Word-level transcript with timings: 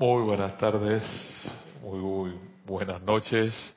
Muy 0.00 0.22
buenas 0.22 0.56
tardes, 0.56 1.04
muy, 1.82 1.98
muy 1.98 2.32
buenas 2.64 3.02
noches, 3.02 3.76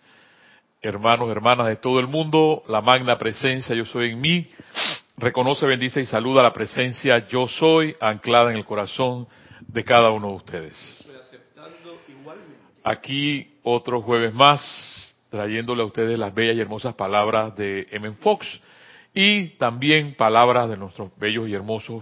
hermanos, 0.81 1.29
hermanas 1.29 1.67
de 1.67 1.75
todo 1.75 1.99
el 1.99 2.07
mundo, 2.07 2.63
la 2.69 2.79
magna 2.79 3.17
presencia 3.17 3.75
yo 3.75 3.85
soy 3.85 4.11
en 4.11 4.21
mí, 4.21 4.47
reconoce, 5.17 5.65
bendice 5.65 5.99
y 5.99 6.05
saluda 6.05 6.41
la 6.41 6.53
presencia 6.53 7.27
yo 7.27 7.49
soy 7.49 7.93
anclada 7.99 8.51
en 8.51 8.55
el 8.55 8.63
corazón 8.63 9.27
de 9.67 9.83
cada 9.83 10.11
uno 10.11 10.29
de 10.29 10.35
ustedes. 10.35 11.05
Aquí 12.85 13.57
otro 13.61 14.01
jueves 14.01 14.33
más, 14.33 15.17
trayéndole 15.29 15.81
a 15.81 15.87
ustedes 15.87 16.17
las 16.17 16.33
bellas 16.33 16.55
y 16.55 16.61
hermosas 16.61 16.95
palabras 16.95 17.53
de 17.57 17.85
M. 17.91 18.13
Fox 18.21 18.47
y 19.13 19.57
también 19.57 20.15
palabras 20.15 20.69
de 20.69 20.77
nuestros 20.77 21.11
bellos 21.17 21.49
y 21.49 21.53
hermosos 21.53 22.01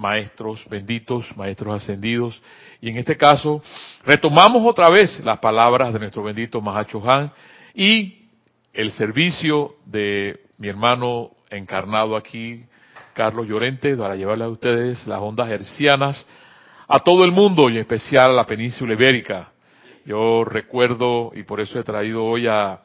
maestros 0.00 0.66
benditos, 0.70 1.26
maestros 1.36 1.82
ascendidos. 1.82 2.40
Y 2.80 2.88
en 2.88 2.96
este 2.96 3.18
caso, 3.18 3.62
retomamos 4.02 4.66
otra 4.66 4.88
vez 4.88 5.20
las 5.20 5.38
palabras 5.38 5.92
de 5.92 5.98
nuestro 5.98 6.22
bendito 6.22 6.62
Mahacho 6.62 7.02
Han 7.08 7.30
y 7.74 8.24
el 8.72 8.92
servicio 8.92 9.74
de 9.84 10.40
mi 10.56 10.68
hermano 10.68 11.32
encarnado 11.50 12.16
aquí, 12.16 12.64
Carlos 13.12 13.46
Llorente, 13.46 13.94
para 13.94 14.16
llevarle 14.16 14.44
a 14.44 14.48
ustedes 14.48 15.06
las 15.06 15.20
ondas 15.20 15.50
hercianas 15.50 16.26
a 16.88 16.98
todo 17.00 17.22
el 17.24 17.32
mundo 17.32 17.68
y 17.68 17.74
en 17.74 17.80
especial 17.80 18.30
a 18.30 18.34
la 18.34 18.46
península 18.46 18.94
ibérica. 18.94 19.52
Yo 20.06 20.44
recuerdo, 20.44 21.30
y 21.34 21.42
por 21.42 21.60
eso 21.60 21.78
he 21.78 21.82
traído 21.82 22.24
hoy 22.24 22.46
a, 22.46 22.80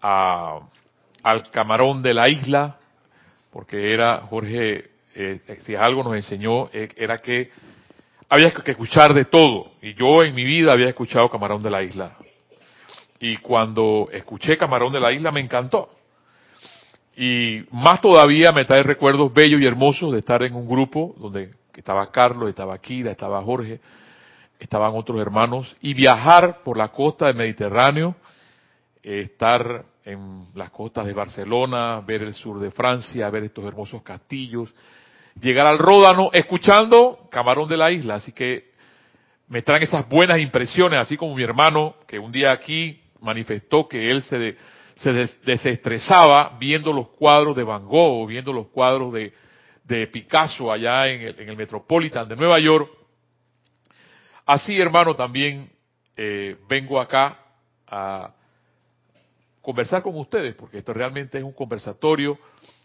a 0.00 0.60
al 1.22 1.50
camarón 1.50 2.02
de 2.02 2.14
la 2.14 2.28
isla, 2.28 2.78
porque 3.52 3.92
era 3.92 4.22
Jorge 4.30 4.95
eh, 5.18 5.40
si 5.64 5.74
algo 5.74 6.04
nos 6.04 6.14
enseñó, 6.14 6.68
eh, 6.74 6.90
era 6.94 7.18
que 7.18 7.50
había 8.28 8.52
que 8.52 8.70
escuchar 8.70 9.14
de 9.14 9.24
todo. 9.24 9.72
Y 9.80 9.94
yo 9.94 10.22
en 10.22 10.34
mi 10.34 10.44
vida 10.44 10.72
había 10.72 10.88
escuchado 10.88 11.30
Camarón 11.30 11.62
de 11.62 11.70
la 11.70 11.82
Isla. 11.82 12.18
Y 13.18 13.38
cuando 13.38 14.08
escuché 14.12 14.58
Camarón 14.58 14.92
de 14.92 15.00
la 15.00 15.12
Isla 15.12 15.32
me 15.32 15.40
encantó. 15.40 15.90
Y 17.16 17.64
más 17.70 18.02
todavía 18.02 18.52
me 18.52 18.66
trae 18.66 18.82
recuerdos 18.82 19.32
bellos 19.32 19.58
y 19.62 19.66
hermosos 19.66 20.12
de 20.12 20.18
estar 20.18 20.42
en 20.42 20.54
un 20.54 20.68
grupo 20.68 21.14
donde 21.16 21.54
estaba 21.74 22.10
Carlos, 22.10 22.50
estaba 22.50 22.76
Kira, 22.76 23.10
estaba 23.10 23.42
Jorge, 23.42 23.80
estaban 24.58 24.92
otros 24.94 25.18
hermanos, 25.18 25.74
y 25.80 25.94
viajar 25.94 26.62
por 26.62 26.76
la 26.76 26.88
costa 26.88 27.26
del 27.26 27.36
Mediterráneo, 27.36 28.16
estar 29.02 29.86
en 30.04 30.46
las 30.54 30.70
costas 30.70 31.06
de 31.06 31.14
Barcelona, 31.14 32.02
ver 32.06 32.22
el 32.22 32.34
sur 32.34 32.60
de 32.60 32.70
Francia, 32.70 33.30
ver 33.30 33.44
estos 33.44 33.64
hermosos 33.64 34.02
castillos, 34.02 34.74
llegar 35.40 35.66
al 35.66 35.78
Ródano 35.78 36.30
escuchando 36.32 37.28
Camarón 37.30 37.68
de 37.68 37.76
la 37.76 37.90
Isla. 37.90 38.16
Así 38.16 38.32
que 38.32 38.70
me 39.48 39.62
traen 39.62 39.82
esas 39.82 40.08
buenas 40.08 40.38
impresiones, 40.38 40.98
así 40.98 41.16
como 41.16 41.34
mi 41.34 41.42
hermano, 41.42 41.96
que 42.06 42.18
un 42.18 42.32
día 42.32 42.52
aquí 42.52 43.00
manifestó 43.20 43.88
que 43.88 44.10
él 44.10 44.22
se, 44.22 44.56
se 44.96 45.12
desestresaba 45.44 46.56
viendo 46.58 46.92
los 46.92 47.08
cuadros 47.08 47.54
de 47.56 47.62
Van 47.62 47.86
Gogh, 47.86 48.26
viendo 48.26 48.52
los 48.52 48.68
cuadros 48.68 49.12
de, 49.12 49.32
de 49.84 50.06
Picasso 50.08 50.72
allá 50.72 51.08
en 51.08 51.20
el, 51.22 51.40
en 51.40 51.48
el, 51.48 51.56
Metropolitan 51.56 52.28
de 52.28 52.36
Nueva 52.36 52.58
York. 52.58 52.90
Así, 54.44 54.78
hermano, 54.80 55.14
también 55.14 55.70
eh, 56.16 56.56
vengo 56.68 57.00
acá 57.00 57.38
a 57.86 58.32
conversar 59.60 60.02
con 60.02 60.16
ustedes, 60.16 60.54
porque 60.54 60.78
esto 60.78 60.92
realmente 60.92 61.38
es 61.38 61.44
un 61.44 61.52
conversatorio 61.52 62.38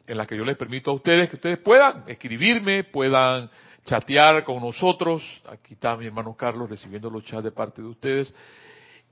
en 0.07 0.17
la 0.17 0.25
que 0.25 0.38
yo 0.38 0.44
les 0.44 0.57
permito 0.57 0.91
a 0.91 0.94
ustedes 0.94 1.30
que 1.30 1.35
ustedes 1.35 1.57
puedan 1.59 2.03
escribirme, 2.07 2.83
puedan 2.83 3.49
chatear 3.85 4.44
con 4.44 4.61
nosotros. 4.61 5.23
Aquí 5.49 5.73
está 5.73 5.95
mi 5.95 6.07
hermano 6.07 6.35
Carlos 6.35 6.69
recibiendo 6.69 7.09
los 7.09 7.23
chats 7.23 7.44
de 7.44 7.52
parte 7.52 7.81
de 7.81 7.88
ustedes. 7.88 8.33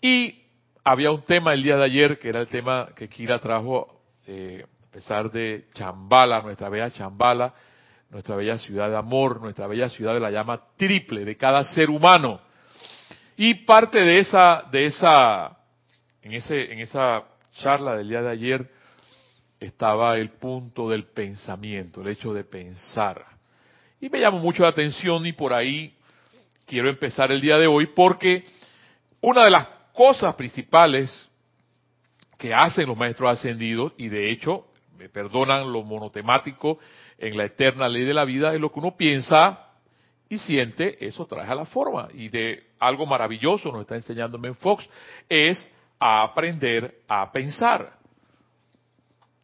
Y 0.01 0.43
había 0.83 1.11
un 1.11 1.23
tema 1.23 1.53
el 1.53 1.63
día 1.63 1.77
de 1.77 1.83
ayer 1.83 2.19
que 2.19 2.29
era 2.29 2.41
el 2.41 2.47
tema 2.47 2.89
que 2.95 3.07
Kira 3.09 3.39
trajo, 3.39 4.01
eh, 4.27 4.65
a 4.87 4.91
pesar 4.91 5.31
de 5.31 5.67
Chambala, 5.73 6.41
nuestra 6.41 6.69
bella 6.69 6.89
Chambala, 6.89 7.53
nuestra 8.09 8.35
bella 8.35 8.57
ciudad 8.57 8.89
de 8.89 8.97
amor, 8.97 9.41
nuestra 9.41 9.67
bella 9.67 9.89
ciudad 9.89 10.13
de 10.13 10.19
la 10.19 10.31
llama 10.31 10.61
triple 10.77 11.25
de 11.25 11.37
cada 11.37 11.63
ser 11.63 11.89
humano. 11.89 12.41
Y 13.37 13.53
parte 13.65 13.99
de 13.99 14.19
esa, 14.19 14.65
de 14.71 14.87
esa, 14.87 15.57
en 16.21 16.33
ese, 16.33 16.73
en 16.73 16.79
esa 16.79 17.23
charla 17.51 17.95
del 17.95 18.09
día 18.09 18.21
de 18.21 18.29
ayer, 18.29 18.78
estaba 19.59 20.17
el 20.17 20.29
punto 20.31 20.89
del 20.89 21.05
pensamiento, 21.05 22.01
el 22.01 22.07
hecho 22.07 22.33
de 22.33 22.43
pensar. 22.43 23.25
Y 23.99 24.09
me 24.09 24.19
llamó 24.19 24.39
mucho 24.39 24.63
la 24.63 24.69
atención 24.69 25.25
y 25.25 25.33
por 25.33 25.53
ahí 25.53 25.93
quiero 26.65 26.89
empezar 26.89 27.31
el 27.31 27.41
día 27.41 27.57
de 27.57 27.67
hoy 27.67 27.87
porque 27.87 28.45
una 29.21 29.43
de 29.43 29.51
las 29.51 29.67
cosas 29.93 30.35
principales 30.35 31.29
que 32.37 32.53
hacen 32.53 32.87
los 32.87 32.97
maestros 32.97 33.29
ascendidos, 33.31 33.91
y 33.97 34.07
de 34.07 34.31
hecho, 34.31 34.65
me 34.97 35.09
perdonan 35.09 35.73
lo 35.73 35.83
monotemático 35.83 36.79
en 37.17 37.35
la 37.35 37.45
eterna 37.45 37.89
ley 37.89 38.05
de 38.05 38.13
la 38.13 38.23
vida, 38.23 38.53
es 38.53 38.61
lo 38.61 38.71
que 38.71 38.79
uno 38.79 38.95
piensa 38.95 39.67
y 40.29 40.37
siente, 40.37 41.05
eso 41.05 41.25
trae 41.25 41.47
a 41.47 41.55
la 41.55 41.65
forma. 41.65 42.07
Y 42.13 42.29
de 42.29 42.67
algo 42.79 43.05
maravilloso 43.05 43.71
nos 43.73 43.81
está 43.81 43.95
enseñándome 43.95 44.53
Fox, 44.53 44.87
es 45.27 45.69
aprender 45.99 47.01
a 47.09 47.29
pensar. 47.29 47.98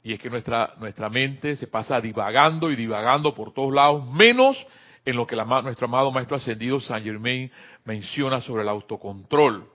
Y 0.05 0.13
es 0.13 0.19
que 0.19 0.29
nuestra, 0.29 0.75
nuestra 0.77 1.09
mente 1.09 1.55
se 1.55 1.65
pasa 1.65 1.99
divagando 1.99 2.71
y 2.71 2.75
divagando 2.75 3.33
por 3.33 3.51
todos 3.51 3.73
lados, 3.73 4.07
menos 4.11 4.55
en 5.03 5.15
lo 5.15 5.25
que 5.25 5.35
nuestro 5.35 5.87
amado 5.87 6.11
Maestro 6.11 6.37
Ascendido 6.37 6.79
Saint 6.79 7.03
Germain 7.03 7.51
menciona 7.85 8.39
sobre 8.39 8.61
el 8.61 8.69
autocontrol. 8.69 9.67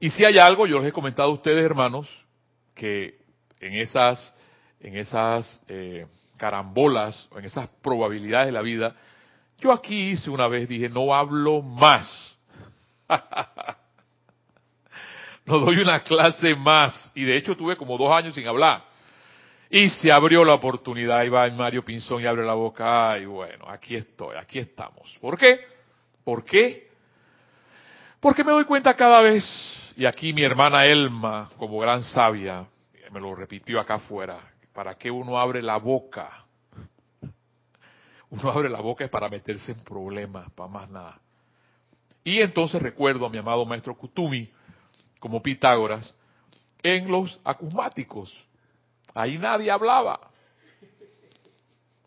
Y 0.00 0.08
si 0.08 0.24
hay 0.24 0.38
algo, 0.38 0.66
yo 0.66 0.78
les 0.78 0.88
he 0.88 0.92
comentado 0.92 1.28
a 1.28 1.34
ustedes, 1.34 1.62
hermanos, 1.62 2.08
que 2.74 3.18
en 3.60 3.74
esas, 3.74 4.34
en 4.80 4.96
esas 4.96 5.62
eh, 5.68 6.06
carambolas 6.38 7.28
en 7.36 7.44
esas 7.44 7.68
probabilidades 7.82 8.46
de 8.46 8.52
la 8.52 8.62
vida, 8.62 8.96
yo 9.58 9.70
aquí 9.70 10.12
hice 10.12 10.30
una 10.30 10.48
vez, 10.48 10.66
dije, 10.66 10.88
no 10.88 11.14
hablo 11.14 11.60
más. 11.60 12.38
no 15.52 15.58
doy 15.58 15.78
una 15.78 16.00
clase 16.00 16.54
más. 16.54 17.10
Y 17.14 17.24
de 17.24 17.36
hecho 17.36 17.56
tuve 17.56 17.76
como 17.76 17.96
dos 17.96 18.12
años 18.12 18.34
sin 18.34 18.46
hablar. 18.46 18.84
Y 19.70 19.88
se 19.88 20.12
abrió 20.12 20.44
la 20.44 20.54
oportunidad, 20.54 21.24
y 21.24 21.28
va 21.28 21.48
Mario 21.50 21.84
Pinzón 21.84 22.22
y 22.22 22.26
abre 22.26 22.44
la 22.44 22.54
boca, 22.54 23.18
y 23.18 23.26
bueno, 23.26 23.68
aquí 23.68 23.96
estoy, 23.96 24.36
aquí 24.36 24.58
estamos. 24.58 25.14
¿Por 25.20 25.36
qué? 25.36 25.60
¿Por 26.24 26.42
qué? 26.44 26.88
Porque 28.18 28.44
me 28.44 28.52
doy 28.52 28.64
cuenta 28.64 28.94
cada 28.94 29.20
vez, 29.20 29.44
y 29.94 30.06
aquí 30.06 30.32
mi 30.32 30.42
hermana 30.42 30.86
Elma, 30.86 31.50
como 31.58 31.78
gran 31.80 32.02
sabia, 32.02 32.66
me 33.10 33.20
lo 33.20 33.34
repitió 33.34 33.78
acá 33.78 33.94
afuera, 33.96 34.38
¿para 34.72 34.94
qué 34.94 35.10
uno 35.10 35.38
abre 35.38 35.60
la 35.60 35.76
boca? 35.76 36.46
Uno 38.30 38.50
abre 38.50 38.70
la 38.70 38.80
boca 38.80 39.04
es 39.04 39.10
para 39.10 39.28
meterse 39.28 39.72
en 39.72 39.80
problemas, 39.80 40.50
para 40.52 40.68
más 40.68 40.88
nada. 40.88 41.20
Y 42.24 42.40
entonces 42.40 42.80
recuerdo 42.80 43.26
a 43.26 43.30
mi 43.30 43.38
amado 43.38 43.64
maestro 43.66 43.94
Kutumi, 43.94 44.50
como 45.18 45.42
Pitágoras, 45.42 46.14
en 46.82 47.10
los 47.10 47.40
acusmáticos. 47.44 48.32
Ahí 49.14 49.38
nadie 49.38 49.70
hablaba. 49.70 50.20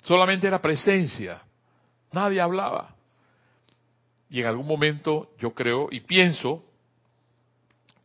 Solamente 0.02 0.48
era 0.48 0.62
presencia. 0.62 1.42
Nadie 2.12 2.42
hablaba. 2.42 2.96
Y 4.30 4.40
en 4.40 4.48
algún 4.48 4.66
momento 4.66 5.32
yo 5.40 5.54
creo 5.54 5.90
y 5.92 6.00
pienso 6.00 6.64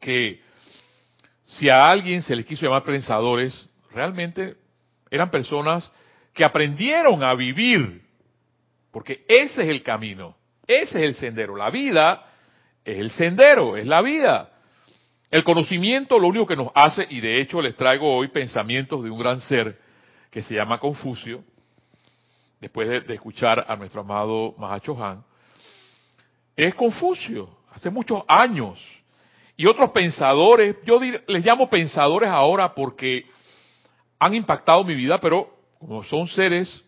que 0.00 0.40
si 1.46 1.68
a 1.68 1.88
alguien 1.88 2.22
se 2.22 2.34
les 2.34 2.44
quiso 2.44 2.66
llamar 2.66 2.84
pensadores, 2.84 3.68
realmente 3.92 4.56
eran 5.10 5.30
personas 5.30 5.90
que 6.34 6.44
aprendieron 6.44 7.22
a 7.22 7.34
vivir, 7.34 8.02
porque 8.90 9.24
ese 9.28 9.62
es 9.62 9.68
el 9.68 9.82
camino, 9.82 10.36
ese 10.66 10.98
es 10.98 11.04
el 11.04 11.14
sendero. 11.14 11.56
La 11.56 11.70
vida 11.70 12.26
es 12.84 12.98
el 12.98 13.10
sendero, 13.10 13.76
es 13.76 13.86
la 13.86 14.02
vida. 14.02 14.50
El 15.30 15.42
conocimiento 15.42 16.18
lo 16.18 16.28
único 16.28 16.46
que 16.46 16.56
nos 16.56 16.70
hace, 16.74 17.06
y 17.10 17.20
de 17.20 17.40
hecho 17.40 17.60
les 17.60 17.74
traigo 17.74 18.16
hoy 18.16 18.28
pensamientos 18.28 19.02
de 19.02 19.10
un 19.10 19.18
gran 19.18 19.40
ser 19.40 19.78
que 20.30 20.42
se 20.42 20.54
llama 20.54 20.78
Confucio, 20.78 21.42
después 22.60 22.88
de, 22.88 23.14
escuchar 23.14 23.64
a 23.68 23.76
nuestro 23.76 24.02
amado 24.02 24.54
Mahacho 24.58 24.96
Han, 25.04 25.24
es 26.54 26.74
Confucio, 26.74 27.50
hace 27.70 27.90
muchos 27.90 28.22
años. 28.28 28.80
Y 29.56 29.66
otros 29.66 29.90
pensadores, 29.90 30.76
yo 30.84 31.00
les 31.00 31.44
llamo 31.44 31.68
pensadores 31.68 32.28
ahora 32.28 32.74
porque 32.74 33.26
han 34.18 34.34
impactado 34.34 34.84
mi 34.84 34.94
vida, 34.94 35.20
pero 35.20 35.50
como 35.78 36.04
son 36.04 36.28
seres 36.28 36.84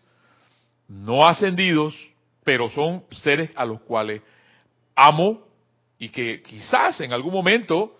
no 0.87 1.27
ascendidos, 1.27 1.95
pero 2.43 2.69
son 2.69 3.03
seres 3.11 3.51
a 3.55 3.65
los 3.65 3.81
cuales 3.81 4.21
amo 4.95 5.41
y 5.99 6.09
que 6.09 6.41
quizás 6.41 6.99
en 7.01 7.13
algún 7.13 7.33
momento 7.33 7.98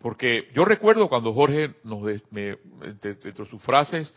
porque 0.00 0.48
yo 0.54 0.64
recuerdo 0.64 1.08
cuando 1.08 1.32
Jorge, 1.34 1.74
nos 1.84 2.02
me, 2.30 2.56
entre, 2.82 3.34
sus 3.34 3.62
frases 3.62 4.12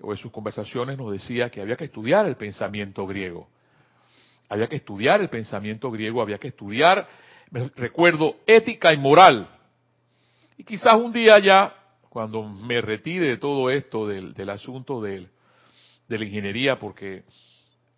o 0.00 0.12
en 0.12 0.18
sus 0.18 0.32
conversaciones, 0.32 0.96
nos 0.96 1.12
decía 1.12 1.50
que 1.50 1.60
había 1.60 1.76
que 1.76 1.84
estudiar 1.84 2.26
el 2.26 2.36
pensamiento 2.36 3.06
griego. 3.06 3.48
Había 4.48 4.68
que 4.68 4.76
estudiar 4.76 5.20
el 5.20 5.28
pensamiento 5.28 5.90
griego, 5.90 6.22
había 6.22 6.38
que 6.38 6.48
estudiar, 6.48 7.06
recuerdo, 7.50 8.36
ética 8.46 8.92
y 8.94 8.98
moral. 8.98 9.48
Y 10.56 10.64
quizás 10.64 10.94
un 10.94 11.12
día 11.12 11.38
ya, 11.38 11.74
cuando 12.08 12.42
me 12.42 12.80
retire 12.80 13.26
de 13.26 13.36
todo 13.36 13.68
esto, 13.70 14.06
del, 14.06 14.48
asunto 14.48 15.02
de 15.02 15.28
la 16.08 16.24
ingeniería, 16.24 16.78
porque 16.78 17.24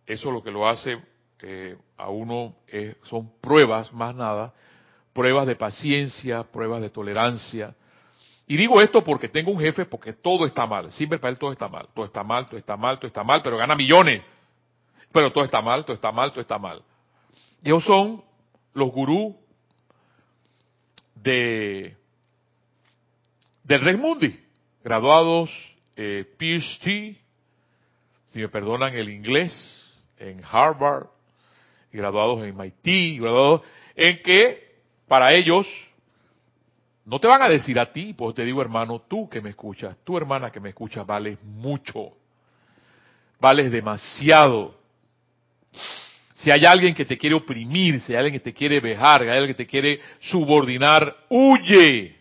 eso 0.06 0.30
lo 0.30 0.42
que 0.42 0.50
lo 0.50 0.66
hace 0.66 0.98
eh, 1.40 1.76
a 1.96 2.10
uno 2.10 2.56
son 3.04 3.30
pruebas, 3.40 3.92
más 3.92 4.14
nada, 4.14 4.52
pruebas 5.18 5.48
de 5.48 5.56
paciencia, 5.56 6.44
pruebas 6.44 6.80
de 6.80 6.90
tolerancia. 6.90 7.74
Y 8.46 8.56
digo 8.56 8.80
esto 8.80 9.02
porque 9.02 9.28
tengo 9.28 9.50
un 9.50 9.58
jefe, 9.58 9.84
porque 9.84 10.12
todo 10.12 10.46
está 10.46 10.64
mal. 10.64 10.92
Siempre 10.92 11.18
para 11.18 11.32
él 11.32 11.38
todo 11.40 11.50
está 11.50 11.68
mal. 11.68 11.88
Todo 11.92 12.04
está 12.04 12.22
mal, 12.22 12.46
todo 12.46 12.56
está 12.56 12.76
mal, 12.76 12.98
todo 13.00 13.08
está 13.08 13.24
mal, 13.24 13.40
pero 13.42 13.56
gana 13.56 13.74
millones. 13.74 14.22
Pero 15.10 15.32
todo 15.32 15.42
está 15.42 15.60
mal, 15.60 15.84
todo 15.84 15.94
está 15.94 16.12
mal, 16.12 16.30
todo 16.30 16.40
está 16.40 16.56
mal. 16.56 16.84
Ellos 17.64 17.84
son 17.84 18.22
los 18.74 18.92
gurús 18.92 19.34
de 21.16 21.96
del 23.64 23.80
Rey 23.80 23.96
Mundi, 23.96 24.40
graduados 24.84 25.50
eh, 25.96 26.32
PhD, 26.38 27.18
si 28.28 28.38
me 28.38 28.48
perdonan 28.48 28.94
el 28.94 29.08
inglés, 29.08 29.52
en 30.16 30.40
Harvard, 30.48 31.08
graduados 31.90 32.44
en 32.44 32.56
MIT, 32.56 33.20
graduados 33.20 33.62
en 33.96 34.22
que 34.22 34.67
para 35.08 35.32
ellos 35.32 35.66
no 37.08 37.18
te 37.18 37.26
van 37.26 37.40
a 37.40 37.48
decir 37.48 37.78
a 37.78 37.90
ti, 37.90 38.12
pues 38.12 38.34
te 38.34 38.44
digo 38.44 38.60
hermano, 38.60 39.00
tú 39.08 39.30
que 39.30 39.40
me 39.40 39.50
escuchas, 39.50 39.96
tu 40.04 40.18
hermana 40.18 40.50
que 40.50 40.60
me 40.60 40.68
escuchas, 40.68 41.06
vales 41.06 41.38
mucho, 41.42 42.12
vales 43.40 43.70
demasiado. 43.72 44.74
Si 46.34 46.50
hay 46.50 46.66
alguien 46.66 46.94
que 46.94 47.06
te 47.06 47.16
quiere 47.16 47.34
oprimir, 47.34 48.02
si 48.02 48.12
hay 48.12 48.18
alguien 48.18 48.34
que 48.34 48.40
te 48.40 48.52
quiere 48.52 48.78
vejar, 48.78 49.22
si 49.22 49.28
hay 49.28 49.38
alguien 49.38 49.56
que 49.56 49.64
te 49.64 49.66
quiere 49.66 49.98
subordinar, 50.20 51.16
huye. 51.30 52.14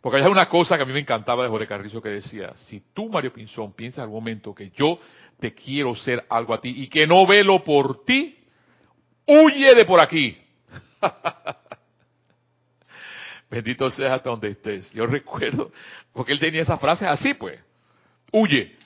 Porque 0.00 0.22
hay 0.22 0.30
una 0.30 0.48
cosa 0.48 0.78
que 0.78 0.82
a 0.84 0.86
mí 0.86 0.92
me 0.94 1.00
encantaba 1.00 1.42
de 1.42 1.50
Jorge 1.50 1.66
Carrizo 1.66 2.00
que 2.00 2.08
decía, 2.08 2.54
si 2.54 2.80
tú, 2.94 3.10
Mario 3.10 3.32
Pinzón, 3.32 3.74
piensas 3.74 4.04
al 4.04 4.10
momento 4.10 4.54
que 4.54 4.70
yo 4.70 4.98
te 5.38 5.52
quiero 5.52 5.94
ser 5.94 6.24
algo 6.30 6.54
a 6.54 6.60
ti 6.62 6.72
y 6.74 6.88
que 6.88 7.06
no 7.06 7.26
velo 7.26 7.62
por 7.62 8.06
ti, 8.06 8.38
huye 9.26 9.74
de 9.74 9.84
por 9.84 10.00
aquí. 10.00 10.45
Bendito 13.50 13.88
seas 13.90 14.12
hasta 14.12 14.30
donde 14.30 14.48
estés. 14.50 14.92
Yo 14.92 15.06
recuerdo, 15.06 15.70
porque 16.12 16.32
él 16.32 16.40
tenía 16.40 16.62
esas 16.62 16.80
frases 16.80 17.06
así, 17.08 17.34
pues, 17.34 17.60
huye. 18.32 18.76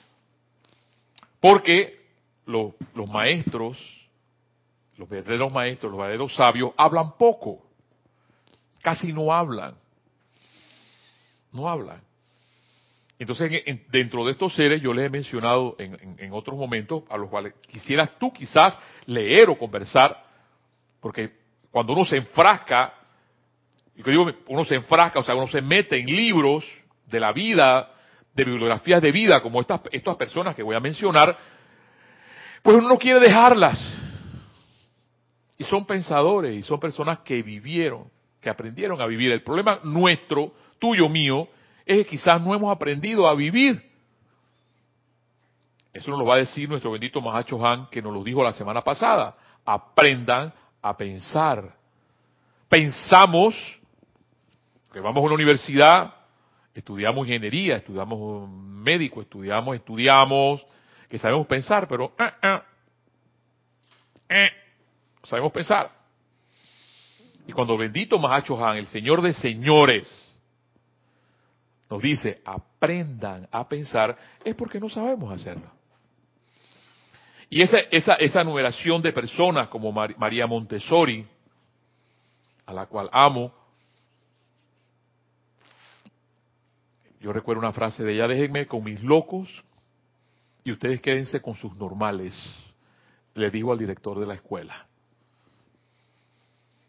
Porque 1.41 1.99
los, 2.45 2.75
maestros, 3.09 3.79
los 4.99 5.09
verdaderos 5.09 5.51
maestros, 5.51 5.93
los 5.93 5.99
verdaderos 5.99 6.35
sabios, 6.35 6.73
hablan 6.77 7.17
poco. 7.17 7.63
Casi 8.83 9.13
no 9.13 9.33
hablan. 9.33 9.75
No 11.53 11.69
hablan. 11.69 12.03
Entonces, 13.19 13.51
dentro 13.91 14.25
de 14.25 14.33
estos 14.33 14.55
seres, 14.55 14.81
yo 14.81 14.95
les 14.95 15.07
he 15.07 15.11
mencionado 15.11 15.77
en, 15.79 16.33
otros 16.33 16.59
momentos, 16.59 17.05
a 17.11 17.19
los 17.19 17.29
cuales 17.29 17.55
quisieras 17.67 18.19
tú 18.19 18.33
quizás 18.33 18.79
leer 19.07 19.51
o 19.51 19.59
conversar, 19.59 20.25
porque 21.01 21.40
cuando 21.71 21.93
uno 21.93 22.05
se 22.05 22.17
enfrasca, 22.17 22.95
y 23.97 24.03
que 24.03 24.11
digo, 24.11 24.31
uno 24.49 24.65
se 24.65 24.77
enfrasca, 24.77 25.21
o 25.21 25.23
sea, 25.23 25.35
uno 25.35 25.49
se 25.49 25.61
mete 25.61 25.99
en 25.99 26.07
libros 26.07 26.65
de 27.07 27.21
la 27.21 27.33
vida, 27.33 27.91
de 28.35 28.45
bibliografías 28.45 29.03
de 29.03 29.13
vida, 29.13 29.43
como 29.43 29.61
estas, 29.61 29.83
estas 29.93 30.17
personas 30.17 30.55
que 30.55 30.63
voy 30.63 30.77
a 30.77 30.81
mencionar, 30.81 31.37
pues 32.63 32.77
uno 32.77 32.89
no 32.89 32.99
quiere 32.99 33.21
dejarlas. 33.21 33.79
Y 35.59 35.65
son 35.65 35.85
pensadores, 35.85 36.55
y 36.55 36.63
son 36.63 36.81
personas 36.81 37.19
que 37.21 37.43
vivieron, 37.43 38.11
que 38.41 38.49
aprendieron 38.49 39.01
a 39.01 39.07
vivir. 39.07 39.31
El 39.31 39.43
problema 39.43 39.81
nuestro, 39.85 40.55
tuyo, 40.79 41.09
mío, 41.09 41.49
es 41.85 41.99
que 41.99 42.07
quizás 42.07 42.41
no 42.41 42.55
hemos 42.55 42.75
aprendido 42.75 43.29
a 43.29 43.35
vivir. 43.35 43.91
Eso 45.93 46.11
nos 46.11 46.21
lo 46.21 46.27
va 46.27 46.37
a 46.37 46.39
decir 46.39 46.69
nuestro 46.69 46.93
bendito 46.93 47.21
Mahacho 47.21 47.65
Han, 47.67 47.89
que 47.91 48.01
nos 48.01 48.15
lo 48.15 48.23
dijo 48.23 48.43
la 48.43 48.53
semana 48.53 48.83
pasada. 48.83 49.37
Aprendan 49.65 50.53
a 50.83 50.97
pensar. 50.97 51.75
Pensamos 52.69 53.55
que 54.93 55.01
vamos 55.01 55.23
a 55.23 55.27
una 55.27 55.35
universidad, 55.35 56.15
estudiamos 56.75 57.27
ingeniería, 57.27 57.77
estudiamos 57.77 58.49
médico, 58.49 59.23
estudiamos, 59.23 59.77
estudiamos, 59.77 60.67
que 61.09 61.19
sabemos 61.19 61.47
pensar, 61.47 61.87
pero 61.89 62.13
eh, 62.19 62.33
eh, 62.43 62.61
eh, 64.29 64.51
sabemos 65.25 65.53
pensar. 65.53 65.91
Y 67.47 67.53
cuando 67.53 67.77
bendito 67.77 68.19
Mahacho 68.19 68.65
Han, 68.65 68.77
el 68.77 68.87
Señor 68.87 69.23
de 69.23 69.33
señores, 69.33 70.39
nos 71.89 72.01
dice 72.01 72.41
aprendan 72.45 73.49
a 73.51 73.69
pensar, 73.69 74.17
es 74.45 74.55
porque 74.55 74.79
no 74.79 74.89
sabemos 74.89 75.33
hacerlo. 75.33 75.80
Y 77.53 77.63
esa, 77.63 77.79
esa, 77.91 78.15
esa 78.15 78.45
numeración 78.45 79.03
de 79.03 79.13
personas 79.13 79.67
como 79.69 79.91
María 79.91 80.47
Montessori, 80.47 81.27
a 82.65 82.73
la 82.73 82.87
cual 82.87 83.11
amo, 83.13 83.53
yo 87.21 87.33
recuerdo 87.33 87.61
una 87.61 87.73
frase 87.73 88.05
de 88.05 88.15
ella, 88.15 88.29
déjenme 88.29 88.67
con 88.67 88.85
mis 88.85 89.03
locos 89.03 89.49
y 90.63 90.71
ustedes 90.71 91.01
quédense 91.01 91.43
con 91.43 91.57
sus 91.57 91.75
normales, 91.75 92.33
le 93.35 93.51
digo 93.51 93.73
al 93.73 93.79
director 93.79 94.21
de 94.21 94.27
la 94.27 94.35
escuela. 94.35 94.87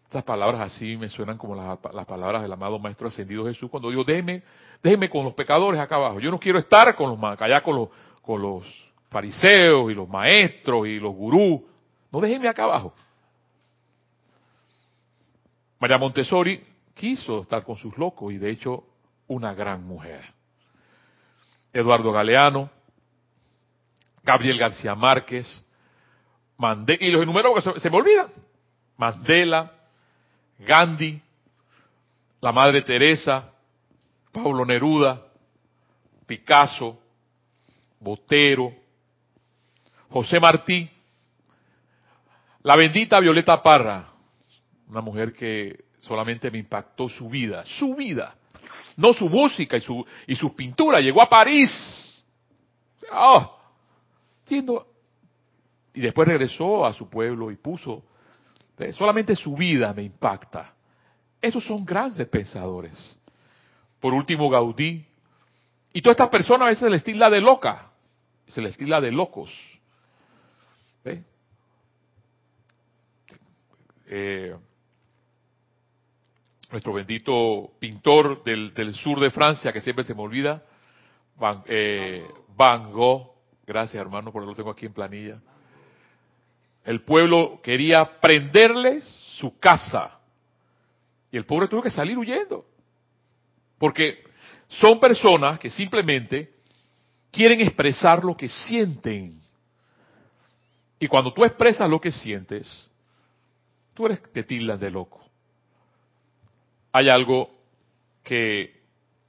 Estas 0.06 0.24
palabras 0.24 0.62
así 0.62 0.96
me 0.96 1.10
suenan 1.10 1.40
como 1.40 1.56
las, 1.56 1.80
palabras 2.06 2.44
del 2.44 2.52
amado 2.52 2.78
Maestro 2.78 3.08
Ascendido 3.08 3.46
Jesús 3.46 3.70
cuando 3.72 3.90
digo, 3.90 4.04
déjeme, 4.04 4.44
déjeme 4.84 5.10
con 5.10 5.24
los 5.24 5.34
pecadores 5.34 5.80
acá 5.80 5.96
abajo. 5.96 6.20
Yo 6.20 6.30
no 6.30 6.40
quiero 6.40 6.60
estar 6.60 6.96
con 6.96 7.10
los, 7.10 7.42
allá 7.42 7.64
con 7.64 7.76
los, 7.76 7.90
con 8.22 8.42
los 8.42 8.91
fariseos 9.12 9.92
y 9.92 9.94
los 9.94 10.08
maestros 10.08 10.88
y 10.88 10.98
los 10.98 11.14
gurús. 11.14 11.62
No 12.12 12.22
déjenme 12.22 12.48
acá 12.48 12.64
abajo. 12.64 12.94
María 15.80 15.98
Montessori 15.98 16.64
quiso 16.94 17.42
estar 17.42 17.64
con 17.64 17.76
sus 17.76 17.96
locos 17.98 18.32
y 18.34 18.38
de 18.38 18.50
hecho 18.50 18.86
una 19.28 19.54
gran 19.54 19.84
mujer. 19.84 20.24
Eduardo 21.74 22.12
Galeano, 22.12 22.70
Gabriel 24.24 24.58
García 24.58 24.96
Márquez, 24.96 25.48
y 27.00 27.10
los 27.10 27.24
enumero 27.24 27.54
porque 27.54 27.80
se 27.80 27.90
me 27.90 27.98
olvidan. 27.98 28.32
Mandela, 28.98 29.72
Gandhi, 30.60 31.22
la 32.40 32.52
Madre 32.52 32.84
Teresa, 32.84 33.52
Pablo 34.32 34.64
Neruda, 34.66 35.26
Picasso, 36.28 37.00
Botero, 38.00 38.81
José 40.12 40.40
Martí, 40.40 40.90
la 42.64 42.76
bendita 42.76 43.20
Violeta 43.20 43.62
Parra, 43.64 44.08
una 44.90 45.02
mujer 45.02 45.34
que 45.34 45.86
solamente 46.00 46.52
me 46.52 46.60
impactó 46.60 47.10
su 47.10 47.30
vida, 47.30 47.64
su 47.66 47.96
vida, 47.96 48.36
no 48.98 49.14
su 49.14 49.30
música 49.30 49.78
y 49.78 49.82
su 49.82 50.06
y 50.28 50.36
sus 50.36 50.52
pinturas, 50.52 51.02
llegó 51.02 51.22
a 51.22 51.30
París. 51.30 52.24
Oh, 53.14 53.58
y 55.94 56.02
después 56.02 56.28
regresó 56.28 56.86
a 56.86 56.94
su 56.94 57.10
pueblo 57.10 57.52
y 57.52 57.56
puso 57.56 58.04
Solamente 58.94 59.36
su 59.36 59.56
vida 59.56 59.94
me 59.94 60.02
impacta. 60.02 60.74
Esos 61.40 61.64
son 61.64 61.86
grandes 61.86 62.28
pensadores. 62.28 62.94
Por 64.00 64.14
último, 64.14 64.50
Gaudí. 64.50 65.06
Y 65.94 66.02
todas 66.02 66.16
estas 66.16 66.30
personas 66.30 66.66
a 66.66 66.70
veces 66.70 66.84
se 66.84 66.90
les 66.90 66.98
estila 67.00 67.30
de 67.30 67.42
loca, 67.42 67.92
se 68.48 68.62
les 68.62 68.72
estila 68.72 69.00
de 69.00 69.12
locos. 69.12 69.52
Eh, 74.14 74.54
nuestro 76.70 76.92
bendito 76.92 77.72
pintor 77.80 78.44
del, 78.44 78.94
sur 78.94 79.22
de 79.22 79.32
Francia, 79.32 79.72
que 79.72 79.80
siempre 79.80 80.04
se 80.04 80.14
me 80.14 80.22
olvida, 80.22 80.66
Van, 81.38 81.64
eh, 81.66 82.28
Van 82.58 82.92
Gogh, 82.92 83.32
gracias 83.66 84.02
hermano, 84.02 84.34
porque 84.34 84.48
lo 84.48 84.56
tengo 84.56 84.70
aquí 84.70 84.86
en 84.86 84.94
planilla. 84.94 85.40
El 86.84 87.04
pueblo 87.04 87.62
quería 87.64 88.20
prenderle 88.20 89.02
su 89.38 89.58
casa. 89.60 90.20
Y 91.32 91.38
el 91.38 91.46
pobre 91.46 91.70
tuvo 91.70 91.82
que 91.82 91.90
salir 91.90 92.18
huyendo. 92.18 92.66
Porque 93.78 94.26
son 94.68 95.00
personas 95.00 95.58
que 95.58 95.70
simplemente 95.70 96.52
quieren 97.32 97.62
expresar 97.62 98.26
lo 98.26 98.36
que 98.36 98.50
sienten. 98.50 99.40
Y 101.00 101.08
cuando 101.08 101.34
tú 101.34 101.46
expresas 101.46 101.90
lo 101.90 102.02
que 102.02 102.12
sientes, 102.12 102.91
te 104.10 104.44
tildas 104.44 104.80
de 104.80 104.90
loco. 104.90 105.22
Hay 106.92 107.10
algo 107.10 107.50
que 108.24 108.82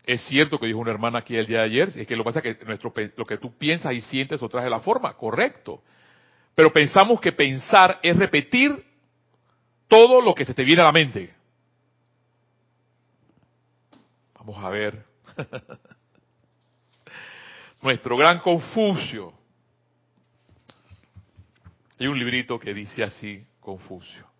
es 0.05 0.21
cierto 0.23 0.59
que 0.59 0.67
dijo 0.67 0.79
una 0.79 0.91
hermana 0.91 1.21
aquí 1.21 1.37
el 1.37 1.47
día 1.47 1.59
de 1.59 1.65
ayer, 1.65 1.89
es 1.95 2.07
que 2.07 2.17
lo 2.17 2.25
que 2.25 2.33
pasa 2.33 2.41
es 2.41 2.57
que 2.57 2.65
nuestro, 2.65 2.93
lo 3.17 3.25
que 3.25 3.39
tú 3.39 3.57
piensas 3.57 3.93
y 3.93 4.01
sientes 4.01 4.41
lo 4.41 4.49
trae 4.49 4.69
la 4.69 4.81
forma, 4.81 5.15
correcto. 5.15 5.83
Pero 6.55 6.73
pensamos 6.73 7.21
que 7.21 7.33
pensar 7.33 8.01
es 8.03 8.17
repetir 8.17 8.85
todo 9.89 10.21
lo 10.21 10.35
que 10.35 10.45
se 10.45 10.55
te 10.55 10.65
viene 10.65 10.83
a 10.83 10.87
la 10.87 10.93
mente. 10.93 11.35
Vamos 14.35 14.63
a 14.63 14.71
ver. 14.71 15.05
Nuestro 17.83 18.17
gran 18.17 18.41
Confucio. 18.41 19.33
Hay 21.99 22.09
un 22.09 22.19
librito 22.19 22.59
que 22.59 22.75
dice 22.75 23.05
así, 23.05 23.47
Confucio. 23.61 24.32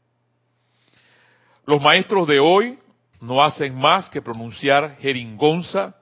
Los 1.65 1.81
maestros 1.81 2.27
de 2.27 2.41
hoy 2.41 2.79
no 3.21 3.43
hacen 3.43 3.75
más 3.75 4.09
que 4.09 4.21
pronunciar 4.21 4.97
jeringonza, 4.99 5.95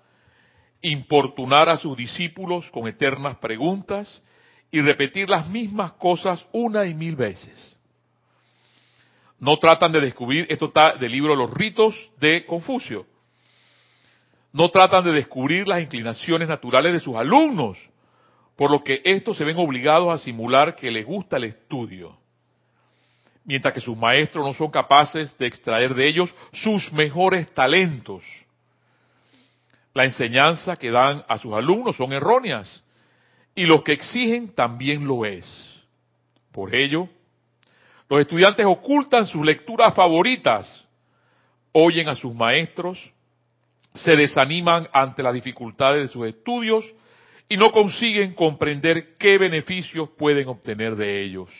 importunar 0.80 1.68
a 1.68 1.76
sus 1.76 1.96
discípulos 1.96 2.68
con 2.70 2.88
eternas 2.88 3.36
preguntas 3.36 4.22
y 4.70 4.80
repetir 4.80 5.28
las 5.28 5.48
mismas 5.48 5.92
cosas 5.92 6.46
una 6.52 6.86
y 6.86 6.94
mil 6.94 7.16
veces. 7.16 7.78
No 9.38 9.58
tratan 9.58 9.92
de 9.92 10.00
descubrir, 10.00 10.46
esto 10.48 10.66
está 10.66 10.94
del 10.94 11.12
libro 11.12 11.34
Los 11.34 11.50
ritos 11.52 11.94
de 12.18 12.46
Confucio, 12.46 13.06
no 14.52 14.70
tratan 14.70 15.04
de 15.04 15.12
descubrir 15.12 15.68
las 15.68 15.80
inclinaciones 15.80 16.48
naturales 16.48 16.92
de 16.92 17.00
sus 17.00 17.16
alumnos, 17.16 17.78
por 18.56 18.70
lo 18.70 18.82
que 18.82 19.00
estos 19.04 19.36
se 19.36 19.44
ven 19.44 19.56
obligados 19.58 20.12
a 20.12 20.22
simular 20.22 20.74
que 20.74 20.90
les 20.90 21.06
gusta 21.06 21.36
el 21.36 21.44
estudio, 21.44 22.19
mientras 23.50 23.74
que 23.74 23.80
sus 23.80 23.96
maestros 23.96 24.46
no 24.46 24.54
son 24.54 24.70
capaces 24.70 25.36
de 25.36 25.48
extraer 25.48 25.92
de 25.92 26.06
ellos 26.06 26.32
sus 26.52 26.92
mejores 26.92 27.52
talentos. 27.52 28.22
La 29.92 30.04
enseñanza 30.04 30.76
que 30.76 30.92
dan 30.92 31.24
a 31.26 31.36
sus 31.36 31.52
alumnos 31.52 31.96
son 31.96 32.12
erróneas 32.12 32.84
y 33.56 33.64
lo 33.64 33.82
que 33.82 33.90
exigen 33.90 34.54
también 34.54 35.04
lo 35.04 35.26
es. 35.26 35.44
Por 36.52 36.72
ello, 36.76 37.08
los 38.08 38.20
estudiantes 38.20 38.64
ocultan 38.66 39.26
sus 39.26 39.44
lecturas 39.44 39.96
favoritas, 39.96 40.86
oyen 41.72 42.08
a 42.08 42.14
sus 42.14 42.32
maestros, 42.32 43.00
se 43.96 44.14
desaniman 44.14 44.86
ante 44.92 45.24
las 45.24 45.34
dificultades 45.34 46.02
de 46.02 46.08
sus 46.08 46.28
estudios 46.28 46.84
y 47.48 47.56
no 47.56 47.72
consiguen 47.72 48.32
comprender 48.32 49.16
qué 49.18 49.38
beneficios 49.38 50.08
pueden 50.10 50.46
obtener 50.46 50.94
de 50.94 51.24
ellos. 51.24 51.50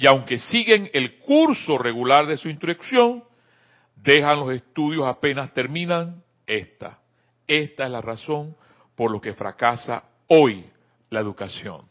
Y 0.00 0.06
aunque 0.06 0.38
siguen 0.38 0.88
el 0.94 1.18
curso 1.18 1.76
regular 1.76 2.26
de 2.26 2.38
su 2.38 2.48
instrucción, 2.48 3.22
dejan 3.96 4.40
los 4.40 4.54
estudios 4.54 5.06
apenas 5.06 5.52
terminan 5.52 6.22
esta. 6.46 7.00
Esta 7.46 7.84
es 7.84 7.90
la 7.90 8.00
razón 8.00 8.56
por 8.96 9.10
lo 9.10 9.20
que 9.20 9.34
fracasa 9.34 10.02
hoy 10.28 10.64
la 11.10 11.20
educación. 11.20 11.82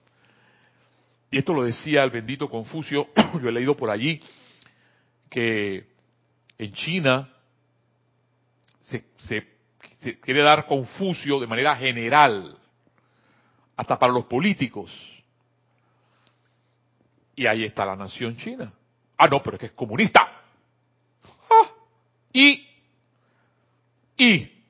Y 1.29 1.37
esto 1.37 1.53
lo 1.53 1.63
decía 1.63 2.03
el 2.03 2.09
bendito 2.09 2.49
Confucio, 2.49 3.09
yo 3.43 3.47
he 3.47 3.51
leído 3.51 3.77
por 3.77 3.91
allí 3.91 4.19
que 5.29 5.85
en 6.57 6.73
China 6.73 7.29
se, 8.81 9.03
quiere 10.19 10.41
dar 10.41 10.65
Confucio 10.65 11.39
de 11.39 11.45
manera 11.45 11.75
general, 11.75 12.57
hasta 13.77 13.99
para 13.99 14.11
los 14.11 14.25
políticos. 14.25 14.91
Y 17.39 17.47
ahí 17.47 17.63
está 17.63 17.85
la 17.85 17.95
nación 17.95 18.35
china. 18.35 18.69
Ah, 19.17 19.29
no, 19.29 19.41
pero 19.41 19.55
es 19.55 19.61
que 19.61 19.65
es 19.67 19.71
comunista. 19.71 20.29
Ah, 21.49 21.69
y, 22.33 22.67
y, 24.17 24.63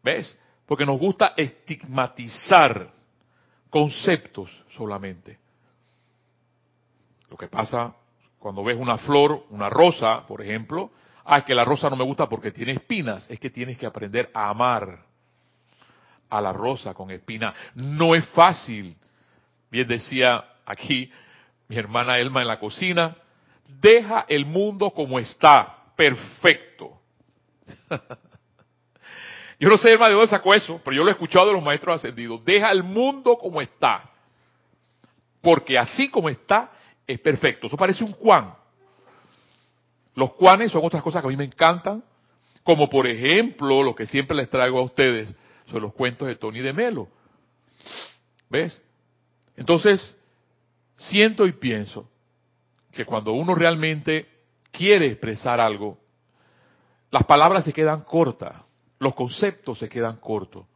¿ves? 0.00 0.38
Porque 0.64 0.86
nos 0.86 0.96
gusta 0.96 1.34
estigmatizar 1.36 2.92
conceptos 3.68 4.48
solamente. 4.76 5.40
Lo 7.28 7.36
que 7.36 7.48
pasa 7.48 7.96
cuando 8.38 8.62
ves 8.62 8.76
una 8.78 8.98
flor, 8.98 9.46
una 9.50 9.68
rosa, 9.68 10.24
por 10.28 10.42
ejemplo, 10.42 10.92
ah, 11.24 11.44
que 11.44 11.56
la 11.56 11.64
rosa 11.64 11.90
no 11.90 11.96
me 11.96 12.04
gusta 12.04 12.28
porque 12.28 12.52
tiene 12.52 12.74
espinas, 12.74 13.28
es 13.28 13.40
que 13.40 13.50
tienes 13.50 13.76
que 13.76 13.86
aprender 13.86 14.30
a 14.34 14.50
amar 14.50 15.04
a 16.28 16.40
la 16.40 16.52
rosa 16.52 16.94
con 16.94 17.10
espinas. 17.10 17.56
No 17.74 18.14
es 18.14 18.24
fácil. 18.28 18.96
Bien 19.68 19.88
decía 19.88 20.44
aquí 20.64 21.10
mi 21.70 21.76
hermana 21.76 22.18
Elma 22.18 22.42
en 22.42 22.48
la 22.48 22.58
cocina, 22.58 23.16
deja 23.80 24.26
el 24.28 24.44
mundo 24.44 24.90
como 24.90 25.20
está, 25.20 25.92
perfecto. 25.94 27.00
yo 29.60 29.68
no 29.68 29.78
sé, 29.78 29.92
Elma, 29.92 30.08
de 30.08 30.14
dónde 30.14 30.26
sacó 30.26 30.52
eso, 30.52 30.80
pero 30.84 30.96
yo 30.96 31.04
lo 31.04 31.10
he 31.10 31.12
escuchado 31.12 31.46
de 31.46 31.52
los 31.52 31.62
maestros 31.62 31.94
ascendidos. 31.94 32.44
Deja 32.44 32.72
el 32.72 32.82
mundo 32.82 33.38
como 33.38 33.60
está, 33.60 34.10
porque 35.40 35.78
así 35.78 36.10
como 36.10 36.28
está, 36.28 36.72
es 37.06 37.20
perfecto. 37.20 37.68
Eso 37.68 37.76
parece 37.76 38.02
un 38.02 38.14
Juan. 38.14 38.52
Los 40.16 40.30
Juanes 40.30 40.72
son 40.72 40.84
otras 40.84 41.04
cosas 41.04 41.22
que 41.22 41.28
a 41.28 41.30
mí 41.30 41.36
me 41.36 41.44
encantan, 41.44 42.02
como 42.64 42.90
por 42.90 43.06
ejemplo 43.06 43.84
lo 43.84 43.94
que 43.94 44.08
siempre 44.08 44.36
les 44.36 44.50
traigo 44.50 44.80
a 44.80 44.82
ustedes 44.82 45.32
sobre 45.66 45.82
los 45.82 45.94
cuentos 45.94 46.26
de 46.26 46.34
Tony 46.34 46.62
de 46.62 46.72
Melo. 46.72 47.06
¿Ves? 48.48 48.82
Entonces, 49.56 50.16
siento 51.00 51.46
y 51.46 51.52
pienso 51.52 52.08
que 52.92 53.04
cuando 53.04 53.32
uno 53.32 53.54
realmente 53.54 54.28
quiere 54.70 55.06
expresar 55.06 55.60
algo, 55.60 55.98
las 57.10 57.24
palabras 57.24 57.64
se 57.64 57.72
quedan 57.72 58.02
cortas, 58.02 58.54
los 58.98 59.14
conceptos 59.14 59.78
se 59.78 59.88
quedan 59.88 60.18
cortos. 60.18 60.66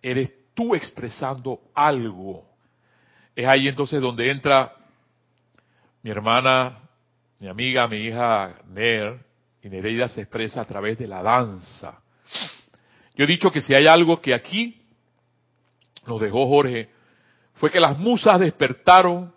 Eres 0.00 0.32
tú 0.54 0.74
expresando 0.74 1.60
algo. 1.74 2.44
Es 3.34 3.46
ahí 3.46 3.68
entonces 3.68 4.00
donde 4.00 4.30
entra 4.30 4.72
mi 6.02 6.10
hermana 6.10 6.86
mi 7.38 7.48
amiga, 7.48 7.86
mi 7.86 7.98
hija 7.98 8.54
Ner, 8.68 9.18
y 9.62 9.68
Nereida 9.68 10.08
se 10.08 10.22
expresa 10.22 10.62
a 10.62 10.64
través 10.64 10.98
de 10.98 11.06
la 11.06 11.22
danza. 11.22 12.00
Yo 13.14 13.24
he 13.24 13.26
dicho 13.26 13.50
que 13.50 13.60
si 13.60 13.74
hay 13.74 13.86
algo 13.86 14.20
que 14.20 14.32
aquí 14.32 14.82
nos 16.06 16.20
dejó 16.20 16.46
Jorge, 16.46 16.90
fue 17.56 17.70
que 17.70 17.80
las 17.80 17.98
musas 17.98 18.38
despertaron 18.40 19.32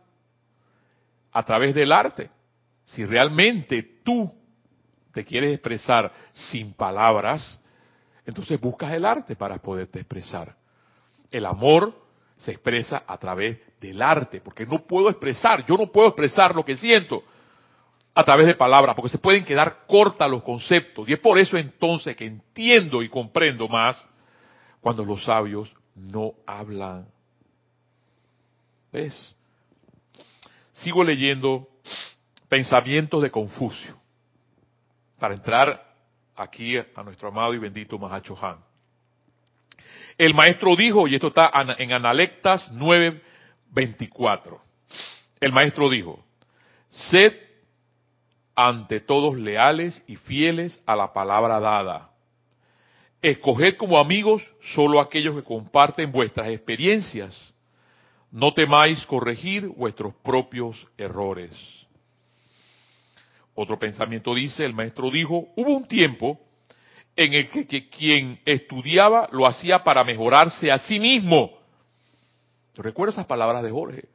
a 1.31 1.43
través 1.43 1.73
del 1.73 1.91
arte. 1.91 2.29
Si 2.85 3.05
realmente 3.05 4.01
tú 4.03 4.31
te 5.13 5.23
quieres 5.23 5.53
expresar 5.53 6.11
sin 6.33 6.73
palabras, 6.73 7.59
entonces 8.25 8.59
buscas 8.59 8.91
el 8.93 9.05
arte 9.05 9.35
para 9.35 9.57
poderte 9.57 9.99
expresar. 9.99 10.55
El 11.31 11.45
amor 11.45 11.93
se 12.37 12.51
expresa 12.51 13.03
a 13.05 13.17
través 13.17 13.57
del 13.79 14.01
arte, 14.01 14.41
porque 14.41 14.65
no 14.65 14.85
puedo 14.85 15.09
expresar, 15.09 15.65
yo 15.65 15.77
no 15.77 15.91
puedo 15.91 16.09
expresar 16.09 16.55
lo 16.55 16.63
que 16.63 16.77
siento, 16.77 17.23
a 18.13 18.23
través 18.23 18.47
de 18.47 18.55
palabras, 18.55 18.95
porque 18.95 19.09
se 19.09 19.17
pueden 19.17 19.45
quedar 19.45 19.85
cortas 19.87 20.29
los 20.29 20.43
conceptos. 20.43 21.07
Y 21.07 21.13
es 21.13 21.19
por 21.19 21.37
eso 21.37 21.57
entonces 21.57 22.15
que 22.15 22.25
entiendo 22.25 23.01
y 23.01 23.09
comprendo 23.09 23.67
más 23.67 24.03
cuando 24.81 25.05
los 25.05 25.23
sabios 25.23 25.71
no 25.95 26.33
hablan. 26.45 27.07
¿Ves? 28.91 29.35
Sigo 30.73 31.03
leyendo 31.03 31.67
pensamientos 32.47 33.21
de 33.21 33.29
Confucio 33.29 33.99
para 35.19 35.35
entrar 35.35 35.85
aquí 36.35 36.77
a 36.77 37.03
nuestro 37.03 37.27
amado 37.27 37.53
y 37.53 37.59
bendito 37.59 37.99
Mahacho 37.99 38.37
Han. 38.41 38.57
El 40.17 40.33
maestro 40.33 40.75
dijo, 40.75 41.07
y 41.07 41.15
esto 41.15 41.27
está 41.27 41.51
en 41.77 41.91
Analectas 41.91 42.69
9:24, 42.71 44.59
el 45.39 45.53
maestro 45.53 45.89
dijo, 45.89 46.23
sed 46.89 47.33
ante 48.55 48.99
todos 48.99 49.37
leales 49.37 50.03
y 50.07 50.17
fieles 50.17 50.83
a 50.85 50.95
la 50.95 51.13
palabra 51.13 51.59
dada. 51.59 52.09
Escoged 53.21 53.77
como 53.77 53.97
amigos 53.99 54.43
solo 54.73 54.99
aquellos 54.99 55.35
que 55.35 55.43
comparten 55.43 56.11
vuestras 56.11 56.47
experiencias. 56.49 57.53
No 58.31 58.53
temáis 58.53 59.05
corregir 59.05 59.67
vuestros 59.67 60.13
propios 60.23 60.87
errores. 60.97 61.51
Otro 63.55 63.77
pensamiento 63.77 64.33
dice, 64.33 64.63
el 64.63 64.73
maestro 64.73 65.09
dijo, 65.09 65.47
hubo 65.55 65.75
un 65.75 65.87
tiempo 65.87 66.39
en 67.15 67.33
el 67.33 67.49
que, 67.49 67.89
quien 67.89 68.39
estudiaba 68.45 69.27
lo 69.31 69.45
hacía 69.45 69.83
para 69.83 70.03
mejorarse 70.03 70.71
a 70.71 70.79
sí 70.79 70.99
mismo. 70.99 71.51
Recuerdo 72.75 73.11
esas 73.11 73.25
palabras 73.25 73.63
de 73.63 73.71
Jorge. 73.71 74.07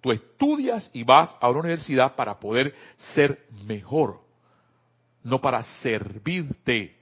Tú 0.00 0.12
estudias 0.12 0.88
y 0.92 1.02
vas 1.02 1.34
a 1.40 1.48
una 1.48 1.60
universidad 1.60 2.14
para 2.14 2.38
poder 2.38 2.72
ser 2.96 3.46
mejor, 3.64 4.20
no 5.24 5.40
para 5.40 5.64
servirte. 5.64 6.94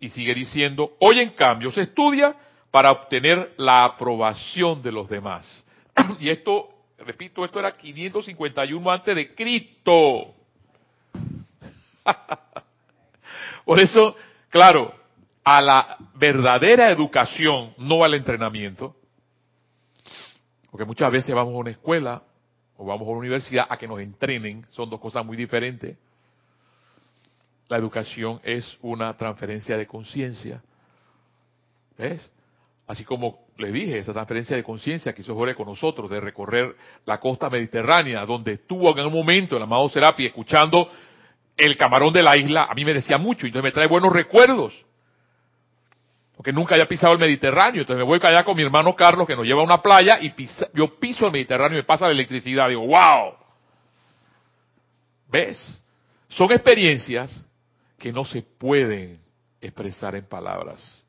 Y 0.00 0.10
sigue 0.10 0.34
diciendo, 0.34 0.92
hoy 1.00 1.20
en 1.20 1.30
cambio 1.30 1.72
se 1.72 1.82
estudia 1.82 2.36
para 2.72 2.90
obtener 2.90 3.52
la 3.58 3.84
aprobación 3.84 4.82
de 4.82 4.90
los 4.90 5.08
demás. 5.08 5.64
y 6.18 6.30
esto, 6.30 6.70
repito, 6.98 7.44
esto 7.44 7.60
era 7.60 7.70
551 7.70 8.90
antes 8.90 9.14
de 9.14 9.34
Cristo. 9.34 10.34
Por 13.64 13.78
eso, 13.78 14.16
claro, 14.48 14.92
a 15.44 15.60
la 15.60 15.98
verdadera 16.14 16.90
educación, 16.90 17.74
no 17.76 18.02
al 18.02 18.14
entrenamiento, 18.14 18.96
Porque 20.70 20.86
muchas 20.86 21.12
veces 21.12 21.34
vamos 21.34 21.54
a 21.54 21.58
una 21.58 21.70
escuela 21.70 22.22
o 22.78 22.86
vamos 22.86 23.06
a 23.06 23.10
una 23.10 23.20
universidad 23.20 23.66
a 23.68 23.76
que 23.76 23.86
nos 23.86 24.00
entrenen, 24.00 24.66
son 24.70 24.88
dos 24.88 24.98
cosas 24.98 25.26
muy 25.26 25.36
diferentes. 25.36 25.98
La 27.68 27.76
educación 27.76 28.40
es 28.42 28.78
una 28.80 29.14
transferencia 29.14 29.76
de 29.76 29.86
conciencia. 29.86 30.62
¿Ves? 31.98 32.32
Así 32.86 33.04
como 33.04 33.46
le 33.58 33.70
dije, 33.70 33.98
esa 33.98 34.12
transferencia 34.12 34.56
de 34.56 34.64
conciencia 34.64 35.12
que 35.12 35.22
hizo 35.22 35.34
Jorge 35.34 35.54
con 35.54 35.66
nosotros, 35.66 36.10
de 36.10 36.20
recorrer 36.20 36.74
la 37.06 37.18
costa 37.20 37.48
mediterránea, 37.48 38.26
donde 38.26 38.52
estuvo 38.52 38.96
en 38.98 39.06
un 39.06 39.12
momento 39.12 39.56
el 39.56 39.62
amado 39.62 39.88
Serapi 39.88 40.26
escuchando 40.26 40.88
el 41.56 41.76
camarón 41.76 42.12
de 42.12 42.22
la 42.22 42.36
isla, 42.36 42.64
a 42.64 42.74
mí 42.74 42.84
me 42.84 42.94
decía 42.94 43.18
mucho, 43.18 43.46
y 43.46 43.50
entonces 43.50 43.64
me 43.64 43.72
trae 43.72 43.86
buenos 43.86 44.12
recuerdos. 44.12 44.84
Porque 46.36 46.52
nunca 46.52 46.74
había 46.74 46.88
pisado 46.88 47.12
el 47.12 47.20
Mediterráneo, 47.20 47.82
entonces 47.82 47.98
me 47.98 48.08
voy 48.08 48.18
allá 48.22 48.42
con 48.42 48.56
mi 48.56 48.62
hermano 48.62 48.96
Carlos 48.96 49.26
que 49.26 49.36
nos 49.36 49.46
lleva 49.46 49.60
a 49.60 49.64
una 49.64 49.80
playa 49.80 50.18
y 50.20 50.34
yo 50.74 50.98
piso 50.98 51.26
el 51.26 51.32
Mediterráneo 51.32 51.78
y 51.78 51.82
me 51.82 51.86
pasa 51.86 52.06
la 52.06 52.12
electricidad, 52.12 52.68
digo, 52.68 52.86
wow. 52.86 53.34
¿Ves? 55.30 55.82
Son 56.28 56.50
experiencias 56.50 57.46
que 57.98 58.12
no 58.12 58.24
se 58.24 58.42
pueden 58.42 59.20
expresar 59.60 60.16
en 60.16 60.26
palabras. 60.26 61.01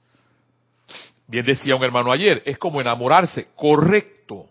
Bien 1.27 1.46
decía 1.46 1.75
un 1.75 1.84
hermano 1.84 2.12
ayer, 2.12 2.44
es 2.46 2.58
como 2.58 2.82
enamorarse, 2.82 3.48
correcto. 3.56 4.50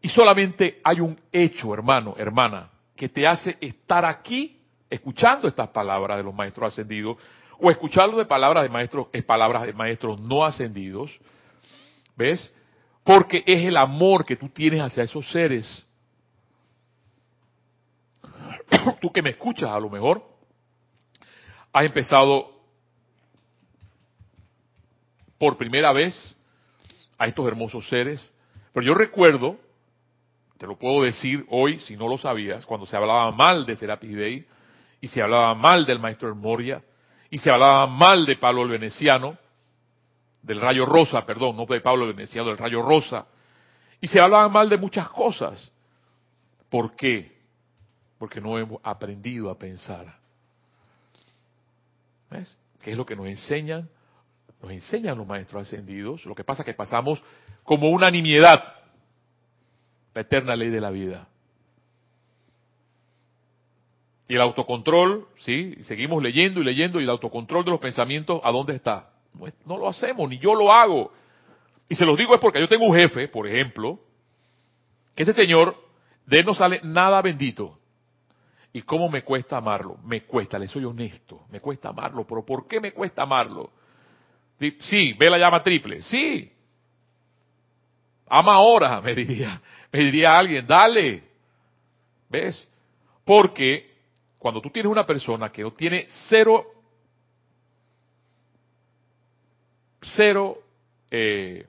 Y 0.00 0.08
solamente 0.08 0.80
hay 0.82 1.00
un 1.00 1.18
hecho, 1.32 1.74
hermano, 1.74 2.14
hermana, 2.16 2.70
que 2.96 3.08
te 3.08 3.26
hace 3.26 3.56
estar 3.60 4.04
aquí 4.04 4.60
escuchando 4.88 5.48
estas 5.48 5.68
palabras 5.68 6.16
de 6.16 6.24
los 6.24 6.34
maestros 6.34 6.72
ascendidos 6.72 7.18
o 7.60 7.70
escuchando 7.70 8.16
de 8.16 8.24
palabras 8.24 8.62
de 8.62 8.68
maestros, 8.68 9.08
es 9.12 9.24
palabras 9.24 9.66
de 9.66 9.72
maestros 9.72 10.20
no 10.20 10.44
ascendidos. 10.44 11.18
¿Ves? 12.16 12.52
Porque 13.04 13.42
es 13.46 13.64
el 13.64 13.76
amor 13.76 14.24
que 14.24 14.36
tú 14.36 14.48
tienes 14.48 14.80
hacia 14.80 15.02
esos 15.02 15.30
seres. 15.30 15.86
tú 19.00 19.12
que 19.12 19.22
me 19.22 19.30
escuchas 19.30 19.70
a 19.70 19.80
lo 19.80 19.88
mejor, 19.88 20.22
has 21.72 21.84
empezado 21.84 22.57
por 25.38 25.56
primera 25.56 25.92
vez 25.92 26.36
a 27.16 27.26
estos 27.26 27.46
hermosos 27.46 27.88
seres. 27.88 28.30
Pero 28.72 28.84
yo 28.84 28.94
recuerdo, 28.94 29.56
te 30.58 30.66
lo 30.66 30.76
puedo 30.76 31.02
decir 31.02 31.46
hoy 31.48 31.78
si 31.80 31.96
no 31.96 32.08
lo 32.08 32.18
sabías, 32.18 32.66
cuando 32.66 32.86
se 32.86 32.96
hablaba 32.96 33.30
mal 33.32 33.64
de 33.64 33.76
Serapis 33.76 34.14
Bey 34.14 34.46
y 35.00 35.06
se 35.06 35.22
hablaba 35.22 35.54
mal 35.54 35.86
del 35.86 36.00
maestro 36.00 36.34
Moria 36.34 36.82
y 37.30 37.38
se 37.38 37.50
hablaba 37.50 37.86
mal 37.86 38.26
de 38.26 38.36
Pablo 38.36 38.62
el 38.62 38.70
Veneciano, 38.70 39.38
del 40.42 40.60
rayo 40.60 40.86
rosa, 40.86 41.24
perdón, 41.26 41.56
no 41.56 41.66
de 41.66 41.80
Pablo 41.80 42.06
el 42.06 42.14
Veneciano, 42.14 42.48
del 42.48 42.58
rayo 42.58 42.82
rosa, 42.82 43.26
y 44.00 44.06
se 44.06 44.20
hablaba 44.20 44.48
mal 44.48 44.68
de 44.68 44.78
muchas 44.78 45.08
cosas. 45.10 45.70
¿Por 46.70 46.96
qué? 46.96 47.36
Porque 48.18 48.40
no 48.40 48.58
hemos 48.58 48.80
aprendido 48.82 49.50
a 49.50 49.58
pensar. 49.58 50.18
¿Ves? 52.30 52.56
¿Qué 52.80 52.92
es 52.92 52.96
lo 52.96 53.04
que 53.04 53.16
nos 53.16 53.26
enseñan 53.26 53.88
nos 54.62 54.70
enseñan 54.72 55.16
los 55.16 55.26
maestros 55.26 55.62
ascendidos. 55.62 56.24
Lo 56.26 56.34
que 56.34 56.44
pasa 56.44 56.62
es 56.62 56.66
que 56.66 56.74
pasamos 56.74 57.22
como 57.62 57.90
una 57.90 58.10
nimiedad 58.10 58.74
la 60.14 60.22
eterna 60.22 60.56
ley 60.56 60.68
de 60.70 60.80
la 60.80 60.90
vida. 60.90 61.28
Y 64.26 64.34
el 64.34 64.40
autocontrol, 64.40 65.28
sí, 65.38 65.76
seguimos 65.84 66.22
leyendo 66.22 66.60
y 66.60 66.64
leyendo, 66.64 67.00
y 67.00 67.04
el 67.04 67.10
autocontrol 67.10 67.64
de 67.64 67.70
los 67.70 67.80
pensamientos, 67.80 68.40
¿a 68.44 68.50
dónde 68.50 68.74
está? 68.74 69.10
No, 69.32 69.46
no 69.64 69.78
lo 69.78 69.88
hacemos, 69.88 70.28
ni 70.28 70.38
yo 70.38 70.54
lo 70.54 70.72
hago. 70.72 71.12
Y 71.88 71.94
se 71.94 72.04
los 72.04 72.18
digo 72.18 72.34
es 72.34 72.40
porque 72.40 72.60
yo 72.60 72.68
tengo 72.68 72.84
un 72.84 72.96
jefe, 72.96 73.28
por 73.28 73.46
ejemplo, 73.46 74.00
que 75.14 75.22
ese 75.22 75.32
señor, 75.32 75.76
de 76.26 76.40
él 76.40 76.46
no 76.46 76.54
sale 76.54 76.80
nada 76.82 77.22
bendito. 77.22 77.78
¿Y 78.72 78.82
cómo 78.82 79.08
me 79.08 79.22
cuesta 79.22 79.56
amarlo? 79.56 79.96
Me 80.04 80.24
cuesta, 80.24 80.58
le 80.58 80.68
soy 80.68 80.84
honesto, 80.84 81.46
me 81.50 81.60
cuesta 81.60 81.88
amarlo, 81.88 82.26
pero 82.26 82.44
¿por 82.44 82.66
qué 82.68 82.80
me 82.80 82.92
cuesta 82.92 83.22
amarlo? 83.22 83.70
Sí, 84.58 85.12
ve 85.12 85.30
la 85.30 85.38
llama 85.38 85.62
triple. 85.62 86.02
Sí. 86.02 86.52
Ama 88.26 88.54
ahora, 88.54 89.00
me 89.04 89.14
diría, 89.14 89.60
me 89.92 90.00
diría 90.00 90.36
alguien, 90.36 90.66
dale. 90.66 91.22
¿Ves? 92.28 92.68
Porque 93.24 93.96
cuando 94.38 94.60
tú 94.60 94.70
tienes 94.70 94.90
una 94.90 95.06
persona 95.06 95.50
que 95.50 95.62
no 95.62 95.72
tiene 95.72 96.06
cero, 96.28 96.66
cero, 100.02 100.58
eh, 101.10 101.66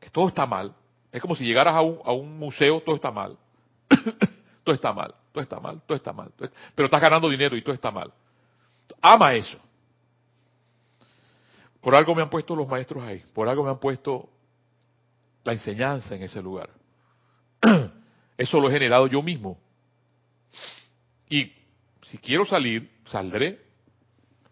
que 0.00 0.10
todo 0.10 0.28
está 0.28 0.46
mal, 0.46 0.74
es 1.12 1.20
como 1.20 1.36
si 1.36 1.44
llegaras 1.44 1.74
a 1.74 1.82
un, 1.82 1.98
a 2.04 2.12
un 2.12 2.38
museo, 2.38 2.80
todo 2.80 2.96
está 2.96 3.10
mal. 3.10 3.36
todo 4.64 4.74
está 4.74 4.92
mal, 4.92 5.14
todo 5.32 5.42
está 5.42 5.60
mal, 5.60 5.80
todo 5.86 5.96
está 5.96 6.12
mal. 6.12 6.32
pero 6.74 6.86
estás 6.86 7.00
ganando 7.00 7.28
dinero 7.28 7.56
y 7.56 7.62
todo 7.62 7.74
está 7.74 7.90
mal. 7.90 8.12
Ama 9.02 9.34
eso. 9.34 9.58
Por 11.80 11.94
algo 11.94 12.14
me 12.14 12.22
han 12.22 12.30
puesto 12.30 12.56
los 12.56 12.68
maestros 12.68 13.02
ahí, 13.04 13.24
por 13.32 13.48
algo 13.48 13.64
me 13.64 13.70
han 13.70 13.78
puesto 13.78 14.28
la 15.44 15.52
enseñanza 15.52 16.14
en 16.14 16.22
ese 16.22 16.42
lugar. 16.42 16.70
Eso 18.36 18.60
lo 18.60 18.68
he 18.68 18.72
generado 18.72 19.06
yo 19.06 19.22
mismo. 19.22 19.58
Y 21.28 21.52
si 22.02 22.18
quiero 22.18 22.44
salir, 22.44 22.90
saldré, 23.06 23.60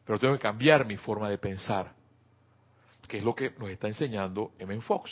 pero 0.04 0.18
tengo 0.18 0.34
que 0.34 0.40
cambiar 0.40 0.86
mi 0.86 0.96
forma 0.96 1.28
de 1.28 1.38
pensar, 1.38 1.92
que 3.08 3.18
es 3.18 3.24
lo 3.24 3.34
que 3.34 3.52
nos 3.58 3.70
está 3.70 3.88
enseñando 3.88 4.52
M. 4.58 4.80
Fox. 4.80 5.10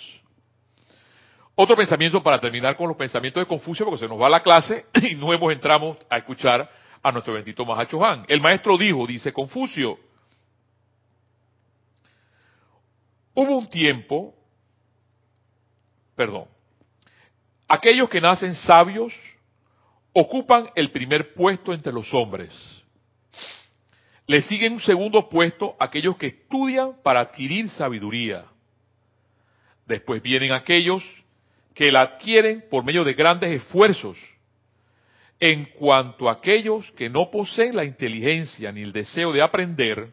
Otro 1.57 1.77
pensamiento 1.77 2.23
para 2.23 2.39
terminar 2.39 2.77
con 2.77 2.89
los 2.89 2.97
pensamientos 2.97 3.41
de 3.41 3.47
Confucio, 3.47 3.85
porque 3.85 4.01
se 4.01 4.09
nos 4.09 4.21
va 4.21 4.29
la 4.29 4.43
clase 4.43 4.87
y 5.03 5.15
nuevos 5.15 5.53
entramos 5.53 5.97
a 6.11 6.19
escuchar 6.19 6.69
a 7.03 7.13
nuestro 7.13 7.35
bendito 7.35 7.65
Mahacho 7.65 8.05
Han. 8.05 8.25
El 8.29 8.41
maestro 8.41 8.77
dijo, 8.77 9.07
dice 9.07 9.33
Confucio, 9.33 9.99
Hubo 13.35 13.59
un 13.59 13.69
tiempo, 13.69 14.33
perdón, 16.15 16.47
aquellos 17.67 18.09
que 18.09 18.21
nacen 18.21 18.55
sabios 18.55 19.13
ocupan 20.13 20.71
el 20.77 20.93
primer 20.93 21.35
puesto 21.35 21.75
entre 21.75 21.93
los 21.93 22.15
hombres. 22.15 22.53
Le 24.27 24.41
siguen 24.41 24.75
un 24.75 24.81
segundo 24.81 25.29
puesto 25.29 25.77
aquellos 25.81 26.17
que 26.17 26.29
estudian 26.29 26.95
para 27.03 27.21
adquirir 27.21 27.69
sabiduría. 27.71 28.45
Después 29.87 30.23
vienen 30.23 30.53
aquellos 30.53 31.05
que 31.75 31.91
la 31.91 32.03
adquieren 32.03 32.65
por 32.71 32.85
medio 32.85 33.03
de 33.03 33.15
grandes 33.15 33.51
esfuerzos. 33.51 34.17
En 35.41 35.67
cuanto 35.77 36.29
a 36.29 36.35
aquellos 36.35 36.91
que 36.93 37.11
no 37.11 37.31
poseen 37.31 37.75
la 37.75 37.85
inteligencia 37.85 38.71
ni 38.71 38.83
el 38.83 38.93
deseo 38.93 39.33
de 39.33 39.43
aprender, 39.43 40.13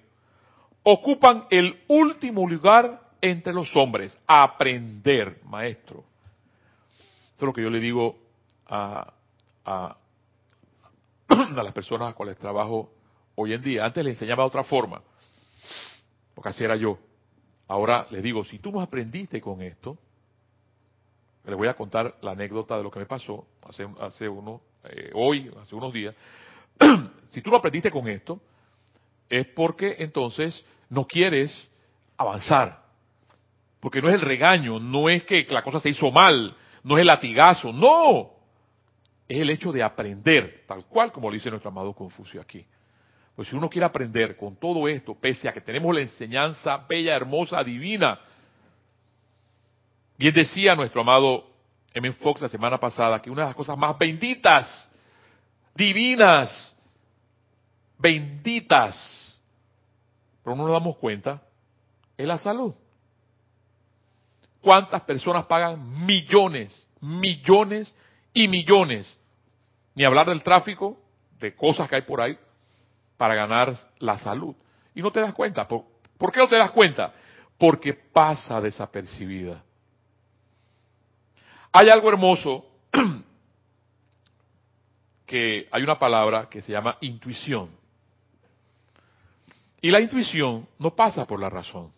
ocupan 0.84 1.46
el 1.52 1.80
último 1.88 2.50
lugar 2.50 3.11
entre 3.22 3.54
los 3.54 3.76
hombres, 3.76 4.20
aprender, 4.28 5.42
maestro. 5.46 6.04
Esto 7.32 7.46
es 7.46 7.48
lo 7.48 7.54
que 7.54 7.62
yo 7.62 7.70
le 7.70 7.80
digo 7.80 8.18
a, 8.68 9.14
a, 9.66 9.98
a 11.28 11.64
las 11.64 11.74
personas 11.74 12.06
a 12.06 12.10
las 12.10 12.16
cuales 12.16 12.38
trabajo 12.38 12.92
hoy 13.36 13.54
en 13.54 13.62
día. 13.62 13.86
Antes 13.86 14.04
le 14.04 14.12
enseñaba 14.12 14.44
de 14.44 14.48
otra 14.48 14.64
forma, 14.64 15.02
porque 16.34 16.50
así 16.50 16.64
era 16.64 16.76
yo. 16.76 16.98
Ahora 17.68 18.08
les 18.10 18.22
digo, 18.22 18.44
si 18.44 18.60
tú 18.60 18.72
no 18.72 18.82
aprendiste 18.82 19.40
con 19.40 19.62
esto, 19.62 19.98
les 21.46 21.56
voy 21.56 21.68
a 21.68 21.74
contar 21.74 22.16
la 22.22 22.32
anécdota 22.32 22.78
de 22.78 22.84
lo 22.84 22.92
que 22.92 23.00
me 23.00 23.06
pasó 23.06 23.48
hace, 23.68 23.88
hace 24.00 24.28
uno, 24.28 24.62
eh, 24.84 25.12
hoy, 25.14 25.52
hace 25.62 25.76
unos 25.76 25.94
días. 25.94 26.16
si 27.32 27.42
tú 27.42 27.50
no 27.50 27.58
aprendiste 27.58 27.90
con 27.90 28.08
esto, 28.08 28.42
es 29.30 29.48
porque 29.48 29.96
entonces 30.00 30.66
no 30.90 31.06
quieres 31.06 31.70
avanzar. 32.18 32.81
Porque 33.82 34.02
no 34.02 34.08
es 34.08 34.14
el 34.16 34.22
regaño, 34.22 34.80
no 34.80 35.10
es 35.10 35.24
que 35.24 35.46
la 35.50 35.64
cosa 35.64 35.80
se 35.80 35.90
hizo 35.90 36.12
mal, 36.12 36.56
no 36.84 36.98
es 36.98 37.02
el 37.02 37.08
latigazo, 37.08 37.74
no. 37.74 38.30
Es 39.28 39.40
el 39.40 39.50
hecho 39.50 39.72
de 39.72 39.82
aprender, 39.82 40.64
tal 40.68 40.86
cual 40.86 41.12
como 41.12 41.30
lo 41.30 41.34
dice 41.34 41.50
nuestro 41.50 41.72
amado 41.72 41.94
Confucio 41.94 42.40
aquí. 42.40 42.64
Pues 43.36 43.48
si 43.48 43.56
uno 43.56 43.70
quiere 43.70 43.86
aprender 43.86 44.38
con 44.38 44.56
todo 44.58 44.88
esto, 44.88 45.16
pese 45.20 45.50
a 45.50 45.54
que 45.54 45.62
tenemos 45.62 45.96
la 45.96 46.02
enseñanza 46.02 46.78
bella, 46.88 47.16
hermosa, 47.16 47.64
divina, 47.64 48.20
bien 50.16 50.34
decía 50.34 50.76
nuestro 50.76 51.02
amado 51.02 51.48
M. 51.94 52.12
Fox 52.14 52.40
la 52.42 52.50
semana 52.50 52.80
pasada 52.80 53.20
que 53.20 53.32
una 53.32 53.44
de 53.44 53.48
las 53.48 53.56
cosas 53.56 53.78
más 53.78 53.98
benditas, 53.98 54.90
divinas, 55.74 56.76
benditas, 57.98 59.40
pero 60.44 60.56
no 60.56 60.64
nos 60.64 60.74
damos 60.74 60.98
cuenta, 60.98 61.42
es 62.16 62.28
la 62.28 62.38
salud. 62.38 62.76
¿Cuántas 64.62 65.02
personas 65.02 65.46
pagan 65.46 66.06
millones, 66.06 66.88
millones 67.02 67.94
y 68.34 68.48
millones? 68.48 69.18
Ni 69.96 70.04
hablar 70.04 70.28
del 70.28 70.44
tráfico, 70.44 71.02
de 71.40 71.56
cosas 71.56 71.90
que 71.90 71.96
hay 71.96 72.02
por 72.04 72.22
ahí, 72.22 72.38
para 73.18 73.36
ganar 73.36 73.74
la 74.00 74.18
salud. 74.20 74.56
Y 74.94 75.02
no 75.02 75.12
te 75.12 75.20
das 75.20 75.34
cuenta. 75.34 75.68
¿Por, 75.68 76.32
qué 76.32 76.40
no 76.40 76.48
te 76.48 76.58
das 76.58 76.72
cuenta? 76.72 77.14
Porque 77.58 77.94
pasa 77.94 78.62
desapercibida. 78.62 79.64
Hay 81.72 81.90
algo 81.90 82.10
hermoso 82.10 82.66
que 85.26 85.68
hay 85.72 85.84
una 85.84 85.98
palabra 85.98 86.50
que 86.50 86.62
se 86.62 86.72
llama 86.72 86.98
intuición. 87.02 87.70
Y 89.82 89.90
la 89.90 90.00
intuición 90.00 90.68
no 90.78 90.96
pasa 90.96 91.26
por 91.26 91.40
la 91.40 91.50
razón, 91.50 91.92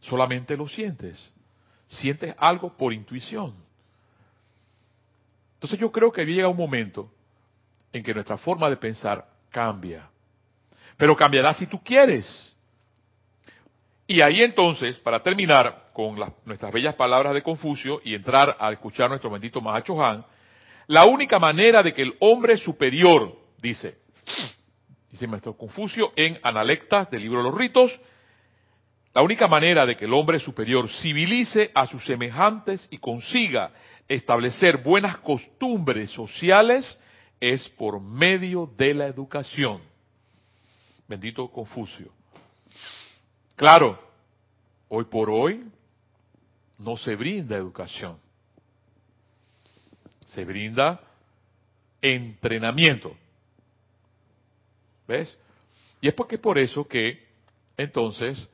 solamente 0.00 0.56
lo 0.56 0.68
sientes. 0.68 1.32
Sientes 1.88 2.34
algo 2.38 2.76
por 2.76 2.92
intuición. 2.92 3.54
Entonces 5.54 5.78
yo 5.78 5.92
creo 5.92 6.10
que 6.10 6.24
llega 6.24 6.48
un 6.48 6.56
momento 6.56 7.10
en 7.92 8.02
que 8.02 8.14
nuestra 8.14 8.38
forma 8.38 8.70
de 8.70 8.76
pensar 8.76 9.26
cambia. 9.50 10.08
Pero 10.96 11.16
cambiará 11.16 11.52
si 11.54 11.66
tú 11.66 11.82
quieres. 11.82 12.56
Y 14.06 14.22
ahí 14.22 14.42
entonces, 14.42 14.98
para 14.98 15.22
terminar 15.22 15.86
con 15.92 16.18
nuestras 16.44 16.72
bellas 16.72 16.94
palabras 16.94 17.34
de 17.34 17.42
Confucio 17.42 18.00
y 18.04 18.14
entrar 18.14 18.56
a 18.58 18.72
escuchar 18.72 19.08
nuestro 19.08 19.30
bendito 19.30 19.60
Mahacho 19.60 20.04
Han, 20.04 20.24
la 20.86 21.04
única 21.04 21.38
manera 21.38 21.82
de 21.82 21.94
que 21.94 22.02
el 22.02 22.16
hombre 22.18 22.56
superior, 22.56 23.36
dice, 23.58 23.98
dice 25.10 25.28
Confucio 25.56 26.12
en 26.16 26.40
Analectas 26.42 27.08
del 27.10 27.22
libro 27.22 27.38
de 27.38 27.50
los 27.50 27.56
ritos, 27.56 28.00
la 29.12 29.22
única 29.22 29.48
manera 29.48 29.86
de 29.86 29.96
que 29.96 30.04
el 30.04 30.14
hombre 30.14 30.38
superior 30.38 30.88
civilice 30.88 31.70
a 31.74 31.86
sus 31.86 32.04
semejantes 32.04 32.86
y 32.90 32.98
consiga 32.98 33.70
establecer 34.08 34.78
buenas 34.78 35.18
costumbres 35.18 36.10
sociales 36.10 36.98
es 37.40 37.68
por 37.70 38.00
medio 38.00 38.70
de 38.76 38.94
la 38.94 39.06
educación. 39.06 39.80
Bendito 41.08 41.50
Confucio. 41.50 42.12
Claro, 43.56 44.00
hoy 44.88 45.04
por 45.04 45.28
hoy 45.28 45.64
no 46.78 46.96
se 46.96 47.16
brinda 47.16 47.56
educación 47.56 48.18
se 50.34 50.44
brinda 50.44 51.00
entrenamiento. 52.00 53.16
¿Ves? 55.06 55.36
Y 56.00 56.08
es 56.08 56.14
porque 56.14 56.38
por 56.38 56.58
eso 56.58 56.86
que 56.86 57.28
entonces 57.76 58.48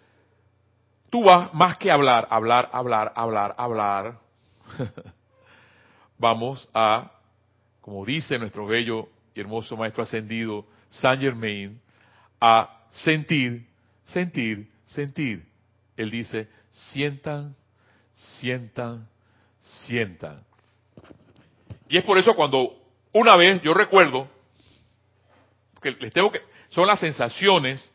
tú 1.11 1.25
vas 1.25 1.53
más 1.55 1.77
que 1.79 1.91
hablar, 1.91 2.27
hablar, 2.31 2.69
hablar, 2.73 3.13
hablar, 3.15 3.55
hablar. 3.57 4.19
Vamos 6.19 6.69
a, 6.73 7.11
como 7.81 8.05
dice 8.05 8.39
nuestro 8.39 8.67
bello 8.67 9.09
y 9.35 9.41
hermoso 9.41 9.77
maestro 9.77 10.03
ascendido 10.03 10.67
Saint 10.89 11.21
Germain, 11.21 11.81
a 12.41 12.85
sentir, 12.91 13.67
sentir, 14.05 14.71
sentir. 14.87 15.47
Él 15.97 16.11
dice, 16.11 16.49
sientan, 16.71 17.55
sientan, 18.15 19.09
sientan. 19.59 20.43
Y 21.89 21.99
es 21.99 22.05
por 22.05 22.19
eso 22.19 22.35
cuando 22.35 22.77
una 23.13 23.37
vez 23.37 23.63
yo 23.63 23.73
recuerdo, 23.75 24.29
que 25.81 25.93
les 25.93 26.13
tengo 26.13 26.31
que, 26.31 26.41
son 26.69 26.87
las 26.87 27.01
sensaciones 27.01 27.91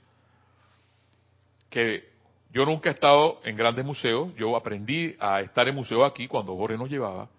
que 1.69 2.11
yo 2.52 2.66
nunca 2.66 2.90
he 2.90 2.94
estado 2.94 3.40
en 3.44 3.56
grandes 3.56 3.86
museos, 3.86 4.34
yo 4.36 4.56
aprendí 4.56 5.16
a 5.20 5.42
estar 5.42 5.68
en 5.68 5.76
museo 5.76 6.04
aquí 6.04 6.28
cuando 6.28 6.56
Jorge 6.56 6.78
nos 6.78 6.90
llevaba. 6.90 7.30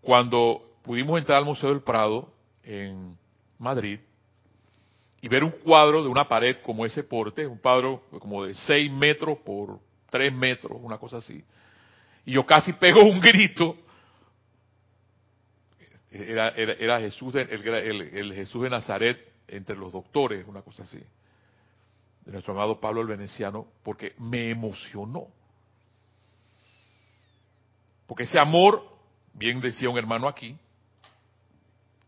Cuando 0.00 0.62
pudimos 0.82 1.18
entrar 1.18 1.38
al 1.38 1.44
Museo 1.44 1.70
del 1.70 1.82
Prado 1.82 2.32
en 2.62 3.16
Madrid 3.58 3.98
y 5.20 5.28
ver 5.28 5.44
un 5.44 5.50
cuadro 5.50 6.02
de 6.02 6.08
una 6.08 6.28
pared 6.28 6.56
como 6.62 6.86
ese 6.86 7.02
porte, 7.02 7.46
un 7.46 7.58
cuadro 7.58 8.02
como 8.20 8.44
de 8.44 8.54
6 8.54 8.90
metros 8.92 9.38
por 9.38 9.80
3 10.10 10.32
metros, 10.32 10.78
una 10.80 10.98
cosa 10.98 11.18
así. 11.18 11.44
Y 12.24 12.32
yo 12.32 12.46
casi 12.46 12.72
pego 12.74 13.02
un 13.02 13.20
grito 13.20 13.76
era, 16.10 16.48
era, 16.50 17.00
Jesús, 17.00 17.34
el, 17.34 18.32
Jesús 18.34 18.62
de 18.62 18.70
Nazaret 18.70 19.18
entre 19.48 19.76
los 19.76 19.92
doctores, 19.92 20.46
una 20.46 20.62
cosa 20.62 20.84
así, 20.84 20.98
de 22.26 22.32
nuestro 22.32 22.52
amado 22.52 22.80
Pablo 22.80 23.00
el 23.00 23.06
Veneciano, 23.06 23.68
porque 23.84 24.14
me 24.18 24.50
emocionó. 24.50 25.28
Porque 28.06 28.24
ese 28.24 28.38
amor, 28.38 28.82
bien 29.32 29.60
decía 29.60 29.88
un 29.88 29.96
hermano 29.96 30.28
aquí, 30.28 30.56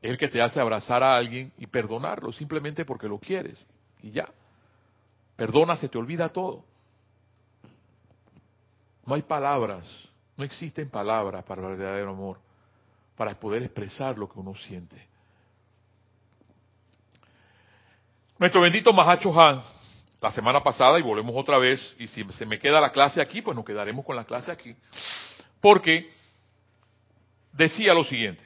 es 0.03 0.11
el 0.11 0.19
que 0.19 0.29
te 0.29 0.43
hace 0.43 0.61
abrazar 0.61 1.03
a 1.03 1.17
alguien 1.17 1.53
y 1.57 1.67
perdonarlo, 1.67 2.33
simplemente 2.33 2.85
porque 2.85 3.09
lo 3.09 3.19
quieres. 3.19 3.65
Y 4.03 4.11
ya. 4.11 4.29
Perdona, 5.37 5.77
se 5.77 5.89
te 5.89 5.99
olvida 5.99 6.29
todo. 6.29 6.65
No 9.07 9.15
hay 9.15 9.23
palabras, 9.23 9.89
no 10.37 10.45
existen 10.45 10.91
palabras 10.91 11.45
para 11.45 11.63
el 11.63 11.77
verdadero 11.77 12.11
amor 12.11 12.41
para 13.17 13.35
poder 13.39 13.63
expresar 13.63 14.19
lo 14.19 14.29
que 14.29 14.39
uno 14.39 14.55
siente. 14.55 14.97
Nuestro 18.39 18.61
bendito 18.61 18.93
Mahacho 18.93 19.39
Han, 19.41 19.63
la 20.21 20.33
semana 20.33 20.63
pasada, 20.63 20.99
y 20.99 21.03
volvemos 21.03 21.35
otra 21.37 21.59
vez, 21.59 21.95
y 21.99 22.07
si 22.07 22.25
se 22.33 22.47
me 22.47 22.59
queda 22.59 22.81
la 22.81 22.91
clase 22.91 23.21
aquí, 23.21 23.43
pues 23.43 23.57
nos 23.57 23.65
quedaremos 23.65 24.05
con 24.05 24.17
la 24.17 24.25
clase 24.25 24.51
aquí, 24.51 24.75
porque 25.61 26.11
decía 27.53 27.95
lo 27.95 28.05
siguiente. 28.05 28.43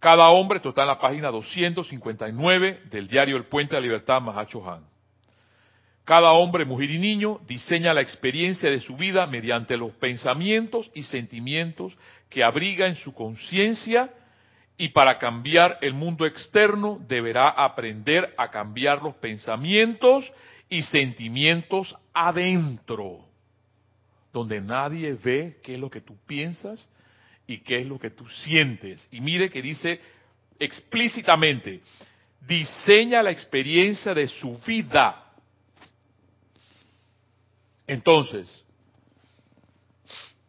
Cada 0.00 0.28
hombre, 0.30 0.56
esto 0.56 0.70
está 0.70 0.82
en 0.82 0.88
la 0.88 0.98
página 0.98 1.30
259 1.30 2.82
del 2.90 3.06
diario 3.06 3.36
El 3.36 3.44
Puente 3.44 3.76
de 3.76 3.80
la 3.80 3.86
Libertad, 3.86 4.20
Mahacho 4.20 4.68
Han. 4.68 4.84
Cada 6.04 6.32
hombre, 6.32 6.64
mujer 6.64 6.90
y 6.90 6.98
niño 6.98 7.38
diseña 7.46 7.94
la 7.94 8.00
experiencia 8.00 8.68
de 8.68 8.80
su 8.80 8.96
vida 8.96 9.28
mediante 9.28 9.76
los 9.76 9.92
pensamientos 9.92 10.90
y 10.94 11.04
sentimientos 11.04 11.96
que 12.28 12.42
abriga 12.42 12.86
en 12.86 12.96
su 12.96 13.14
conciencia 13.14 14.10
y 14.82 14.88
para 14.88 15.16
cambiar 15.16 15.78
el 15.80 15.94
mundo 15.94 16.26
externo 16.26 16.98
deberá 17.06 17.50
aprender 17.50 18.34
a 18.36 18.50
cambiar 18.50 19.00
los 19.00 19.14
pensamientos 19.14 20.28
y 20.68 20.82
sentimientos 20.82 21.96
adentro, 22.12 23.24
donde 24.32 24.60
nadie 24.60 25.14
ve 25.14 25.60
qué 25.62 25.74
es 25.74 25.78
lo 25.78 25.88
que 25.88 26.00
tú 26.00 26.16
piensas 26.26 26.88
y 27.46 27.58
qué 27.58 27.82
es 27.82 27.86
lo 27.86 27.96
que 27.96 28.10
tú 28.10 28.28
sientes. 28.28 29.08
Y 29.12 29.20
mire 29.20 29.50
que 29.50 29.62
dice 29.62 30.00
explícitamente, 30.58 31.80
diseña 32.40 33.22
la 33.22 33.30
experiencia 33.30 34.12
de 34.12 34.26
su 34.26 34.58
vida 34.66 35.22
entonces, 37.86 38.50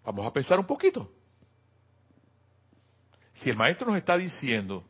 vamos 0.03 0.25
a 0.25 0.33
pensar 0.33 0.59
un 0.59 0.65
poquito. 0.65 1.11
Si 3.33 3.49
el 3.49 3.57
maestro 3.57 3.87
nos 3.87 3.97
está 3.97 4.17
diciendo 4.17 4.83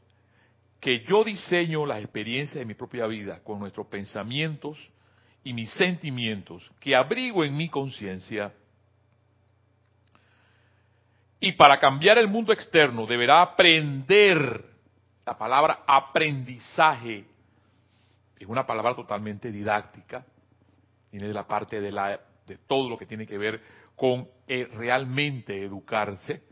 que 0.80 1.00
yo 1.02 1.24
diseño 1.24 1.86
las 1.86 2.02
experiencias 2.02 2.60
de 2.60 2.66
mi 2.66 2.74
propia 2.74 3.08
vida 3.08 3.42
con 3.44 3.60
nuestros 3.60 3.88
pensamientos 3.88 4.78
y 5.44 5.54
mis 5.54 5.72
sentimientos 5.72 6.70
que 6.80 6.96
abrigo 6.96 7.44
en 7.44 7.56
mi 7.56 7.70
conciencia, 7.70 8.54
y 11.40 11.52
para 11.54 11.80
cambiar 11.80 12.18
el 12.18 12.28
mundo 12.28 12.54
externo 12.54 13.06
deberá 13.06 13.42
aprender, 13.42 14.66
la 15.26 15.38
palabra 15.38 15.84
aprendizaje 15.86 17.26
es 18.38 18.48
una 18.48 18.66
palabra 18.66 18.94
totalmente 18.94 19.52
didáctica, 19.52 20.26
viene 21.12 21.28
de 21.28 21.34
la 21.34 21.48
parte 21.48 21.80
de 21.80 21.92
la 21.92 22.20
de 22.46 22.58
todo 22.58 22.90
lo 22.90 22.98
que 22.98 23.06
tiene 23.06 23.26
que 23.26 23.38
ver 23.38 23.62
con 23.96 24.28
eh, 24.48 24.68
realmente 24.74 25.64
educarse, 25.64 26.44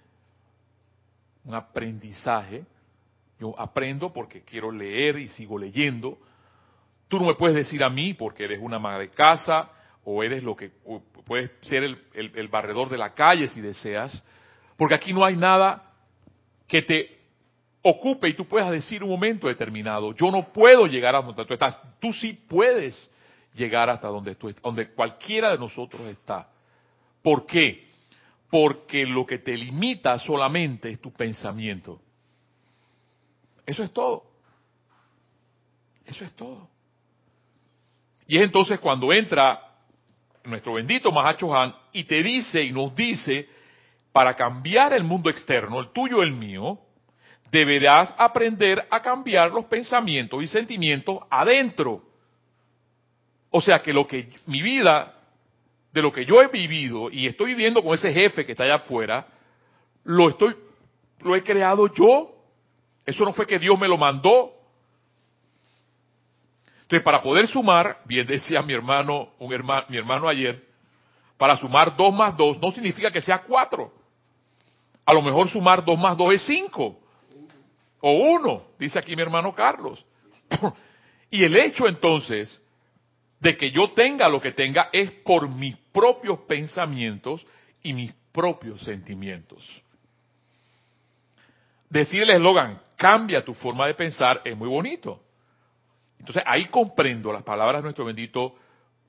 un 1.45 1.55
aprendizaje. 1.55 2.65
Yo 3.39 3.59
aprendo 3.59 4.13
porque 4.13 4.43
quiero 4.43 4.71
leer 4.71 5.17
y 5.17 5.27
sigo 5.29 5.57
leyendo. 5.57 6.17
Tú 7.07 7.19
no 7.19 7.25
me 7.25 7.35
puedes 7.35 7.55
decir 7.55 7.83
a 7.83 7.89
mí 7.89 8.13
porque 8.13 8.45
eres 8.45 8.59
una 8.61 8.79
madre 8.79 9.07
de 9.07 9.09
casa 9.09 9.69
o 10.03 10.23
eres 10.23 10.43
lo 10.43 10.55
que 10.55 10.71
puedes 11.25 11.51
ser 11.61 11.83
el, 11.83 11.99
el, 12.13 12.47
barredor 12.47 12.89
de 12.89 12.97
la 12.97 13.13
calle 13.13 13.47
si 13.47 13.61
deseas, 13.61 14.21
porque 14.77 14.95
aquí 14.95 15.13
no 15.13 15.23
hay 15.23 15.35
nada 15.35 15.93
que 16.67 16.81
te 16.81 17.19
ocupe 17.83 18.29
y 18.29 18.33
tú 18.33 18.45
puedas 18.45 18.71
decir 18.71 19.03
un 19.03 19.09
momento 19.09 19.47
determinado, 19.47 20.13
yo 20.15 20.31
no 20.31 20.51
puedo 20.51 20.87
llegar 20.87 21.15
a 21.15 21.21
donde 21.21 21.45
tú 21.45 21.53
estás, 21.53 21.79
tú 21.99 22.13
sí 22.13 22.33
puedes 22.33 23.09
llegar 23.53 23.89
hasta 23.89 24.07
donde, 24.07 24.35
tú, 24.35 24.51
donde 24.63 24.89
cualquiera 24.91 25.51
de 25.51 25.57
nosotros 25.57 26.01
está. 26.07 26.47
¿Por 27.21 27.45
qué? 27.45 27.90
Porque 28.51 29.05
lo 29.05 29.25
que 29.25 29.39
te 29.39 29.57
limita 29.57 30.19
solamente 30.19 30.89
es 30.89 31.01
tu 31.01 31.11
pensamiento. 31.11 31.99
Eso 33.65 33.81
es 33.81 33.91
todo. 33.91 34.25
Eso 36.05 36.25
es 36.25 36.33
todo. 36.33 36.69
Y 38.27 38.37
es 38.37 38.43
entonces 38.43 38.79
cuando 38.79 39.11
entra 39.11 39.71
nuestro 40.43 40.73
bendito 40.73 41.11
Mahacho 41.11 41.55
Han 41.55 41.73
y 41.93 42.03
te 42.03 42.21
dice 42.21 42.63
y 42.63 42.71
nos 42.71 42.95
dice, 42.95 43.47
para 44.11 44.35
cambiar 44.35 44.93
el 44.93 45.03
mundo 45.03 45.29
externo, 45.29 45.79
el 45.79 45.91
tuyo, 45.91 46.21
el 46.21 46.31
mío, 46.31 46.79
deberás 47.51 48.13
aprender 48.17 48.85
a 48.89 49.01
cambiar 49.01 49.51
los 49.51 49.65
pensamientos 49.65 50.43
y 50.43 50.47
sentimientos 50.47 51.19
adentro. 51.29 52.03
O 53.49 53.61
sea 53.61 53.81
que 53.81 53.93
lo 53.93 54.07
que 54.07 54.29
mi 54.45 54.61
vida 54.61 55.20
de 55.93 56.01
lo 56.01 56.11
que 56.11 56.25
yo 56.25 56.41
he 56.41 56.47
vivido 56.47 57.09
y 57.09 57.27
estoy 57.27 57.53
viviendo 57.53 57.83
con 57.83 57.93
ese 57.93 58.13
jefe 58.13 58.45
que 58.45 58.53
está 58.53 58.63
allá 58.63 58.75
afuera, 58.75 59.27
lo 60.03 60.29
estoy, 60.29 60.55
lo 61.19 61.35
he 61.35 61.43
creado 61.43 61.93
yo. 61.93 62.31
Eso 63.05 63.25
no 63.25 63.33
fue 63.33 63.45
que 63.45 63.59
Dios 63.59 63.77
me 63.79 63.87
lo 63.87 63.97
mandó. 63.97 64.53
Entonces, 66.83 67.03
para 67.03 67.21
poder 67.21 67.47
sumar, 67.47 68.01
bien 68.05 68.27
decía 68.27 68.61
mi 68.61 68.73
hermano, 68.73 69.33
un 69.39 69.53
hermano, 69.53 69.85
mi 69.89 69.97
hermano 69.97 70.27
ayer, 70.27 70.63
para 71.37 71.57
sumar 71.57 71.95
2 71.95 72.13
más 72.13 72.37
2 72.37 72.59
no 72.59 72.71
significa 72.71 73.11
que 73.11 73.21
sea 73.21 73.43
4. 73.43 73.91
A 75.05 75.13
lo 75.13 75.21
mejor 75.21 75.49
sumar 75.49 75.83
2 75.83 75.97
más 75.97 76.17
2 76.17 76.35
es 76.35 76.41
5. 76.43 76.99
O 78.01 78.11
1, 78.13 78.63
dice 78.77 78.99
aquí 78.99 79.15
mi 79.15 79.21
hermano 79.21 79.53
Carlos. 79.53 80.05
y 81.29 81.43
el 81.43 81.55
hecho 81.57 81.87
entonces 81.87 82.61
de 83.39 83.57
que 83.57 83.71
yo 83.71 83.91
tenga 83.91 84.29
lo 84.29 84.39
que 84.39 84.51
tenga 84.51 84.89
es 84.93 85.11
por 85.11 85.49
mis 85.49 85.75
propios 85.91 86.39
pensamientos 86.41 87.45
y 87.83 87.93
mis 87.93 88.13
propios 88.31 88.81
sentimientos. 88.81 89.65
Decir 91.89 92.23
el 92.23 92.29
eslogan, 92.29 92.81
cambia 92.95 93.43
tu 93.43 93.53
forma 93.53 93.87
de 93.87 93.93
pensar, 93.93 94.41
es 94.45 94.55
muy 94.55 94.69
bonito. 94.69 95.21
Entonces 96.19 96.43
ahí 96.45 96.65
comprendo 96.67 97.33
las 97.33 97.43
palabras 97.43 97.81
de 97.81 97.83
nuestro 97.83 98.05
bendito 98.05 98.55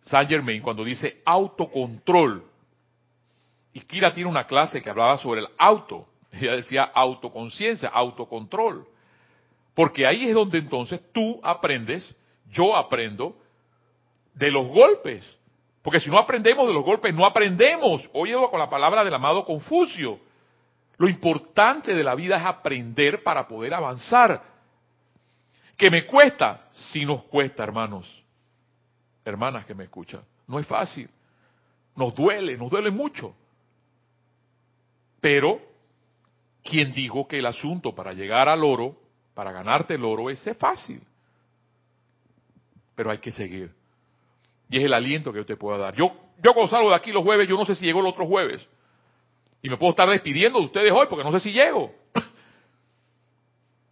Saint 0.03 0.29
Germain 0.29 0.63
cuando 0.63 0.85
dice 0.85 1.23
autocontrol. 1.25 2.45
Y 3.73 3.81
Kira 3.81 4.13
tiene 4.13 4.29
una 4.29 4.47
clase 4.47 4.83
que 4.83 4.91
hablaba 4.91 5.17
sobre 5.19 5.43
el 5.43 5.49
auto. 5.59 6.09
Ella 6.33 6.57
decía 6.57 6.83
autoconciencia, 6.83 7.89
autocontrol. 7.89 8.87
Porque 9.75 10.07
ahí 10.07 10.29
es 10.29 10.35
donde 10.35 10.59
entonces 10.59 11.01
tú 11.13 11.41
aprendes, 11.43 12.15
yo 12.51 12.77
aprendo, 12.77 13.37
de 14.35 14.51
los 14.51 14.67
golpes. 14.69 15.39
Porque 15.83 15.99
si 15.99 16.09
no 16.09 16.19
aprendemos 16.19 16.67
de 16.69 16.75
los 16.75 16.85
golpes, 16.85 17.13
no 17.13 17.27
aprendemos. 17.27 18.09
Oye 18.13 18.35
con 18.51 18.59
la 18.59 18.71
palabra 18.71 19.05
del 19.05 19.13
amado 19.13 19.45
Confucio. 19.45 20.21
Lo 20.97 21.09
importante 21.09 21.95
de 21.95 22.05
la 22.05 22.15
vida 22.15 22.37
es 22.37 22.45
aprender 22.45 23.25
para 23.25 23.49
poder 23.49 23.75
avanzar. 23.75 24.43
¿Que 25.77 25.91
me 25.91 26.07
cuesta? 26.07 26.69
Sí 26.71 27.05
nos 27.05 27.25
cuesta, 27.25 27.65
hermanos. 27.65 28.07
Hermanas 29.25 29.65
que 29.65 29.75
me 29.75 29.85
escuchan. 29.85 30.23
No 30.47 30.61
es 30.61 30.67
fácil. 30.67 31.11
Nos 31.97 32.15
duele, 32.15 32.57
nos 32.57 32.71
duele 32.71 32.91
mucho. 32.91 33.35
Pero, 35.21 35.61
¿quién 36.63 36.93
dijo 36.93 37.27
que 37.27 37.41
el 37.41 37.47
asunto 37.47 37.95
para 37.95 38.13
llegar 38.13 38.49
al 38.49 38.63
oro, 38.63 38.97
para 39.35 39.51
ganarte 39.51 39.95
el 39.95 40.05
oro, 40.05 40.31
es 40.31 40.49
fácil? 40.59 41.03
Pero 42.95 43.11
hay 43.11 43.19
que 43.19 43.33
seguir. 43.33 43.75
Y 44.73 44.79
es 44.79 44.85
el 44.85 44.95
aliento 44.95 45.31
que 45.33 45.39
yo 45.39 45.45
te 45.45 45.55
puedo 45.55 45.79
dar. 45.79 45.95
Yo, 45.95 46.11
yo 46.43 46.55
cuando 46.55 46.71
salgo 46.71 46.89
de 46.89 46.97
aquí 46.97 47.13
los 47.13 47.23
jueves, 47.23 47.47
yo 47.47 47.59
no 47.59 47.67
sé 47.67 47.75
si 47.75 47.85
llego 47.85 48.01
el 48.01 48.07
otro 48.07 48.27
jueves. 48.27 48.67
Y 49.61 49.69
me 49.69 49.77
puedo 49.77 49.91
estar 49.91 50.09
despidiendo 50.09 50.59
de 50.59 50.65
ustedes 50.65 50.91
hoy 50.91 51.07
porque 51.11 51.23
no 51.23 51.31
sé 51.31 51.41
si 51.41 51.53
llego. 51.53 51.95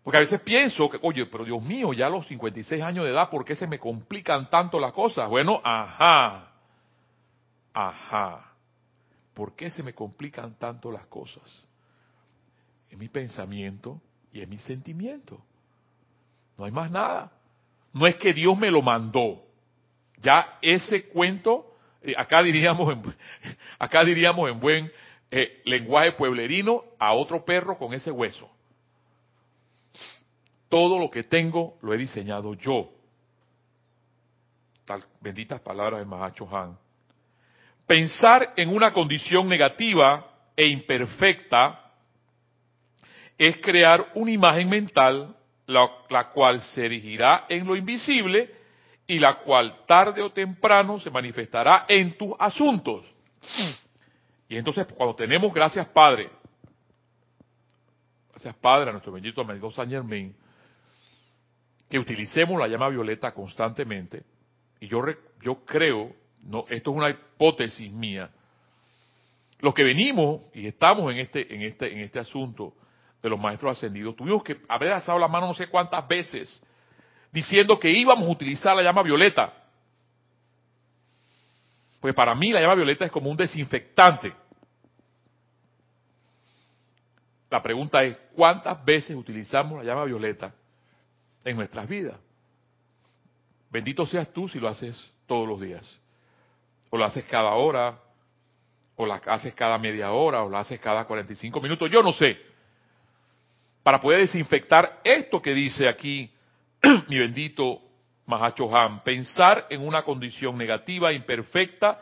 Porque 0.02 0.16
a 0.16 0.20
veces 0.20 0.40
pienso 0.40 0.88
que, 0.88 0.98
oye, 1.02 1.26
pero 1.26 1.44
Dios 1.44 1.62
mío, 1.62 1.92
ya 1.92 2.06
a 2.06 2.10
los 2.10 2.26
56 2.26 2.82
años 2.82 3.04
de 3.04 3.10
edad, 3.10 3.28
¿por 3.28 3.44
qué 3.44 3.54
se 3.54 3.66
me 3.66 3.78
complican 3.78 4.48
tanto 4.48 4.80
las 4.80 4.94
cosas? 4.94 5.28
Bueno, 5.28 5.60
ajá, 5.62 6.50
ajá. 7.74 8.54
¿Por 9.34 9.54
qué 9.54 9.68
se 9.68 9.82
me 9.82 9.92
complican 9.92 10.58
tanto 10.58 10.90
las 10.90 11.06
cosas? 11.06 11.64
Es 12.88 12.96
mi 12.96 13.08
pensamiento 13.08 14.00
y 14.32 14.40
es 14.40 14.48
mi 14.48 14.56
sentimiento. 14.56 15.38
No 16.56 16.64
hay 16.64 16.70
más 16.72 16.90
nada. 16.90 17.30
No 17.92 18.06
es 18.06 18.16
que 18.16 18.32
Dios 18.32 18.56
me 18.56 18.70
lo 18.70 18.80
mandó. 18.80 19.49
Ya 20.20 20.58
ese 20.60 21.08
cuento, 21.08 21.76
eh, 22.02 22.14
acá 22.16 22.42
diríamos 22.42 22.92
en, 22.92 23.02
acá 23.78 24.04
diríamos 24.04 24.50
en 24.50 24.60
buen 24.60 24.92
eh, 25.30 25.62
lenguaje 25.64 26.12
pueblerino, 26.12 26.84
a 26.98 27.12
otro 27.12 27.44
perro 27.44 27.78
con 27.78 27.94
ese 27.94 28.10
hueso. 28.10 28.50
Todo 30.68 30.98
lo 30.98 31.10
que 31.10 31.24
tengo 31.24 31.78
lo 31.82 31.92
he 31.92 31.98
diseñado 31.98 32.54
yo. 32.54 32.90
Tal, 34.84 35.04
benditas 35.20 35.60
palabras 35.60 36.00
del 36.00 36.08
Mahacho 36.08 36.48
Han. 36.54 36.78
Pensar 37.86 38.54
en 38.56 38.68
una 38.68 38.92
condición 38.92 39.48
negativa 39.48 40.30
e 40.56 40.66
imperfecta 40.66 41.92
es 43.36 43.56
crear 43.58 44.12
una 44.14 44.30
imagen 44.30 44.68
mental 44.68 45.36
la 45.66 46.30
cual 46.32 46.60
se 46.60 46.84
erigirá 46.84 47.46
en 47.48 47.66
lo 47.66 47.74
invisible 47.76 48.59
y 49.10 49.18
la 49.18 49.40
cual 49.40 49.74
tarde 49.86 50.22
o 50.22 50.30
temprano 50.30 51.00
se 51.00 51.10
manifestará 51.10 51.84
en 51.88 52.16
tus 52.16 52.32
asuntos. 52.38 53.04
Y 54.48 54.56
entonces 54.56 54.86
cuando 54.94 55.16
tenemos, 55.16 55.52
gracias 55.52 55.88
Padre, 55.88 56.30
gracias 58.30 58.54
Padre 58.54 58.90
a 58.90 58.92
nuestro 58.92 59.10
bendito 59.10 59.40
amigo 59.40 59.72
San 59.72 59.90
Germain, 59.90 60.32
que 61.88 61.98
utilicemos 61.98 62.56
la 62.60 62.68
llama 62.68 62.88
violeta 62.88 63.34
constantemente, 63.34 64.22
y 64.78 64.86
yo, 64.86 65.02
yo 65.42 65.64
creo, 65.64 66.14
no, 66.44 66.64
esto 66.68 66.92
es 66.92 66.96
una 66.96 67.10
hipótesis 67.10 67.90
mía, 67.90 68.30
los 69.58 69.74
que 69.74 69.82
venimos 69.82 70.42
y 70.54 70.68
estamos 70.68 71.10
en 71.10 71.18
este, 71.18 71.52
en 71.52 71.62
este, 71.62 71.92
en 71.92 71.98
este 71.98 72.20
asunto 72.20 72.74
de 73.20 73.28
los 73.28 73.40
maestros 73.40 73.76
ascendidos, 73.76 74.14
tuvimos 74.14 74.44
que 74.44 74.60
haber 74.68 74.92
alzado 74.92 75.18
la 75.18 75.26
mano 75.26 75.48
no 75.48 75.54
sé 75.54 75.66
cuántas 75.66 76.06
veces 76.06 76.62
diciendo 77.32 77.78
que 77.78 77.90
íbamos 77.90 78.28
a 78.28 78.32
utilizar 78.32 78.76
la 78.76 78.82
llama 78.82 79.02
violeta. 79.02 79.52
Pues 82.00 82.14
para 82.14 82.34
mí 82.34 82.52
la 82.52 82.60
llama 82.60 82.74
violeta 82.74 83.04
es 83.04 83.10
como 83.10 83.30
un 83.30 83.36
desinfectante. 83.36 84.32
La 87.50 87.62
pregunta 87.62 88.02
es, 88.02 88.16
¿cuántas 88.34 88.82
veces 88.84 89.16
utilizamos 89.16 89.78
la 89.78 89.84
llama 89.84 90.04
violeta 90.04 90.54
en 91.44 91.56
nuestras 91.56 91.88
vidas? 91.88 92.16
Bendito 93.70 94.06
seas 94.06 94.32
tú 94.32 94.48
si 94.48 94.58
lo 94.58 94.68
haces 94.68 95.10
todos 95.26 95.46
los 95.46 95.60
días. 95.60 95.98
O 96.90 96.96
lo 96.96 97.04
haces 97.04 97.24
cada 97.24 97.50
hora, 97.50 97.98
o 98.96 99.06
lo 99.06 99.14
haces 99.14 99.54
cada 99.54 99.78
media 99.78 100.10
hora, 100.12 100.42
o 100.42 100.48
lo 100.48 100.56
haces 100.56 100.80
cada 100.80 101.04
45 101.04 101.60
minutos, 101.60 101.90
yo 101.90 102.02
no 102.02 102.12
sé. 102.12 102.38
Para 103.82 104.00
poder 104.00 104.20
desinfectar 104.20 105.00
esto 105.04 105.40
que 105.40 105.54
dice 105.54 105.88
aquí 105.88 106.32
mi 107.08 107.18
bendito 107.18 107.80
Mahacho 108.26 108.74
Han, 108.74 109.02
pensar 109.02 109.66
en 109.70 109.86
una 109.86 110.02
condición 110.02 110.56
negativa, 110.56 111.12
imperfecta, 111.12 111.98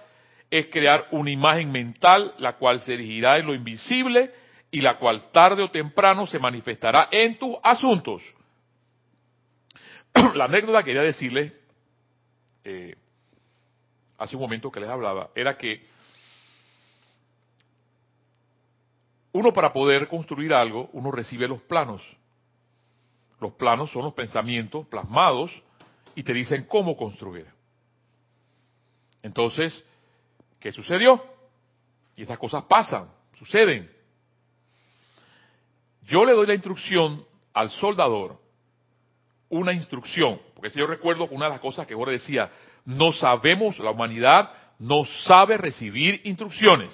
es 0.51 0.67
crear 0.67 1.09
una 1.11 1.31
imagen 1.31 1.71
mental 1.71 2.35
la 2.39 2.55
cual 2.55 2.81
se 2.81 2.93
dirigirá 2.93 3.39
en 3.39 3.47
lo 3.47 3.55
invisible 3.55 4.31
y 4.71 4.81
la 4.81 4.99
cual 4.99 5.31
tarde 5.33 5.63
o 5.63 5.71
temprano 5.71 6.27
se 6.27 6.39
manifestará 6.39 7.09
en 7.11 7.39
tus 7.39 7.57
asuntos. 7.63 8.23
la 10.35 10.45
anécdota 10.45 10.83
que 10.83 10.91
quería 10.91 11.03
decirles, 11.03 11.53
eh, 12.65 12.95
hace 14.19 14.37
un 14.37 14.43
momento 14.43 14.71
que 14.71 14.81
les 14.81 14.89
hablaba, 14.89 15.31
era 15.35 15.57
que 15.57 15.87
uno 19.33 19.53
para 19.53 19.73
poder 19.73 20.09
construir 20.09 20.53
algo, 20.53 20.91
uno 20.93 21.11
recibe 21.11 21.47
los 21.47 21.63
planos. 21.63 22.03
Los 23.41 23.53
planos 23.55 23.91
son 23.93 24.03
los 24.03 24.15
pensamientos 24.15 24.87
plasmados 24.87 25.51
y 26.15 26.23
te 26.23 26.33
dicen 26.33 26.65
cómo 26.65 26.97
construir. 26.97 27.47
Entonces, 29.23 29.85
¿qué 30.59 30.73
sucedió? 30.73 31.25
Y 32.17 32.23
esas 32.23 32.39
cosas 32.39 32.65
pasan, 32.65 33.09
suceden. 33.39 33.91
Yo 36.03 36.25
le 36.25 36.33
doy 36.33 36.47
la 36.47 36.55
instrucción 36.55 37.25
al 37.53 37.71
soldador, 37.71 38.41
una 39.49 39.73
instrucción, 39.73 40.41
porque 40.55 40.71
si 40.71 40.79
yo 40.79 40.87
recuerdo 40.87 41.29
una 41.29 41.47
de 41.47 41.53
las 41.53 41.61
cosas 41.61 41.87
que 41.87 41.95
ahora 41.95 42.13
decía, 42.13 42.51
no 42.85 43.13
sabemos, 43.13 43.79
la 43.79 43.91
humanidad 43.91 44.51
no 44.79 45.05
sabe 45.05 45.57
recibir 45.57 46.21
instrucciones. 46.25 46.91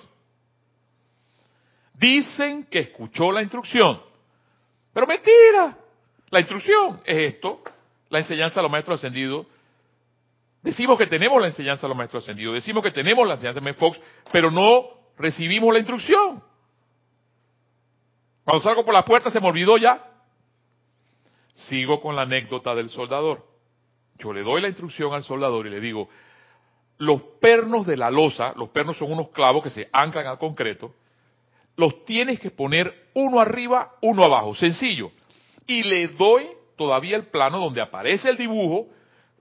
Dicen 1.94 2.64
que 2.64 2.80
escuchó 2.80 3.30
la 3.30 3.42
instrucción, 3.42 4.02
pero 4.92 5.06
mentira, 5.06 5.78
la 6.30 6.40
instrucción 6.40 7.00
es 7.04 7.34
esto, 7.34 7.62
la 8.08 8.18
enseñanza 8.18 8.56
de 8.56 8.62
los 8.62 8.72
maestros 8.72 9.00
ascendidos. 9.00 9.46
Decimos 10.62 10.96
que 10.98 11.06
tenemos 11.06 11.40
la 11.40 11.48
enseñanza 11.48 11.82
de 11.82 11.88
los 11.88 11.96
maestros 11.96 12.22
ascendidos, 12.22 12.54
decimos 12.54 12.82
que 12.82 12.90
tenemos 12.90 13.26
la 13.26 13.34
enseñanza 13.34 13.60
de 13.60 13.74
Fox, 13.74 14.00
pero 14.32 14.50
no 14.50 14.84
recibimos 15.18 15.72
la 15.72 15.78
instrucción. 15.78 16.42
Cuando 18.44 18.62
salgo 18.62 18.84
por 18.84 18.94
la 18.94 19.04
puerta 19.04 19.30
se 19.30 19.40
me 19.40 19.48
olvidó 19.48 19.76
ya. 19.78 20.02
Sigo 21.54 22.00
con 22.00 22.16
la 22.16 22.22
anécdota 22.22 22.74
del 22.74 22.90
soldador. 22.90 23.46
Yo 24.18 24.32
le 24.32 24.42
doy 24.42 24.60
la 24.60 24.68
instrucción 24.68 25.12
al 25.12 25.22
soldador 25.22 25.66
y 25.66 25.70
le 25.70 25.80
digo, 25.80 26.08
los 26.98 27.22
pernos 27.40 27.86
de 27.86 27.96
la 27.96 28.10
losa, 28.10 28.54
los 28.56 28.70
pernos 28.70 28.96
son 28.96 29.12
unos 29.12 29.28
clavos 29.28 29.62
que 29.62 29.70
se 29.70 29.88
anclan 29.92 30.26
al 30.26 30.38
concreto, 30.38 30.94
los 31.76 32.04
tienes 32.04 32.38
que 32.38 32.50
poner 32.50 33.10
uno 33.14 33.40
arriba, 33.40 33.96
uno 34.00 34.24
abajo, 34.24 34.54
sencillo 34.54 35.10
y 35.66 35.82
le 35.82 36.08
doy 36.08 36.46
todavía 36.76 37.16
el 37.16 37.26
plano 37.26 37.58
donde 37.58 37.80
aparece 37.80 38.28
el 38.28 38.36
dibujo, 38.36 38.88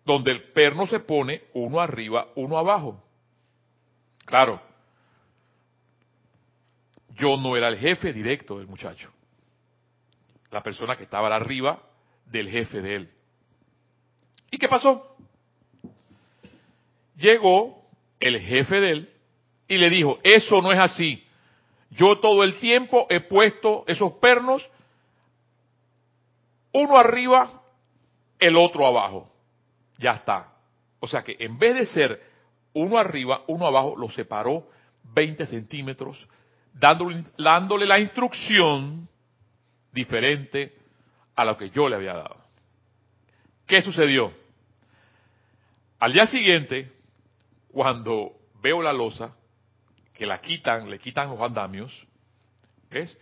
donde 0.06 0.32
el 0.32 0.52
perno 0.52 0.86
se 0.88 1.00
pone 1.00 1.44
uno 1.54 1.80
arriba, 1.80 2.28
uno 2.36 2.58
abajo. 2.58 3.02
Claro, 4.26 4.62
yo 7.16 7.38
no 7.38 7.56
era 7.56 7.68
el 7.68 7.78
jefe 7.78 8.14
directo 8.14 8.58
del 8.58 8.68
muchacho, 8.68 9.12
la 10.52 10.62
persona 10.64 10.96
que 10.96 11.04
estaba 11.04 11.34
arriba 11.36 11.82
del 12.26 12.50
jefe 12.50 12.82
de 12.82 12.96
él. 12.96 13.10
¿Y 14.52 14.58
qué 14.58 14.68
pasó? 14.68 15.16
Llegó 17.18 17.84
el 18.20 18.40
jefe 18.40 18.80
de 18.80 18.92
él 18.92 19.14
y 19.68 19.78
le 19.78 19.90
dijo, 19.90 20.20
eso 20.24 20.62
no 20.62 20.72
es 20.72 20.80
así. 20.80 21.26
Yo 21.92 22.20
todo 22.20 22.44
el 22.44 22.60
tiempo 22.60 23.06
he 23.10 23.22
puesto 23.22 23.84
esos 23.88 24.14
pernos, 24.14 24.68
uno 26.74 26.98
arriba, 26.98 27.62
el 28.40 28.58
otro 28.58 28.86
abajo. 28.86 29.32
Ya 29.98 30.14
está. 30.14 30.54
O 31.00 31.08
sea 31.08 31.24
que 31.24 31.38
en 31.40 31.58
vez 31.58 31.76
de 31.76 31.86
ser 31.86 32.22
uno 32.74 32.98
arriba, 32.98 33.44
uno 33.48 33.68
abajo, 33.68 33.96
lo 33.96 34.10
separó 34.10 34.68
20 35.04 35.46
centímetros, 35.46 36.28
dándole, 36.74 37.86
la 37.86 38.00
instrucción 38.00 39.08
diferente 39.92 40.76
a 41.36 41.46
lo 41.46 41.58
que 41.58 41.70
yo 41.70 41.88
le 41.88 41.96
había 41.96 42.14
dado. 42.14 42.38
¿Qué 43.68 43.82
sucedió? 43.82 44.34
Al 46.00 46.14
día 46.14 46.26
siguiente, 46.26 46.92
cuando 47.72 48.34
veo 48.62 48.82
la 48.82 48.92
losa, 48.92 49.36
que 50.14 50.26
la 50.26 50.42
quitan, 50.42 50.90
le 50.90 51.00
quitan 51.00 51.30
los 51.30 51.42
andamios, 51.42 52.08
¿ves? 52.90 53.18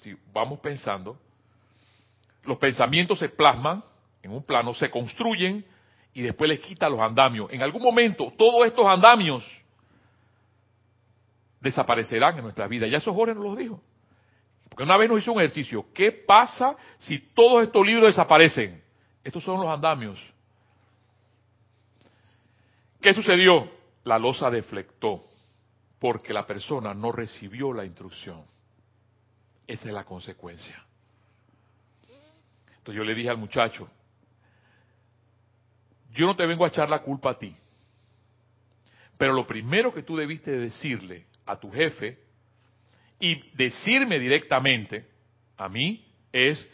Si 0.00 0.16
vamos 0.32 0.60
pensando, 0.60 1.20
los 2.44 2.58
pensamientos 2.58 3.18
se 3.18 3.28
plasman 3.28 3.84
en 4.22 4.32
un 4.32 4.42
plano, 4.42 4.74
se 4.74 4.90
construyen 4.90 5.64
y 6.14 6.22
después 6.22 6.48
les 6.48 6.60
quitan 6.60 6.92
los 6.92 7.00
andamios. 7.00 7.50
En 7.52 7.62
algún 7.62 7.82
momento, 7.82 8.32
todos 8.36 8.66
estos 8.66 8.86
andamios 8.86 9.44
desaparecerán 11.60 12.36
en 12.36 12.44
nuestra 12.44 12.66
vida. 12.66 12.86
Ya 12.86 12.98
eso 12.98 13.12
Jorge 13.12 13.34
nos 13.34 13.44
lo 13.44 13.56
dijo. 13.56 13.82
Porque 14.68 14.84
una 14.84 14.96
vez 14.96 15.08
nos 15.08 15.20
hizo 15.20 15.32
un 15.32 15.40
ejercicio. 15.40 15.86
¿Qué 15.92 16.12
pasa 16.12 16.76
si 16.98 17.18
todos 17.18 17.62
estos 17.64 17.86
libros 17.86 18.06
desaparecen? 18.06 18.82
Estos 19.24 19.42
son 19.42 19.60
los 19.60 19.68
andamios. 19.68 20.20
¿Qué 23.00 23.14
sucedió? 23.14 23.70
La 24.04 24.18
losa 24.18 24.50
deflectó 24.50 25.24
porque 25.98 26.32
la 26.32 26.46
persona 26.46 26.94
no 26.94 27.12
recibió 27.12 27.72
la 27.72 27.84
instrucción. 27.84 28.44
Esa 29.66 29.88
es 29.88 29.94
la 29.94 30.04
consecuencia. 30.04 30.87
Yo 32.92 33.04
le 33.04 33.14
dije 33.14 33.30
al 33.30 33.38
muchacho, 33.38 33.88
yo 36.10 36.26
no 36.26 36.36
te 36.36 36.46
vengo 36.46 36.64
a 36.64 36.68
echar 36.68 36.88
la 36.88 37.02
culpa 37.02 37.30
a 37.30 37.38
ti, 37.38 37.54
pero 39.16 39.32
lo 39.32 39.46
primero 39.46 39.92
que 39.92 40.02
tú 40.02 40.16
debiste 40.16 40.50
decirle 40.52 41.26
a 41.44 41.58
tu 41.58 41.70
jefe 41.70 42.18
y 43.20 43.40
decirme 43.56 44.18
directamente 44.18 45.08
a 45.56 45.68
mí 45.68 46.06
es, 46.32 46.66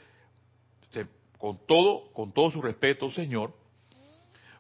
con 1.39 1.59
todo, 1.67 2.13
con 2.13 2.33
todo 2.33 2.51
su 2.51 2.63
respeto, 2.63 3.11
Señor, 3.11 3.55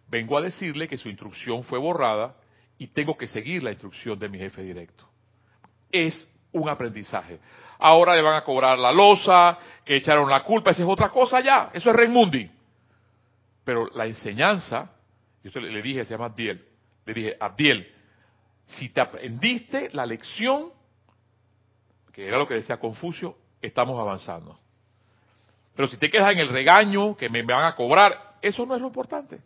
vengo 0.09 0.37
a 0.37 0.43
decirle 0.43 0.89
que 0.89 0.99
su 0.99 1.09
instrucción 1.09 1.63
fue 1.63 1.79
borrada 1.79 2.37
y 2.79 2.89
tengo 2.89 3.17
que 3.17 3.29
seguir 3.29 3.63
la 3.63 3.71
instrucción 3.71 4.19
de 4.19 4.29
mi 4.29 4.39
jefe 4.39 4.63
directo. 4.63 5.09
Es 5.91 6.27
un 6.55 6.69
aprendizaje. 6.69 7.39
Ahora 7.79 8.15
le 8.15 8.23
van 8.23 8.37
a 8.37 8.45
cobrar 8.45 8.79
la 8.79 8.93
losa, 8.93 9.59
que 9.85 9.97
echaron 9.97 10.29
la 10.29 10.43
culpa, 10.43 10.71
esa 10.71 10.83
es 10.83 10.89
otra 10.89 11.11
cosa 11.11 11.41
ya, 11.41 11.71
eso 11.73 11.91
es 11.91 11.97
Raimundi. 11.97 12.51
Pero 13.65 13.89
la 13.95 14.07
enseñanza, 14.07 14.91
yo 15.43 15.61
le 15.61 15.83
dije, 15.83 16.05
se 16.05 16.13
llama 16.13 16.27
Abdiel, 16.27 16.65
le 17.05 17.15
dije, 17.15 17.37
Abdiel, 17.39 17.93
si 18.67 18.89
te 18.91 19.01
aprendiste 19.01 19.91
la 19.93 20.07
lección, 20.07 20.73
que 22.13 22.27
era 22.27 22.39
lo 22.39 22.47
que 22.47 22.55
decía 22.55 22.79
Confucio, 22.79 23.37
estamos 23.61 24.01
avanzando. 24.01 24.59
Pero 25.75 25.89
si 25.89 25.97
te 25.97 26.09
quedas 26.09 26.33
en 26.33 26.39
el 26.39 26.49
regaño, 26.49 27.17
que 27.17 27.29
me 27.29 27.43
van 27.43 27.65
a 27.65 27.75
cobrar, 27.75 28.37
eso 28.41 28.65
no 28.65 28.75
es 28.75 28.81
lo 28.81 28.87
importante. 28.87 29.41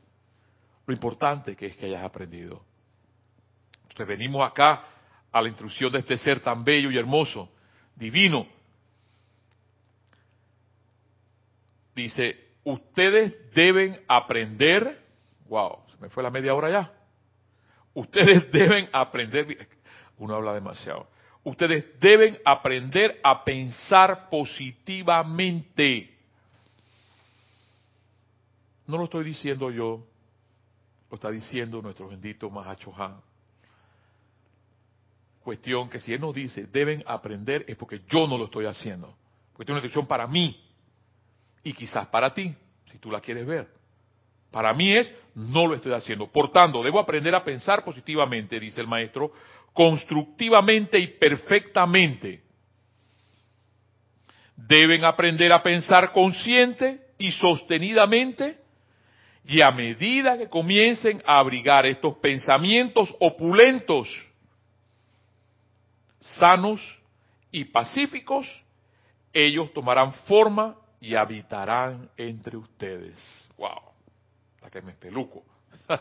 Lo 0.87 0.93
importante 0.93 1.57
que 1.57 1.67
es 1.67 1.77
que 1.77 1.87
hayas 1.87 2.05
aprendido. 2.05 2.63
Entonces 3.83 4.07
venimos 4.07 4.47
acá 4.47 4.85
a 5.39 5.43
la 5.43 5.49
instrucción 5.49 5.93
de 5.93 6.01
este 6.01 6.19
ser 6.19 6.41
tan 6.41 6.65
bello 6.65 6.91
y 6.91 6.99
hermoso, 6.99 7.49
divino. 7.95 8.47
Dice, 11.95 12.49
ustedes 12.65 13.37
deben 13.55 14.01
aprender, 14.07 15.05
wow, 15.49 15.79
se 15.91 15.97
me 15.99 16.09
fue 16.09 16.23
la 16.23 16.31
media 16.31 16.55
hora 16.55 16.71
ya. 16.71 16.93
Ustedes 17.95 18.51
deben 18.53 18.89
aprender, 18.93 19.69
uno 20.19 20.35
habla 20.35 20.55
demasiado. 20.55 21.09
Ustedes 21.45 21.99
deben 21.99 22.39
aprender 22.45 23.21
a 23.23 23.45
pensar 23.45 24.29
positivamente. 24.29 26.17
No 28.87 28.99
lo 28.99 29.05
estoy 29.05 29.25
diciendo 29.25 29.71
yo, 29.71 30.05
lo 31.11 31.15
está 31.15 31.31
diciendo 31.31 31.81
nuestro 31.81 32.09
bendito 32.09 32.51
Mahacho 32.51 32.93
Han. 32.97 33.28
Cuestión 35.49 35.89
que 35.89 35.99
si 35.99 36.13
él 36.13 36.21
nos 36.21 36.35
dice, 36.35 36.67
deben 36.71 37.03
aprender, 37.07 37.65
es 37.67 37.75
porque 37.75 38.03
yo 38.07 38.29
no 38.29 38.37
lo 38.37 38.45
estoy 38.45 38.67
haciendo. 38.67 39.17
Porque 39.55 39.63
es 39.63 39.71
una 39.71 39.79
instrucción 39.79 40.07
para 40.07 40.27
mí 40.27 40.63
y 41.63 41.73
quizás 41.73 42.07
para 42.09 42.35
ti, 42.35 42.55
si 42.93 42.99
tú 42.99 43.11
la 43.11 43.19
quieres 43.19 43.47
ver. 43.47 43.67
Para 44.51 44.75
mí 44.75 44.95
es, 44.95 45.11
no 45.35 45.67
lo 45.67 45.75
estoy 45.75 45.95
haciendo. 45.95 46.31
Por 46.31 46.53
tanto, 46.53 46.83
debo 46.83 47.01
aprender 47.01 47.35
a 47.35 47.43
pensar 47.43 47.83
positivamente, 47.83 48.61
dice 48.61 48.83
el 48.83 48.89
maestro, 48.89 49.33
constructivamente 49.73 50.99
y 50.99 51.07
perfectamente. 51.07 52.43
Deben 54.55 55.03
aprender 55.03 55.51
a 55.51 55.63
pensar 55.63 56.13
consciente 56.13 57.07
y 57.17 57.33
sostenidamente 57.33 58.59
y 59.47 59.63
a 59.63 59.71
medida 59.71 60.37
que 60.37 60.51
comiencen 60.51 61.23
a 61.25 61.39
abrigar 61.39 61.87
estos 61.87 62.17
pensamientos 62.19 63.17
opulentos, 63.19 64.28
sanos 66.21 66.81
y 67.51 67.65
pacíficos, 67.65 68.47
ellos 69.33 69.73
tomarán 69.73 70.13
forma 70.13 70.77
y 71.01 71.15
habitarán 71.15 72.11
entre 72.17 72.57
ustedes. 72.57 73.49
¡Wow! 73.57 73.81
Hasta 74.57 74.71
que 74.71 74.83
me 74.83 74.93
espeluco. 74.93 75.45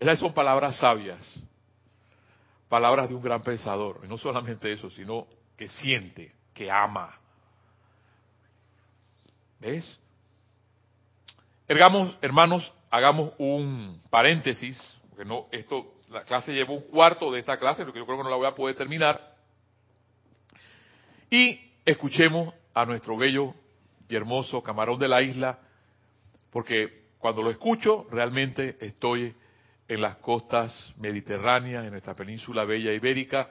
Esas 0.00 0.18
son 0.18 0.34
palabras 0.34 0.76
sabias, 0.76 1.24
palabras 2.68 3.08
de 3.08 3.14
un 3.14 3.22
gran 3.22 3.42
pensador. 3.42 4.00
Y 4.04 4.08
no 4.08 4.18
solamente 4.18 4.72
eso, 4.72 4.90
sino 4.90 5.26
que 5.56 5.68
siente, 5.68 6.34
que 6.52 6.70
ama. 6.70 7.18
¿Ves? 9.58 9.98
Hagamos, 11.68 12.18
hermanos, 12.20 12.72
hagamos 12.90 13.32
un 13.38 14.02
paréntesis, 14.10 14.78
porque 15.08 15.24
no, 15.24 15.46
esto, 15.50 15.95
la 16.10 16.22
clase 16.22 16.52
lleva 16.52 16.72
un 16.72 16.82
cuarto 16.82 17.30
de 17.32 17.40
esta 17.40 17.58
clase, 17.58 17.84
lo 17.84 17.92
que 17.92 17.98
yo 17.98 18.06
creo 18.06 18.18
que 18.18 18.24
no 18.24 18.30
la 18.30 18.36
voy 18.36 18.46
a 18.46 18.54
poder 18.54 18.76
terminar. 18.76 19.34
Y 21.30 21.60
escuchemos 21.84 22.54
a 22.74 22.84
nuestro 22.84 23.16
bello 23.16 23.54
y 24.08 24.14
hermoso 24.14 24.62
camarón 24.62 24.98
de 24.98 25.08
la 25.08 25.22
isla, 25.22 25.58
porque 26.50 27.06
cuando 27.18 27.42
lo 27.42 27.50
escucho 27.50 28.06
realmente 28.10 28.76
estoy 28.80 29.34
en 29.88 30.00
las 30.00 30.16
costas 30.16 30.94
mediterráneas, 30.98 31.84
en 31.84 31.92
nuestra 31.92 32.14
península 32.14 32.64
bella 32.64 32.92
ibérica, 32.92 33.50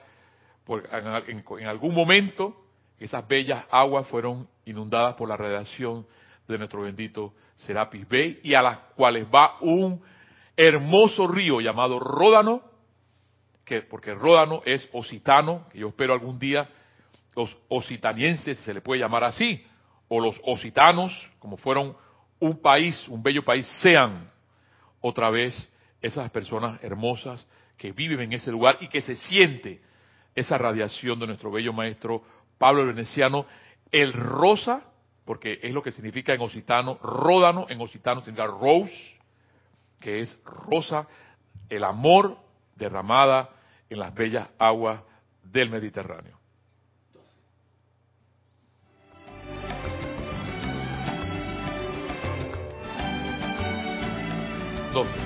porque 0.64 0.88
en, 0.90 1.66
algún 1.66 1.94
momento 1.94 2.64
esas 2.98 3.26
bellas 3.26 3.64
aguas 3.70 4.06
fueron 4.08 4.48
inundadas 4.64 5.14
por 5.14 5.28
la 5.28 5.36
radiación 5.36 6.06
de 6.48 6.58
nuestro 6.58 6.82
bendito 6.82 7.34
Serapis 7.56 8.08
Bay 8.08 8.40
y 8.42 8.54
a 8.54 8.62
las 8.62 8.78
cuales 8.96 9.26
va 9.32 9.58
un 9.60 10.02
hermoso 10.56 11.26
río 11.26 11.60
llamado 11.60 11.98
Ródano, 11.98 12.62
que, 13.64 13.82
porque 13.82 14.14
Ródano 14.14 14.62
es 14.64 14.88
ocitano, 14.92 15.66
que 15.70 15.78
yo 15.80 15.88
espero 15.88 16.12
algún 16.12 16.38
día 16.38 16.68
los 17.34 17.56
ocitanienses 17.68 18.58
se 18.60 18.72
le 18.72 18.80
puede 18.80 19.00
llamar 19.00 19.24
así, 19.24 19.64
o 20.08 20.20
los 20.20 20.40
ocitanos, 20.44 21.12
como 21.38 21.56
fueron 21.56 21.96
un 22.38 22.60
país, 22.60 23.06
un 23.08 23.22
bello 23.22 23.44
país, 23.44 23.66
sean 23.82 24.30
otra 25.00 25.30
vez 25.30 25.70
esas 26.00 26.30
personas 26.30 26.82
hermosas 26.82 27.46
que 27.76 27.92
viven 27.92 28.20
en 28.20 28.32
ese 28.32 28.50
lugar 28.50 28.78
y 28.80 28.88
que 28.88 29.02
se 29.02 29.16
siente 29.16 29.82
esa 30.34 30.56
radiación 30.56 31.18
de 31.18 31.26
nuestro 31.26 31.50
bello 31.50 31.72
maestro 31.72 32.22
Pablo 32.58 32.82
el 32.82 32.88
Veneciano, 32.88 33.44
el 33.90 34.12
rosa 34.12 34.82
porque 35.26 35.58
es 35.60 35.74
lo 35.74 35.82
que 35.82 35.90
significa 35.90 36.32
en 36.32 36.40
occitano, 36.40 36.98
ródano 37.02 37.66
en 37.68 37.80
occitano 37.80 38.20
significa 38.22 38.46
rose, 38.46 39.15
que 40.00 40.20
es 40.20 40.40
rosa, 40.44 41.06
el 41.68 41.84
amor 41.84 42.38
derramada 42.74 43.50
en 43.88 43.98
las 43.98 44.14
bellas 44.14 44.52
aguas 44.58 45.00
del 45.42 45.70
Mediterráneo. 45.70 46.38
Doce. 54.92 55.25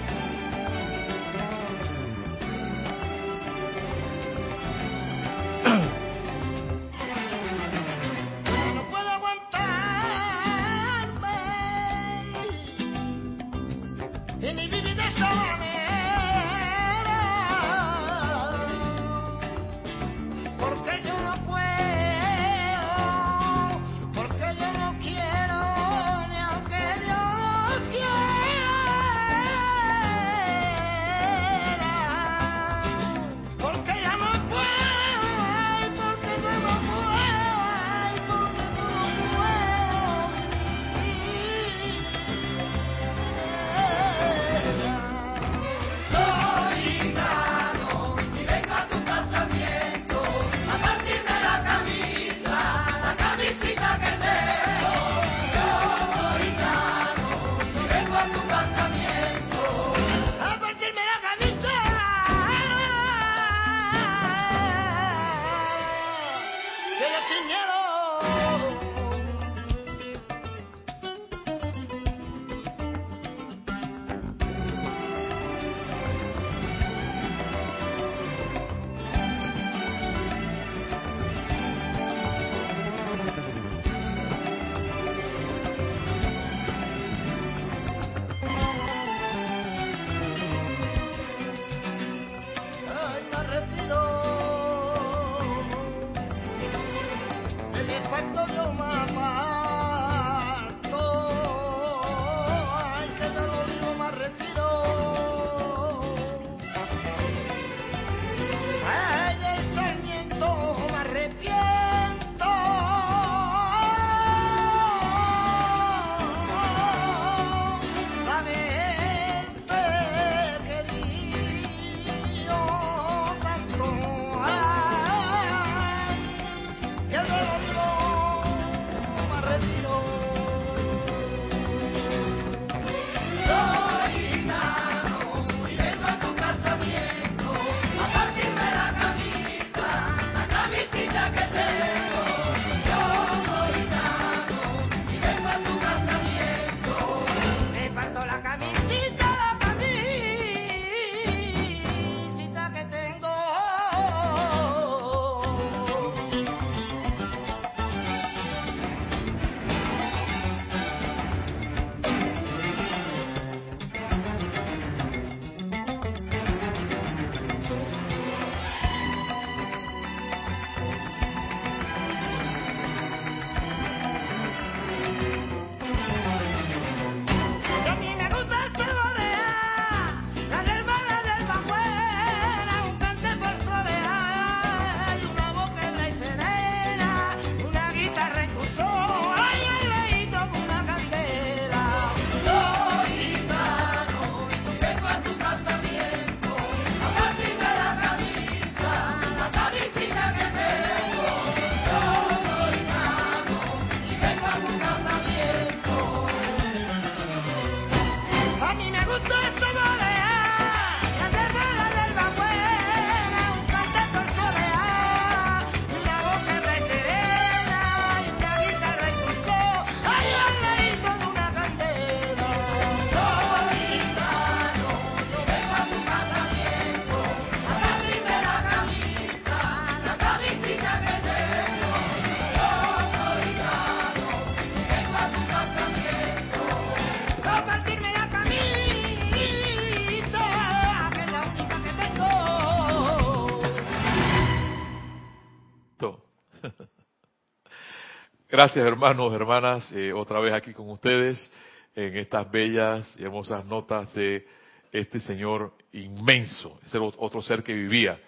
Gracias 248.60 248.84
hermanos, 248.84 249.32
hermanas, 249.32 249.90
eh, 249.92 250.12
otra 250.12 250.38
vez 250.38 250.52
aquí 250.52 250.74
con 250.74 250.90
ustedes 250.90 251.50
en 251.94 252.14
estas 252.18 252.50
bellas 252.50 253.10
y 253.16 253.24
hermosas 253.24 253.64
notas 253.64 254.12
de 254.12 254.46
este 254.92 255.18
Señor 255.18 255.72
inmenso, 255.92 256.78
ese 256.84 256.98
otro 256.98 257.40
ser 257.40 257.62
que 257.62 257.72
vivía. 257.72 258.20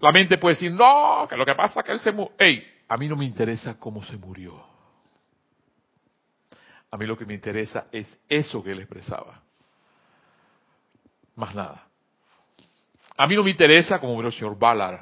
La 0.00 0.10
mente 0.10 0.38
puede 0.38 0.56
decir, 0.56 0.72
no, 0.72 1.24
que 1.28 1.36
lo 1.36 1.46
que 1.46 1.54
pasa 1.54 1.78
es 1.78 1.86
que 1.86 1.92
él 1.92 2.00
se 2.00 2.10
murió. 2.10 2.32
Ey, 2.36 2.66
a 2.88 2.96
mí 2.96 3.06
no 3.06 3.14
me 3.14 3.24
interesa 3.24 3.78
cómo 3.78 4.02
se 4.02 4.16
murió. 4.16 4.60
A 6.90 6.96
mí 6.96 7.06
lo 7.06 7.16
que 7.16 7.26
me 7.26 7.34
interesa 7.34 7.84
es 7.92 8.08
eso 8.28 8.60
que 8.60 8.72
él 8.72 8.80
expresaba. 8.80 9.40
Más 11.36 11.54
nada. 11.54 11.86
A 13.16 13.28
mí 13.28 13.36
no 13.36 13.44
me 13.44 13.52
interesa 13.52 14.00
cómo 14.00 14.14
murió 14.14 14.30
el 14.30 14.34
señor 14.34 14.58
Ballard. 14.58 14.98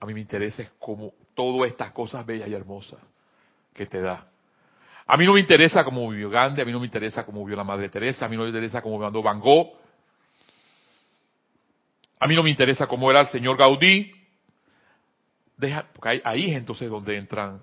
A 0.00 0.06
mí 0.06 0.14
me 0.14 0.20
interesa 0.20 0.62
es 0.62 0.70
cómo 0.78 1.12
todas 1.36 1.70
estas 1.70 1.92
cosas 1.92 2.26
bellas 2.26 2.48
y 2.48 2.54
hermosas 2.54 3.00
que 3.72 3.86
te 3.86 4.00
da. 4.00 4.26
A 5.06 5.16
mí 5.16 5.24
no 5.24 5.34
me 5.34 5.40
interesa 5.40 5.84
cómo 5.84 6.10
vivió 6.10 6.30
Gandhi, 6.30 6.62
a 6.62 6.64
mí 6.64 6.72
no 6.72 6.80
me 6.80 6.86
interesa 6.86 7.24
cómo 7.24 7.44
vivió 7.44 7.56
la 7.56 7.62
Madre 7.62 7.88
Teresa, 7.88 8.26
a 8.26 8.28
mí 8.28 8.36
no 8.36 8.42
me 8.42 8.48
interesa 8.48 8.82
cómo 8.82 8.98
mandó 8.98 9.22
Van 9.22 9.38
Gogh, 9.38 9.68
a 12.18 12.26
mí 12.26 12.34
no 12.34 12.42
me 12.42 12.50
interesa 12.50 12.88
cómo 12.88 13.08
era 13.10 13.20
el 13.20 13.28
señor 13.28 13.56
Gaudí. 13.56 14.10
Deja, 15.56 15.86
porque 15.92 16.20
ahí, 16.24 16.50
es 16.50 16.56
entonces 16.56 16.90
donde 16.90 17.16
entran, 17.16 17.62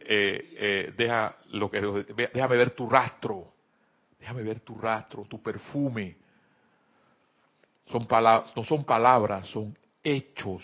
eh, 0.00 0.54
eh, 0.56 0.94
deja 0.96 1.36
lo 1.50 1.70
que, 1.70 1.80
déjame 2.34 2.56
ver 2.56 2.72
tu 2.72 2.88
rastro, 2.88 3.52
déjame 4.18 4.42
ver 4.42 4.60
tu 4.60 4.76
rastro, 4.78 5.24
tu 5.28 5.40
perfume. 5.42 6.16
Son 7.86 8.06
palabras, 8.06 8.52
no 8.56 8.64
son 8.64 8.84
palabras, 8.84 9.46
son 9.48 9.76
hechos 10.02 10.62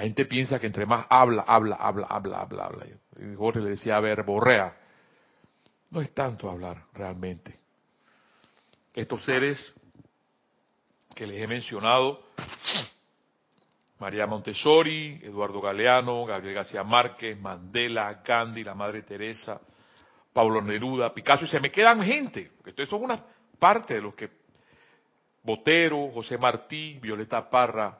la 0.00 0.04
gente 0.04 0.24
piensa 0.24 0.58
que 0.58 0.66
entre 0.66 0.86
más 0.86 1.06
habla, 1.10 1.44
habla, 1.46 1.76
habla, 1.76 2.06
habla, 2.08 2.40
habla, 2.40 2.64
habla. 2.64 2.86
Y 3.18 3.58
le 3.58 3.68
decía, 3.68 3.96
a 3.96 4.00
ver, 4.00 4.22
borrea. 4.22 4.74
No 5.90 6.00
es 6.00 6.14
tanto 6.14 6.48
hablar 6.48 6.84
realmente. 6.94 7.54
Estos 8.94 9.22
seres 9.26 9.74
que 11.14 11.26
les 11.26 11.42
he 11.42 11.46
mencionado, 11.46 12.22
María 13.98 14.26
Montessori, 14.26 15.20
Eduardo 15.22 15.60
Galeano, 15.60 16.24
Gabriel 16.24 16.54
García 16.54 16.82
Márquez, 16.82 17.38
Mandela, 17.38 18.22
Gandhi, 18.24 18.64
la 18.64 18.74
Madre 18.74 19.02
Teresa, 19.02 19.60
Pablo 20.32 20.62
Neruda, 20.62 21.12
Picasso, 21.12 21.44
y 21.44 21.48
se 21.48 21.60
me 21.60 21.70
quedan 21.70 22.02
gente, 22.02 22.52
estos 22.64 22.88
son 22.88 23.02
una 23.04 23.22
parte 23.58 23.96
de 23.96 24.00
los 24.00 24.14
que 24.14 24.30
Botero, 25.42 26.10
José 26.10 26.38
Martí, 26.38 26.98
Violeta 27.02 27.50
Parra, 27.50 27.98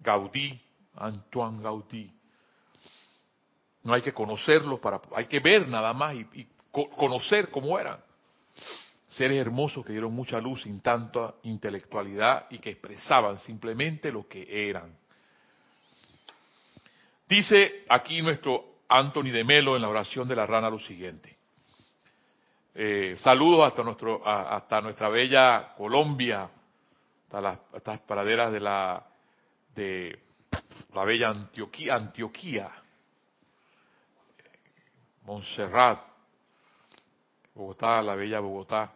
Gaudí, 0.00 0.65
Antoine 0.96 1.62
Gaudí. 1.62 2.12
No 3.82 3.94
hay 3.94 4.02
que 4.02 4.12
conocerlos 4.12 4.80
para, 4.80 5.00
hay 5.14 5.26
que 5.26 5.40
ver 5.40 5.68
nada 5.68 5.92
más 5.92 6.14
y, 6.14 6.48
conocer 6.70 7.50
cómo 7.50 7.78
eran. 7.78 7.98
Seres 9.08 9.38
hermosos 9.38 9.84
que 9.84 9.92
dieron 9.92 10.12
mucha 10.12 10.40
luz 10.40 10.64
sin 10.64 10.80
tanta 10.80 11.34
intelectualidad 11.44 12.46
y 12.50 12.58
que 12.58 12.70
expresaban 12.70 13.38
simplemente 13.38 14.12
lo 14.12 14.28
que 14.28 14.68
eran. 14.68 14.98
Dice 17.28 17.84
aquí 17.88 18.20
nuestro 18.20 18.80
Anthony 18.88 19.30
de 19.30 19.44
Melo 19.44 19.76
en 19.76 19.82
la 19.82 19.88
oración 19.88 20.28
de 20.28 20.36
la 20.36 20.46
rana 20.46 20.68
lo 20.68 20.78
siguiente. 20.78 21.36
Eh, 22.74 23.16
saludos 23.20 23.66
hasta, 23.66 23.82
nuestro, 23.82 24.20
hasta 24.26 24.82
nuestra 24.82 25.08
bella 25.08 25.72
Colombia, 25.76 26.50
hasta 27.24 27.40
las, 27.40 27.58
estas 27.74 28.00
praderas 28.00 28.52
de 28.52 28.60
la 28.60 29.06
de 29.74 30.25
la 30.96 31.04
bella 31.04 31.28
Antioquía, 31.28 31.94
Antioquía, 31.94 32.70
Montserrat, 35.26 36.00
Bogotá, 37.54 38.00
la 38.00 38.14
bella 38.14 38.40
Bogotá, 38.40 38.94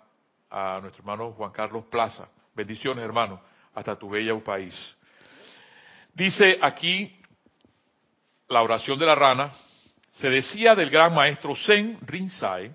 a 0.48 0.78
nuestro 0.80 1.02
hermano 1.02 1.32
Juan 1.32 1.52
Carlos 1.52 1.84
Plaza. 1.90 2.26
Bendiciones, 2.54 3.04
hermano, 3.04 3.42
hasta 3.74 3.98
tu 3.98 4.08
bella 4.08 4.34
país. 4.42 4.96
Dice 6.14 6.58
aquí 6.62 7.20
la 8.48 8.62
oración 8.62 8.98
de 8.98 9.04
la 9.04 9.14
rana, 9.14 9.52
se 10.10 10.30
decía 10.30 10.74
del 10.74 10.88
gran 10.88 11.14
maestro 11.14 11.54
Zen 11.54 11.98
Rinzai 12.00 12.74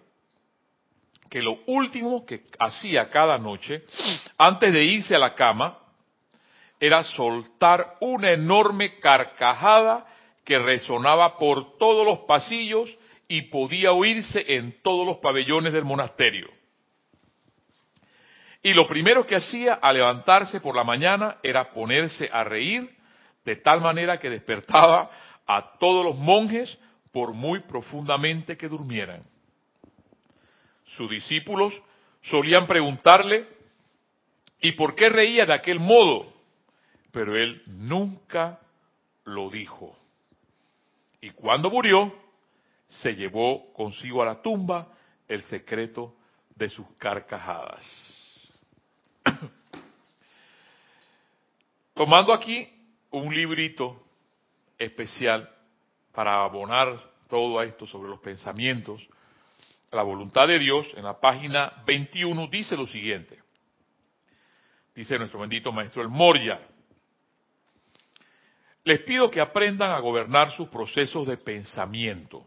que 1.32 1.42
lo 1.42 1.64
último 1.66 2.24
que 2.28 2.46
hacía 2.60 3.10
cada 3.10 3.40
noche, 3.40 3.86
antes 4.38 4.72
de 4.72 4.84
irse 4.84 5.16
a 5.16 5.20
la 5.20 5.34
cama, 5.34 5.80
era 6.80 7.04
soltar 7.04 7.98
una 8.02 8.32
enorme 8.32 9.00
carcajada 9.00 10.06
que 10.44 10.60
resonaba 10.60 11.38
por 11.38 11.78
todos 11.78 12.06
los 12.06 12.20
pasillos 12.20 12.96
y 13.28 13.44
podía 13.44 13.92
oírse 13.92 14.56
en 14.56 14.82
todos 14.82 15.06
los 15.06 15.18
pabellones 15.18 15.74
del 15.74 15.86
monasterio. 15.86 16.50
Y 18.62 18.74
lo 18.74 18.88
primero 18.88 19.26
que 19.26 19.36
hacía 19.36 19.76
al 19.76 19.96
levantarse 19.96 20.60
por 20.60 20.76
la 20.76 20.84
mañana 20.84 21.38
era 21.44 21.72
ponerse 21.72 22.30
a 22.32 22.44
reír 22.44 22.96
de 23.44 23.56
tal 23.58 23.80
manera 23.82 24.18
que 24.18 24.30
despertaba 24.30 25.10
a 25.46 25.78
todos 25.80 26.04
los 26.06 26.16
monjes 26.18 26.78
por 27.12 27.34
muy 27.34 27.60
profundamente 27.62 28.58
que 28.58 28.68
durmieran. 28.68 29.24
Sus 30.86 31.10
discípulos 31.10 31.74
solían 32.24 32.68
preguntarle, 32.68 33.48
¿y 34.60 34.72
por 34.74 34.96
qué 34.96 35.10
reía 35.10 35.46
de 35.46 35.54
aquel 35.54 35.80
modo? 35.80 36.35
Pero 37.16 37.34
él 37.38 37.64
nunca 37.66 38.60
lo 39.24 39.50
dijo. 39.50 39.98
Y 41.22 41.30
cuando 41.30 41.72
murió, 41.72 42.14
se 42.88 43.16
llevó 43.16 43.72
consigo 43.72 44.22
a 44.22 44.26
la 44.26 44.42
tumba 44.42 44.90
el 45.26 45.42
secreto 45.44 46.14
de 46.54 46.68
sus 46.68 46.86
carcajadas. 46.98 47.86
Tomando 51.94 52.34
aquí 52.34 52.70
un 53.12 53.34
librito 53.34 54.04
especial 54.78 55.50
para 56.12 56.44
abonar 56.44 57.00
todo 57.30 57.62
esto 57.62 57.88
sobre 57.88 58.10
los 58.10 58.20
pensamientos, 58.20 59.08
la 59.90 60.04
voluntad 60.04 60.50
de 60.50 60.60
Dios, 60.60 60.86
en 60.98 61.06
la 61.06 61.18
página 61.18 61.82
21 61.88 62.48
dice 62.48 62.76
lo 62.76 62.86
siguiente. 62.86 63.42
Dice 64.94 65.18
nuestro 65.18 65.40
bendito 65.40 65.72
maestro 65.72 66.02
el 66.02 66.10
Moria. 66.10 66.75
Les 68.86 69.00
pido 69.00 69.32
que 69.32 69.42
aprendan 69.42 69.92
a 69.92 70.00
gobernar 70.00 70.52
sus 70.52 70.70
procesos 70.70 71.28
de 71.28 71.38
pensamiento. 71.38 72.46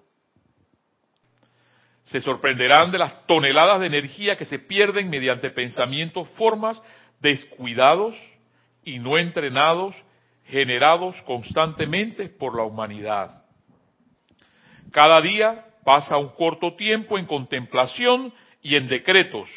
Se 2.05 2.21
sorprenderán 2.21 2.93
de 2.93 2.99
las 2.99 3.27
toneladas 3.27 3.81
de 3.81 3.87
energía 3.87 4.39
que 4.39 4.45
se 4.45 4.61
pierden 4.61 5.11
mediante 5.11 5.51
pensamientos, 5.51 6.29
formas 6.39 6.81
descuidados 7.21 8.15
y 8.85 9.01
no 9.01 9.19
entrenados, 9.19 9.97
generados 10.45 11.21
constantemente 11.23 12.29
por 12.29 12.57
la 12.57 12.63
humanidad. 12.63 13.43
Cada 14.93 15.21
día 15.21 15.67
pasa 15.85 16.19
un 16.19 16.29
corto 16.29 16.77
tiempo 16.77 17.19
en 17.19 17.27
contemplación 17.27 18.33
y 18.63 18.77
en 18.77 18.87
decretos, 18.87 19.49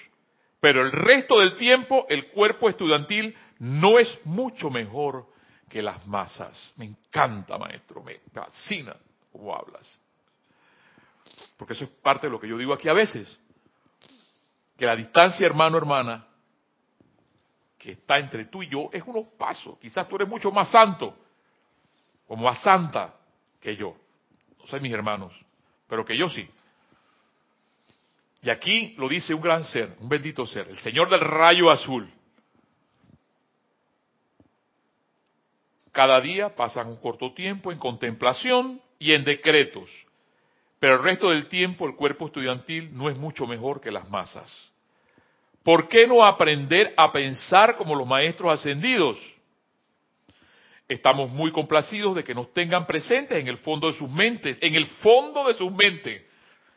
pero 0.60 0.82
el 0.82 0.92
resto 0.92 1.40
del 1.40 1.58
tiempo 1.58 2.08
el 2.10 2.30
cuerpo 2.30 2.70
estudiantil 2.70 3.38
no 3.60 4.00
es 4.00 4.20
mucho 4.26 4.72
mejor 4.72 5.31
que 5.72 5.82
las 5.82 6.06
masas. 6.06 6.74
Me 6.76 6.86
encanta, 6.86 7.58
maestro, 7.58 8.04
me 8.04 8.20
fascina 8.34 8.96
cómo 9.32 9.56
hablas. 9.56 10.00
Porque 11.58 11.74
eso 11.74 11.86
es 11.86 11.90
parte 11.90 12.28
de 12.28 12.32
lo 12.32 12.40
que 12.40 12.48
yo 12.48 12.58
digo 12.58 12.74
aquí 12.74 12.90
a 12.90 12.94
veces. 12.94 13.40
Que 14.78 14.86
la 14.86 14.96
distancia 14.96 15.46
hermano-hermana 15.46 16.28
que 17.78 17.92
está 17.94 18.20
entre 18.20 18.46
tú 18.46 18.62
y 18.62 18.70
yo 18.70 18.90
es 18.92 19.04
unos 19.06 19.28
pasos. 19.30 19.78
Quizás 19.80 20.08
tú 20.08 20.16
eres 20.16 20.28
mucho 20.28 20.52
más 20.52 20.70
santo 20.70 21.18
o 22.28 22.36
más 22.36 22.62
santa 22.62 23.16
que 23.60 23.76
yo. 23.76 23.96
No 24.60 24.68
sé, 24.68 24.80
mis 24.80 24.94
hermanos 24.94 25.34
pero 25.92 26.06
que 26.06 26.18
yo 26.18 26.30
sí. 26.30 26.50
Y 28.42 28.50
aquí 28.50 28.96
lo 28.98 29.10
dice 29.10 29.34
un 29.34 29.42
gran 29.42 29.66
ser, 29.66 29.98
un 30.00 30.08
bendito 30.08 30.48
ser, 30.48 30.70
el 30.70 30.78
Señor 30.78 31.10
del 31.10 31.20
rayo 31.20 31.70
azul. 31.70 32.10
Cada 35.92 36.22
día 36.22 36.56
pasan 36.56 36.88
un 36.88 36.98
corto 36.98 37.34
tiempo 37.34 37.72
en 37.72 37.80
contemplación 37.80 38.82
y 38.98 39.14
en 39.14 39.24
decretos, 39.24 39.90
pero 40.80 40.96
el 40.96 41.04
resto 41.04 41.30
del 41.30 41.48
tiempo 41.48 41.88
el 41.88 41.96
cuerpo 41.96 42.28
estudiantil 42.28 42.96
no 42.96 43.10
es 43.10 43.18
mucho 43.18 43.46
mejor 43.46 43.82
que 43.82 43.92
las 43.92 44.10
masas. 44.10 44.52
¿Por 45.64 45.88
qué 45.88 46.08
no 46.08 46.26
aprender 46.26 46.94
a 46.98 47.12
pensar 47.12 47.76
como 47.76 47.96
los 47.96 48.08
maestros 48.08 48.52
ascendidos? 48.54 49.18
estamos 50.94 51.32
muy 51.32 51.52
complacidos 51.52 52.16
de 52.16 52.24
que 52.24 52.36
nos 52.36 52.54
tengan 52.54 52.86
presentes 52.86 53.38
en 53.38 53.48
el 53.48 53.58
fondo 53.58 53.88
de 53.88 53.94
sus 53.94 54.10
mentes, 54.10 54.58
en 54.62 54.76
el 54.76 54.88
fondo 54.88 55.48
de 55.48 55.54
sus 55.54 55.72
mentes. 55.72 56.24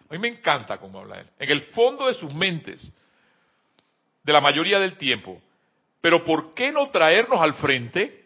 A 0.09 0.13
mí 0.13 0.19
me 0.19 0.29
encanta 0.29 0.79
cómo 0.79 1.01
habla 1.01 1.21
él, 1.21 1.27
en 1.39 1.51
el 1.51 1.63
fondo 1.63 2.07
de 2.07 2.15
sus 2.15 2.33
mentes, 2.33 2.81
de 4.23 4.33
la 4.33 4.41
mayoría 4.41 4.79
del 4.79 4.97
tiempo. 4.97 5.41
Pero 6.01 6.25
¿por 6.25 6.55
qué 6.55 6.71
no 6.71 6.91
traernos 6.91 7.41
al 7.41 7.55
frente? 7.55 8.24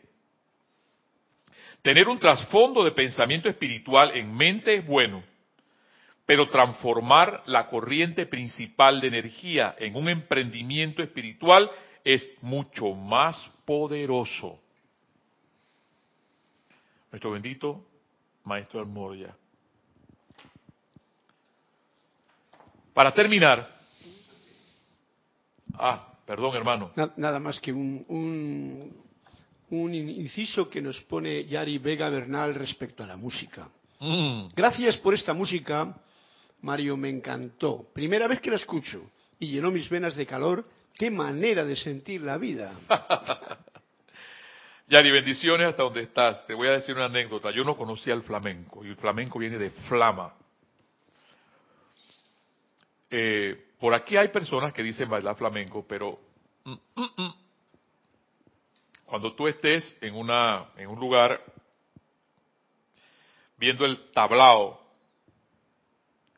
Tener 1.83 2.09
un 2.09 2.19
trasfondo 2.19 2.85
de 2.85 2.93
pensamiento 2.93 3.49
espiritual 3.49 4.17
en 4.17 4.35
mente 4.35 4.77
es 4.77 4.87
bueno, 4.87 5.23
pero 6.27 6.49
transformar 6.49 7.43
la 7.47 7.69
corriente 7.69 8.27
principal 8.27 9.01
de 9.01 9.09
energía 9.09 9.75
en 9.79 9.97
un 9.97 10.09
emprendimiento 10.09 11.03
espiritual 11.03 11.71
es 12.05 12.27
mucho 12.43 12.95
más 12.95 13.37
poderoso 13.65 14.61
nuestro 17.11 17.31
bendito 17.33 17.85
Maestro 18.45 18.81
Almoria. 18.81 19.35
Para 22.93 23.13
terminar, 23.13 23.69
ah, 25.75 26.13
perdón 26.27 26.57
hermano. 26.57 26.93
Nada 27.17 27.39
más 27.39 27.61
que 27.61 27.73
un, 27.73 28.05
un, 28.09 29.08
inciso 29.71 30.69
que 30.69 30.81
nos 30.81 31.01
pone 31.03 31.45
Yari 31.45 31.79
Vega 31.79 32.09
Bernal 32.09 32.55
respecto 32.55 33.03
a 33.03 33.07
la 33.07 33.17
música. 33.17 33.69
Mm. 34.01 34.49
Gracias 34.55 34.97
por 34.99 35.15
esta 35.15 35.35
música, 35.35 35.95
Mario, 36.63 36.97
me 36.97 37.09
encantó. 37.09 37.87
Primera 37.93 38.29
vez 38.29 38.41
que 38.41 38.51
la 38.51 38.57
escucho 38.57 39.11
y 39.39 39.49
llenó 39.49 39.71
mis 39.71 39.89
venas 39.89 40.17
de 40.17 40.27
calor. 40.27 40.65
Qué 40.95 41.11
manera 41.11 41.65
de 41.65 41.77
sentir 41.77 42.23
la 42.23 42.39
vida. 42.39 42.73
Yari, 44.89 45.11
bendiciones 45.11 45.69
hasta 45.69 45.83
donde 45.83 46.03
estás. 46.03 46.45
Te 46.47 46.55
voy 46.55 46.69
a 46.69 46.73
decir 46.73 46.95
una 46.95 47.05
anécdota. 47.05 47.51
Yo 47.51 47.63
no 47.63 47.77
conocía 47.77 48.15
el 48.15 48.23
flamenco 48.23 48.85
y 48.85 48.89
el 48.89 48.97
flamenco 48.97 49.39
viene 49.39 49.59
de 49.59 49.71
flama. 49.71 50.35
Eh, 53.11 53.69
por 53.79 53.95
aquí 53.95 54.17
hay 54.17 54.29
personas 54.29 54.73
que 54.73 54.83
dicen 54.83 55.09
bailar 55.09 55.37
flamenco, 55.37 55.85
pero 55.87 56.19
mm, 56.65 56.73
mm. 56.97 57.35
Cuando 59.09 59.33
tú 59.33 59.49
estés 59.49 59.97
en, 60.03 60.15
una, 60.15 60.69
en 60.77 60.87
un 60.87 61.01
lugar 61.01 61.41
viendo 63.57 63.87
el 63.87 64.13
tablao 64.13 64.79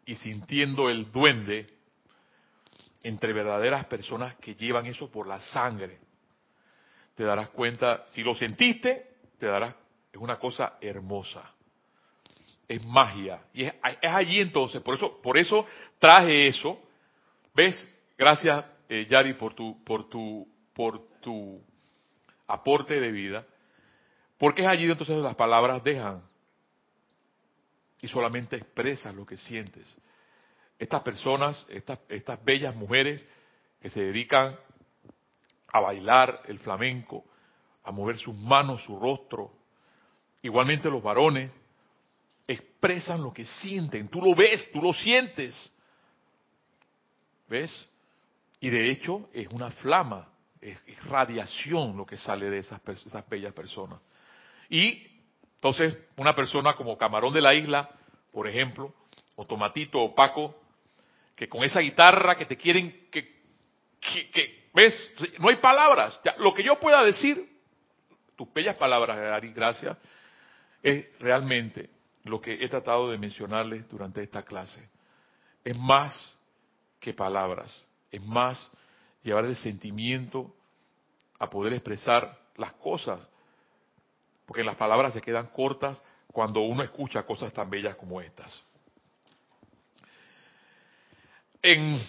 y 0.06 0.14
sintiendo 0.14 0.88
el 0.88 1.10
duende 1.10 1.68
entre 3.02 3.32
verdaderas 3.32 3.86
personas 3.86 4.36
que 4.36 4.54
llevan 4.54 4.86
eso 4.86 5.10
por 5.10 5.26
la 5.26 5.40
sangre, 5.40 5.98
te 7.16 7.24
darás 7.24 7.48
cuenta, 7.48 8.06
si 8.10 8.22
lo 8.22 8.36
sentiste, 8.36 9.16
te 9.36 9.46
darás, 9.46 9.74
es 10.12 10.18
una 10.18 10.38
cosa 10.38 10.78
hermosa. 10.80 11.52
Es 12.68 12.84
magia. 12.84 13.42
Y 13.52 13.64
es, 13.64 13.74
allí 13.82 14.38
entonces, 14.38 14.80
por 14.80 14.94
eso, 14.94 15.20
por 15.20 15.36
eso 15.36 15.66
traje 15.98 16.46
eso. 16.46 16.80
¿Ves? 17.52 17.92
Gracias, 18.16 18.64
eh, 18.88 19.06
Yari, 19.10 19.34
por 19.34 19.54
tu, 19.54 19.82
por 19.82 20.08
tu, 20.08 20.46
por 20.72 21.18
tu 21.20 21.60
aporte 22.52 23.00
de 23.00 23.12
vida. 23.12 23.46
Porque 24.38 24.62
es 24.62 24.68
allí 24.68 24.90
entonces 24.90 25.18
las 25.18 25.34
palabras 25.34 25.84
dejan 25.84 26.22
y 28.00 28.08
solamente 28.08 28.56
expresas 28.56 29.14
lo 29.14 29.26
que 29.26 29.36
sientes. 29.36 29.96
Estas 30.78 31.02
personas, 31.02 31.66
estas, 31.68 31.98
estas 32.08 32.42
bellas 32.42 32.74
mujeres 32.74 33.24
que 33.80 33.90
se 33.90 34.00
dedican 34.00 34.58
a 35.72 35.80
bailar 35.80 36.40
el 36.46 36.58
flamenco, 36.58 37.24
a 37.84 37.92
mover 37.92 38.16
sus 38.18 38.34
manos, 38.34 38.82
su 38.84 38.98
rostro. 38.98 39.52
Igualmente 40.42 40.90
los 40.90 41.02
varones 41.02 41.50
expresan 42.46 43.22
lo 43.22 43.32
que 43.32 43.44
sienten, 43.44 44.08
tú 44.08 44.20
lo 44.20 44.34
ves, 44.34 44.70
tú 44.72 44.80
lo 44.80 44.92
sientes. 44.92 45.70
¿Ves? 47.48 47.88
Y 48.60 48.70
de 48.70 48.90
hecho 48.90 49.28
es 49.32 49.48
una 49.48 49.70
flama, 49.70 50.28
es, 50.60 51.04
radiación 51.04 51.96
lo 51.96 52.04
que 52.04 52.16
sale 52.16 52.50
de 52.50 52.58
esas, 52.58 52.80
esas 52.86 53.28
bellas 53.28 53.52
personas. 53.52 54.00
Y 54.68 55.06
Entonces, 55.54 55.98
una 56.16 56.34
persona 56.34 56.74
como 56.74 56.96
Camarón 56.96 57.34
de 57.34 57.40
la 57.40 57.54
Isla, 57.54 57.90
por 58.32 58.46
ejemplo, 58.46 58.94
o 59.36 59.46
Tomatito 59.46 60.00
o 60.00 60.14
Paco, 60.14 60.54
que 61.34 61.48
con 61.48 61.64
esa 61.64 61.80
guitarra 61.80 62.36
que 62.36 62.46
te 62.46 62.56
quieren, 62.56 63.08
que, 63.10 63.40
que, 64.00 64.68
¿ves? 64.74 65.14
No 65.38 65.48
hay 65.48 65.56
palabras. 65.56 66.18
lo 66.38 66.52
que 66.54 66.62
yo 66.62 66.78
pueda 66.78 67.02
decir, 67.02 67.48
tus 68.36 68.52
bellas 68.52 68.76
palabras, 68.76 69.18
Gary, 69.18 69.52
gracias, 69.52 69.96
es 70.82 71.06
realmente 71.18 71.90
lo 72.24 72.40
que 72.40 72.54
he 72.54 72.68
tratado 72.68 73.10
de 73.10 73.18
mencionarles 73.18 73.88
durante 73.88 74.22
esta 74.22 74.42
clase. 74.42 74.88
Es 75.64 75.76
más 75.76 76.34
que 76.98 77.12
palabras, 77.12 77.86
es 78.10 78.22
más 78.22 78.70
llevar 79.22 79.44
el 79.44 79.56
sentimiento 79.56 80.54
a 81.38 81.48
poder 81.48 81.72
expresar 81.72 82.38
las 82.56 82.72
cosas, 82.74 83.28
porque 84.46 84.64
las 84.64 84.76
palabras 84.76 85.12
se 85.12 85.20
quedan 85.20 85.48
cortas 85.48 86.02
cuando 86.32 86.60
uno 86.60 86.82
escucha 86.82 87.24
cosas 87.24 87.52
tan 87.52 87.70
bellas 87.70 87.96
como 87.96 88.20
estas. 88.20 88.62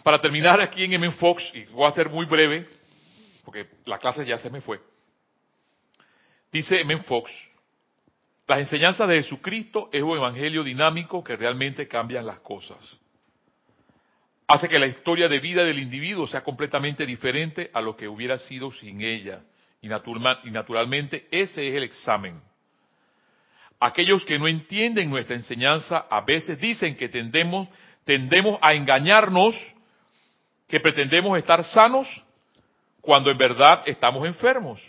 para 0.03 0.21
terminar 0.21 0.61
aquí 0.61 0.83
en 0.83 0.93
M. 0.93 1.11
Fox, 1.11 1.43
y 1.53 1.65
voy 1.65 1.85
a 1.85 1.93
ser 1.93 2.09
muy 2.09 2.25
breve, 2.25 2.67
porque 3.43 3.67
la 3.85 3.97
clase 3.97 4.25
ya 4.25 4.37
se 4.37 4.49
me 4.49 4.61
fue, 4.61 4.79
dice 6.51 6.81
M. 6.81 6.97
Fox, 7.03 7.31
las 8.47 8.59
enseñanzas 8.59 9.07
de 9.07 9.23
Jesucristo 9.23 9.89
es 9.91 10.01
un 10.01 10.17
evangelio 10.17 10.63
dinámico 10.63 11.23
que 11.23 11.35
realmente 11.35 11.87
cambian 11.87 12.25
las 12.25 12.39
cosas. 12.39 12.77
Hace 14.53 14.67
que 14.67 14.79
la 14.79 14.87
historia 14.87 15.29
de 15.29 15.39
vida 15.39 15.63
del 15.63 15.79
individuo 15.79 16.27
sea 16.27 16.43
completamente 16.43 17.05
diferente 17.05 17.71
a 17.73 17.79
lo 17.79 17.95
que 17.95 18.09
hubiera 18.09 18.37
sido 18.37 18.69
sin 18.69 18.99
ella. 18.99 19.43
Y, 19.81 19.87
naturalmente 19.87 21.25
ese 21.31 21.69
es 21.69 21.73
el 21.73 21.83
examen. 21.83 22.41
Aquellos 23.79 24.25
que 24.25 24.37
no 24.37 24.49
entienden 24.49 25.09
nuestra 25.09 25.37
enseñanza 25.37 26.05
a 26.09 26.19
veces 26.19 26.59
dicen 26.59 26.97
que 26.97 27.07
tendemos, 27.07 27.69
tendemos 28.03 28.59
a 28.61 28.73
engañarnos, 28.73 29.55
que 30.67 30.81
pretendemos 30.81 31.37
estar 31.37 31.63
sanos 31.63 32.07
cuando 32.99 33.31
en 33.31 33.37
verdad 33.37 33.83
estamos 33.85 34.27
enfermos. 34.27 34.81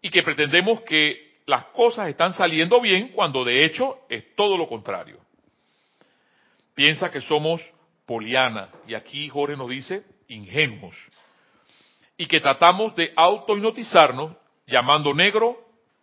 Y 0.00 0.10
que 0.10 0.22
pretendemos 0.22 0.82
que 0.82 1.40
las 1.44 1.64
cosas 1.66 2.06
están 2.06 2.32
saliendo 2.32 2.80
bien 2.80 3.08
cuando 3.08 3.44
de 3.44 3.64
hecho 3.64 3.98
es 4.08 4.36
todo 4.36 4.56
lo 4.56 4.68
contrario. 4.68 5.18
Piensa 6.76 7.10
que 7.10 7.20
somos 7.20 7.60
polianas, 8.10 8.76
y 8.88 8.94
aquí 8.94 9.28
Jorge 9.28 9.56
nos 9.56 9.68
dice 9.68 10.02
ingenuos, 10.26 10.96
y 12.16 12.26
que 12.26 12.40
tratamos 12.40 12.96
de 12.96 13.12
autohipnotizarnos 13.14 14.32
llamando 14.66 15.14
negro 15.14 15.56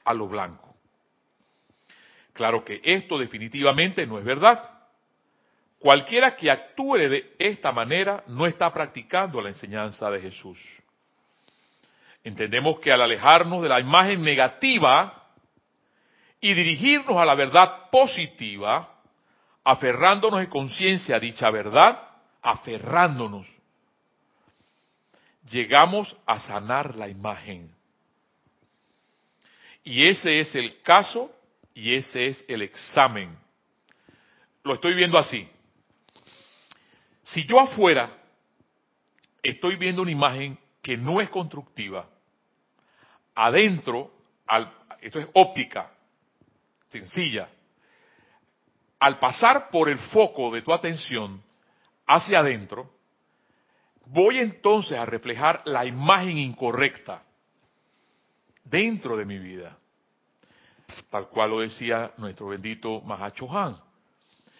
a 0.06 0.14
lo 0.14 0.30
blanco. 0.30 0.74
Claro 2.32 2.64
que 2.64 2.80
esto 2.82 3.18
definitivamente 3.18 4.08
no 4.08 4.18
es 4.18 4.24
verdad. 4.24 4.64
Cualquiera 5.80 6.34
que 6.38 6.50
actúe 6.50 6.96
de 6.96 7.36
esta 7.40 7.74
manera 7.74 8.24
no 8.28 8.46
está 8.46 8.74
practicando 8.74 9.42
la 9.42 9.50
enseñanza 9.50 10.10
de 10.10 10.22
Jesús. 10.22 10.58
Entendemos 12.24 12.80
que 12.80 12.90
al 12.90 13.02
alejarnos 13.02 13.62
de 13.64 13.68
la 13.68 13.82
imagen 13.82 14.24
negativa 14.24 15.26
y 16.40 16.54
dirigirnos 16.54 17.18
a 17.18 17.26
la 17.26 17.36
verdad 17.36 17.90
positiva, 17.92 18.97
aferrándonos 19.68 20.40
en 20.40 20.46
conciencia 20.46 21.18
a 21.18 21.20
dicha 21.20 21.52
verdad, 21.52 22.00
aferrándonos, 22.42 23.46
llegamos 25.50 26.16
a 26.26 26.40
sanar 26.40 26.96
la 26.96 27.10
imagen. 27.10 27.70
Y 29.84 30.08
ese 30.08 30.40
es 30.40 30.56
el 30.56 30.82
caso 30.84 31.30
y 31.74 31.96
ese 31.96 32.28
es 32.28 32.46
el 32.48 32.62
examen. 32.62 33.38
Lo 34.64 34.74
estoy 34.74 34.94
viendo 34.94 35.18
así. 35.18 35.46
Si 37.24 37.46
yo 37.46 37.60
afuera 37.60 38.18
estoy 39.44 39.76
viendo 39.76 40.02
una 40.02 40.12
imagen 40.12 40.58
que 40.82 40.96
no 40.96 41.20
es 41.20 41.30
constructiva, 41.30 42.08
adentro, 43.36 44.14
al, 44.48 44.74
esto 45.02 45.20
es 45.20 45.28
óptica, 45.34 45.92
sencilla. 46.88 47.50
Al 49.00 49.20
pasar 49.20 49.70
por 49.70 49.90
el 49.90 49.98
foco 49.98 50.52
de 50.52 50.62
tu 50.62 50.74
atención 50.74 51.44
hacia 52.08 52.40
adentro, 52.40 52.92
voy 54.06 54.40
entonces 54.40 54.98
a 54.98 55.06
reflejar 55.06 55.62
la 55.66 55.86
imagen 55.86 56.38
incorrecta 56.38 57.24
dentro 58.64 59.18
de 59.18 59.26
mi 59.26 59.38
vida. 59.38 59.78
Tal 61.10 61.28
cual 61.28 61.52
lo 61.52 61.60
decía 61.60 62.12
nuestro 62.18 62.48
bendito 62.48 63.02
Mahacho 63.02 63.48
Han. 63.52 63.78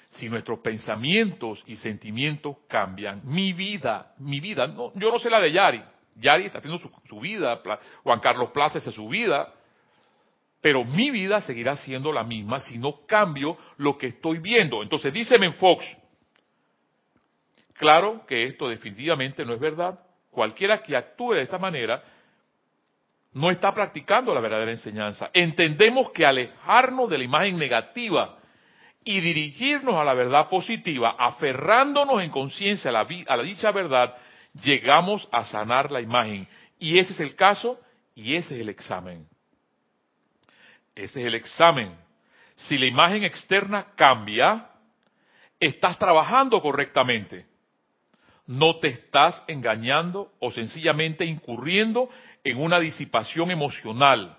Si 0.10 0.30
nuestros 0.30 0.60
pensamientos 0.60 1.64
y 1.66 1.76
sentimientos 1.76 2.58
cambian, 2.68 3.22
mi 3.26 3.54
vida, 3.54 4.14
mi 4.20 4.40
vida, 4.40 4.68
no, 4.68 4.94
yo 4.96 5.12
no 5.12 5.20
sé 5.20 5.30
la 5.30 5.40
de 5.40 5.52
Yari. 5.52 5.84
Yari 6.16 6.46
está 6.46 6.60
haciendo 6.60 6.80
su, 6.80 6.90
su 7.08 7.20
vida, 7.20 7.62
Juan 8.04 8.20
Carlos 8.20 8.52
Plaza 8.52 8.80
hace 8.80 8.92
su 8.92 9.08
vida, 9.08 9.54
pero 10.68 10.84
mi 10.84 11.12
vida 11.12 11.40
seguirá 11.40 11.78
siendo 11.78 12.12
la 12.12 12.26
misma 12.26 12.60
si 12.60 12.78
no 12.78 13.06
cambio 13.06 13.58
lo 13.78 13.98
que 13.98 14.08
estoy 14.08 14.40
viendo. 14.40 14.84
Entonces 14.84 15.14
dice 15.14 15.38
Fox, 15.52 15.86
claro 17.72 18.26
que 18.28 18.44
esto 18.44 18.68
definitivamente 18.68 19.46
no 19.46 19.54
es 19.54 19.62
verdad. 19.62 19.98
Cualquiera 20.30 20.84
que 20.84 20.98
actúe 20.98 21.36
de 21.36 21.44
esta 21.44 21.58
manera 21.58 22.04
no 23.32 23.50
está 23.50 23.74
practicando 23.74 24.36
la 24.36 24.42
verdadera 24.42 24.72
enseñanza. 24.72 25.32
Entendemos 25.34 26.12
que 26.12 26.26
alejarnos 26.26 27.10
de 27.10 27.18
la 27.20 27.24
imagen 27.24 27.58
negativa 27.58 28.38
y 29.06 29.22
dirigirnos 29.22 29.96
a 29.96 30.04
la 30.04 30.16
verdad 30.16 30.50
positiva, 30.50 31.16
aferrándonos 31.18 32.22
en 32.22 32.30
conciencia 32.30 32.90
a 32.90 32.92
la, 32.92 33.08
a 33.28 33.38
la 33.38 33.44
dicha 33.44 33.72
verdad, 33.72 34.18
llegamos 34.62 35.30
a 35.32 35.46
sanar 35.46 35.94
la 35.94 36.02
imagen. 36.02 36.46
Y 36.78 37.00
ese 37.00 37.14
es 37.14 37.22
el 37.22 37.36
caso 37.38 37.80
y 38.14 38.36
ese 38.36 38.56
es 38.56 38.60
el 38.60 38.68
examen. 38.68 39.30
Ese 40.98 41.20
es 41.22 41.28
el 41.28 41.36
examen. 41.36 41.96
Si 42.56 42.76
la 42.76 42.88
imagen 42.88 43.24
externa 43.24 43.94
cambia, 43.96 44.68
estás 45.60 46.00
trabajando 46.00 46.60
correctamente. 46.60 47.46
No 48.48 48.78
te 48.78 48.88
estás 48.88 49.44
engañando 49.48 50.34
o 50.40 50.50
sencillamente 50.52 51.24
incurriendo 51.24 52.10
en 52.44 52.58
una 52.60 52.80
disipación 52.80 53.52
emocional. 53.52 54.36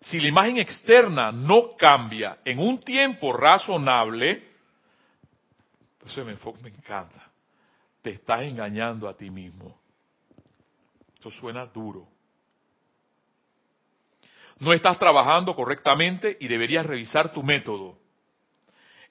Si 0.00 0.20
la 0.20 0.28
imagen 0.28 0.58
externa 0.58 1.32
no 1.32 1.76
cambia 1.76 2.38
en 2.44 2.60
un 2.60 2.78
tiempo 2.78 3.32
razonable, 3.32 4.44
eso 6.06 6.24
me, 6.24 6.36
me 6.62 6.68
encanta, 6.68 7.30
te 8.00 8.10
estás 8.10 8.42
engañando 8.42 9.08
a 9.08 9.16
ti 9.16 9.28
mismo. 9.28 9.76
Eso 11.18 11.32
suena 11.32 11.66
duro 11.66 12.17
no 14.60 14.72
estás 14.72 14.98
trabajando 14.98 15.54
correctamente 15.54 16.36
y 16.40 16.48
deberías 16.48 16.84
revisar 16.84 17.32
tu 17.32 17.42
método. 17.42 17.98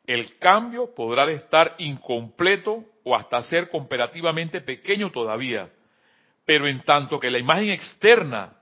El 0.05 0.37
cambio 0.37 0.93
podrá 0.93 1.29
estar 1.31 1.75
incompleto 1.79 2.85
o 3.03 3.15
hasta 3.15 3.43
ser 3.43 3.69
comparativamente 3.69 4.61
pequeño 4.61 5.11
todavía, 5.11 5.69
pero 6.45 6.67
en 6.67 6.81
tanto 6.83 7.19
que 7.19 7.31
la 7.31 7.39
imagen 7.39 7.69
externa 7.69 8.53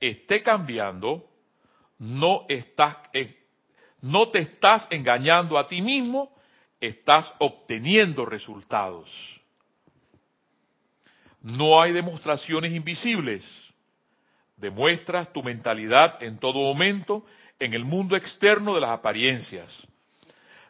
esté 0.00 0.42
cambiando, 0.42 1.24
no, 1.98 2.44
estás, 2.48 2.96
eh, 3.12 3.36
no 4.02 4.28
te 4.28 4.40
estás 4.40 4.86
engañando 4.90 5.58
a 5.58 5.66
ti 5.66 5.80
mismo, 5.80 6.34
estás 6.80 7.32
obteniendo 7.38 8.24
resultados. 8.24 9.10
No 11.40 11.80
hay 11.80 11.92
demostraciones 11.92 12.72
invisibles 12.72 13.67
Demuestras 14.58 15.32
tu 15.32 15.42
mentalidad 15.42 16.22
en 16.22 16.38
todo 16.38 16.58
momento 16.58 17.24
en 17.58 17.74
el 17.74 17.84
mundo 17.84 18.16
externo 18.16 18.74
de 18.74 18.80
las 18.80 18.90
apariencias. 18.90 19.86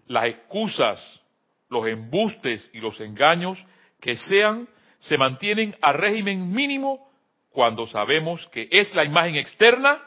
Las 0.07 0.27
excusas, 0.27 1.21
los 1.69 1.87
embustes 1.87 2.71
y 2.73 2.81
los 2.81 3.01
engaños 3.01 3.63
que 4.01 4.17
sean 4.17 4.69
se 4.99 5.17
mantienen 5.17 5.75
a 5.81 5.93
régimen 5.93 6.51
mínimo 6.53 7.11
cuando 7.51 7.87
sabemos 7.87 8.47
que 8.49 8.69
es 8.71 8.95
la 8.95 9.05
imagen 9.05 9.37
externa 9.37 10.03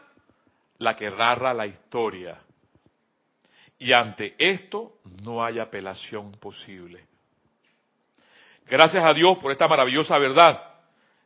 la 0.78 0.96
que 0.96 1.10
narra 1.10 1.54
la 1.54 1.68
historia. 1.68 2.40
Y 3.78 3.94
ante 3.94 4.36
esto 4.38 4.98
no 5.24 5.44
hay 5.44 5.60
apelación 5.60 6.32
posible. 6.34 7.06
Gracias 8.68 9.04
a 9.04 9.14
Dios 9.14 9.38
por 9.40 9.52
esta 9.52 9.68
maravillosa 9.68 10.18
verdad, 10.18 10.62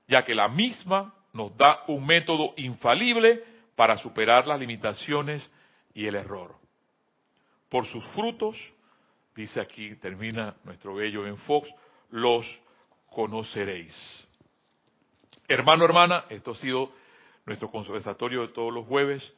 ya 0.08 0.24
que 0.24 0.34
la 0.34 0.47
misma 0.47 1.14
nos 1.36 1.56
da 1.58 1.84
un 1.88 2.06
método 2.06 2.54
infalible 2.58 3.44
para 3.76 3.98
superar 3.98 4.48
las 4.48 4.60
limitaciones 4.60 5.48
y 5.94 6.08
el 6.08 6.16
error. 6.16 6.56
Por 7.70 7.86
sus 7.86 8.04
frutos, 8.14 8.58
dice 9.36 9.60
aquí, 9.60 9.96
termina 9.96 10.56
nuestro 10.64 10.96
bello 10.96 11.28
en 11.28 11.38
Fox, 11.38 11.70
los 12.10 12.46
conoceréis. 13.10 14.28
Hermano, 15.48 15.84
hermana, 15.84 16.24
esto 16.30 16.52
ha 16.52 16.56
sido 16.56 16.92
nuestro 17.46 17.70
conversatorio 17.70 18.42
de 18.42 18.54
todos 18.54 18.74
los 18.74 18.88
jueves 18.88 19.34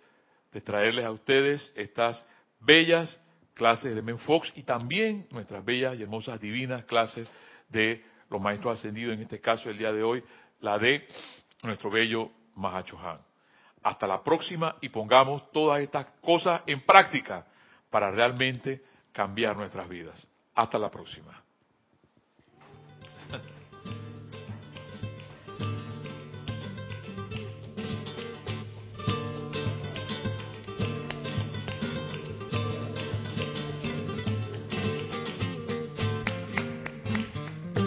de 0.53 0.61
traerles 0.61 1.03
a 1.03 1.11
ustedes 1.11 1.73
estas 1.75 2.23
bellas 2.59 3.19
clases 3.55 3.95
de 3.95 4.03
Menfox 4.03 4.53
y 4.55 4.63
también 4.63 5.27
nuestras 5.31 5.65
bellas 5.65 5.97
y 5.97 6.03
hermosas 6.03 6.39
divinas 6.39 6.85
clases 6.85 7.27
de 7.69 8.05
los 8.29 8.39
maestros 8.39 8.77
ascendidos, 8.77 9.15
en 9.15 9.21
este 9.21 9.41
caso 9.41 9.69
el 9.69 9.79
día 9.79 9.91
de 9.91 10.03
hoy, 10.03 10.23
la 10.59 10.77
de 10.77 11.07
nuestro 11.63 11.89
bello 11.89 12.31
Mahachohan. 12.55 13.19
Hasta 13.83 14.07
la 14.07 14.23
próxima 14.23 14.75
y 14.81 14.89
pongamos 14.89 15.51
todas 15.51 15.81
estas 15.81 16.07
cosas 16.21 16.61
en 16.67 16.81
práctica 16.81 17.45
para 17.89 18.11
realmente 18.11 18.83
cambiar 19.11 19.55
nuestras 19.55 19.87
vidas. 19.87 20.27
Hasta 20.55 20.77
la 20.77 20.89
próxima. 20.89 21.46